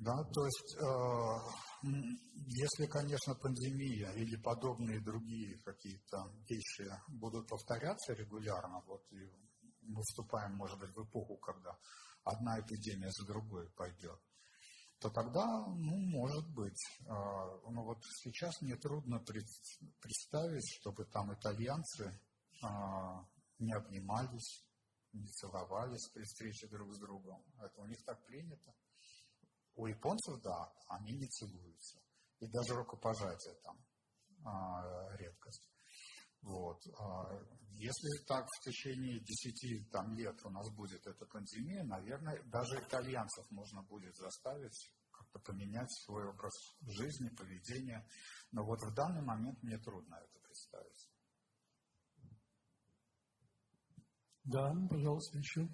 Да, 0.00 0.16
то 0.32 0.46
есть, 0.46 0.76
э, 0.80 0.86
если, 2.46 2.86
конечно, 2.86 3.34
пандемия 3.34 4.10
или 4.12 4.40
подобные 4.40 4.98
другие 5.02 5.58
какие-то 5.62 6.32
вещи 6.48 6.90
будут 7.08 7.46
повторяться 7.46 8.14
регулярно, 8.14 8.80
вот 8.86 9.04
и 9.12 9.30
мы 9.82 10.00
вступаем, 10.00 10.54
может 10.54 10.78
быть, 10.78 10.96
в 10.96 11.04
эпоху, 11.04 11.36
когда 11.36 11.76
одна 12.24 12.60
эпидемия 12.60 13.10
за 13.10 13.26
другой 13.26 13.68
пойдет, 13.76 14.18
то 15.00 15.10
тогда, 15.10 15.66
ну, 15.66 15.96
может 15.98 16.48
быть. 16.54 16.82
Э, 17.00 17.12
но 17.68 17.84
вот 17.84 17.98
сейчас 18.22 18.58
мне 18.62 18.76
трудно 18.76 19.18
представить, 19.20 20.66
чтобы 20.80 21.04
там 21.04 21.34
итальянцы 21.34 22.04
э, 22.04 22.66
не 23.58 23.74
обнимались, 23.74 24.64
не 25.12 25.26
целовались 25.26 26.08
при 26.14 26.22
встрече 26.22 26.68
друг 26.68 26.94
с 26.94 26.98
другом. 26.98 27.44
Это 27.58 27.82
у 27.82 27.86
них 27.86 28.02
так 28.06 28.24
принято. 28.24 28.74
У 29.74 29.86
японцев, 29.86 30.40
да, 30.42 30.72
они 30.88 31.12
не 31.12 31.26
целуются. 31.26 32.00
И 32.40 32.46
даже 32.48 32.74
рукопожатие 32.74 33.54
там 33.62 33.76
а, 34.44 35.16
редкость. 35.16 35.70
Вот. 36.42 36.80
А, 36.98 37.42
если 37.72 38.24
так 38.26 38.46
в 38.46 38.64
течение 38.64 39.20
10 39.20 39.90
там, 39.90 40.12
лет 40.14 40.38
у 40.44 40.50
нас 40.50 40.70
будет 40.74 41.06
эта 41.06 41.26
пандемия, 41.26 41.84
наверное, 41.84 42.42
даже 42.44 42.80
итальянцев 42.80 43.50
можно 43.50 43.82
будет 43.82 44.16
заставить 44.16 44.92
как-то 45.10 45.38
поменять 45.40 45.90
свой 46.04 46.26
образ 46.28 46.52
жизни, 46.82 47.28
поведения. 47.28 48.06
Но 48.52 48.64
вот 48.64 48.80
в 48.82 48.94
данный 48.94 49.22
момент 49.22 49.62
мне 49.62 49.78
трудно 49.78 50.16
это 50.16 50.38
представить. 50.40 51.10
Да, 54.44 54.74
пожалуйста, 54.88 55.38
еще. 55.38 55.68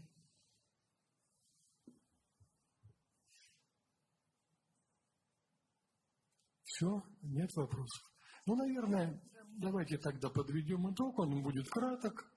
Все, 6.77 7.03
нет 7.23 7.51
вопросов. 7.57 8.05
Ну, 8.45 8.55
наверное, 8.55 9.19
давайте 9.57 9.97
тогда 9.97 10.29
подведем 10.29 10.93
итог, 10.93 11.19
он 11.19 11.43
будет 11.43 11.67
краток. 11.71 12.31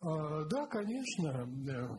А, 0.00 0.44
да, 0.46 0.66
конечно, 0.68 1.46
э, 1.68 1.98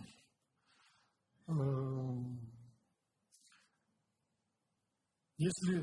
если 5.37 5.81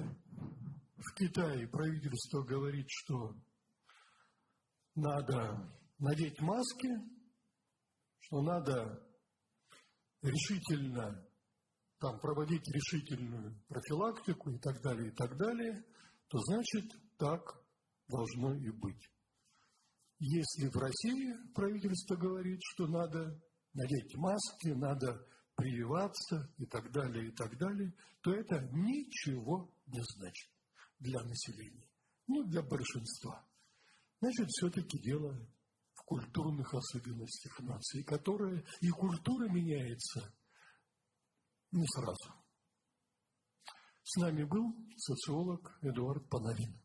в 0.96 1.14
Китае 1.14 1.68
правительство 1.68 2.42
говорит, 2.42 2.86
что 2.88 3.36
надо 4.96 5.72
надеть 6.00 6.40
маски, 6.40 6.88
что 8.18 8.42
надо 8.42 9.08
решительно 10.20 11.24
там 12.00 12.18
проводить 12.18 12.66
решительную 12.74 13.56
профилактику 13.68 14.50
и 14.50 14.58
так 14.58 14.82
далее, 14.82 15.12
и 15.12 15.14
так 15.14 15.36
далее, 15.36 15.84
то 16.32 16.38
значит 16.38 16.90
так 17.18 17.42
должно 18.08 18.54
и 18.54 18.70
быть. 18.70 19.06
Если 20.18 20.66
в 20.68 20.76
России 20.76 21.34
правительство 21.52 22.16
говорит, 22.16 22.58
что 22.72 22.86
надо 22.86 23.38
надеть 23.74 24.16
маски, 24.16 24.68
надо 24.68 25.28
прививаться 25.56 26.50
и 26.56 26.64
так 26.64 26.90
далее, 26.90 27.28
и 27.28 27.32
так 27.32 27.58
далее, 27.58 27.92
то 28.22 28.32
это 28.32 28.66
ничего 28.72 29.70
не 29.86 30.00
значит 30.00 30.50
для 31.00 31.20
населения, 31.22 31.86
ну, 32.26 32.44
для 32.44 32.62
большинства. 32.62 33.46
Значит, 34.20 34.48
все-таки 34.48 34.98
дело 35.00 35.36
в 35.92 36.02
культурных 36.04 36.72
особенностях 36.72 37.60
нации, 37.60 38.02
которая 38.04 38.64
и 38.80 38.88
культура 38.88 39.50
меняется 39.50 40.34
не 41.72 41.84
сразу. 41.88 42.41
С 44.04 44.16
нами 44.16 44.42
был 44.42 44.74
социолог 44.96 45.78
Эдуард 45.80 46.28
Пановин. 46.28 46.76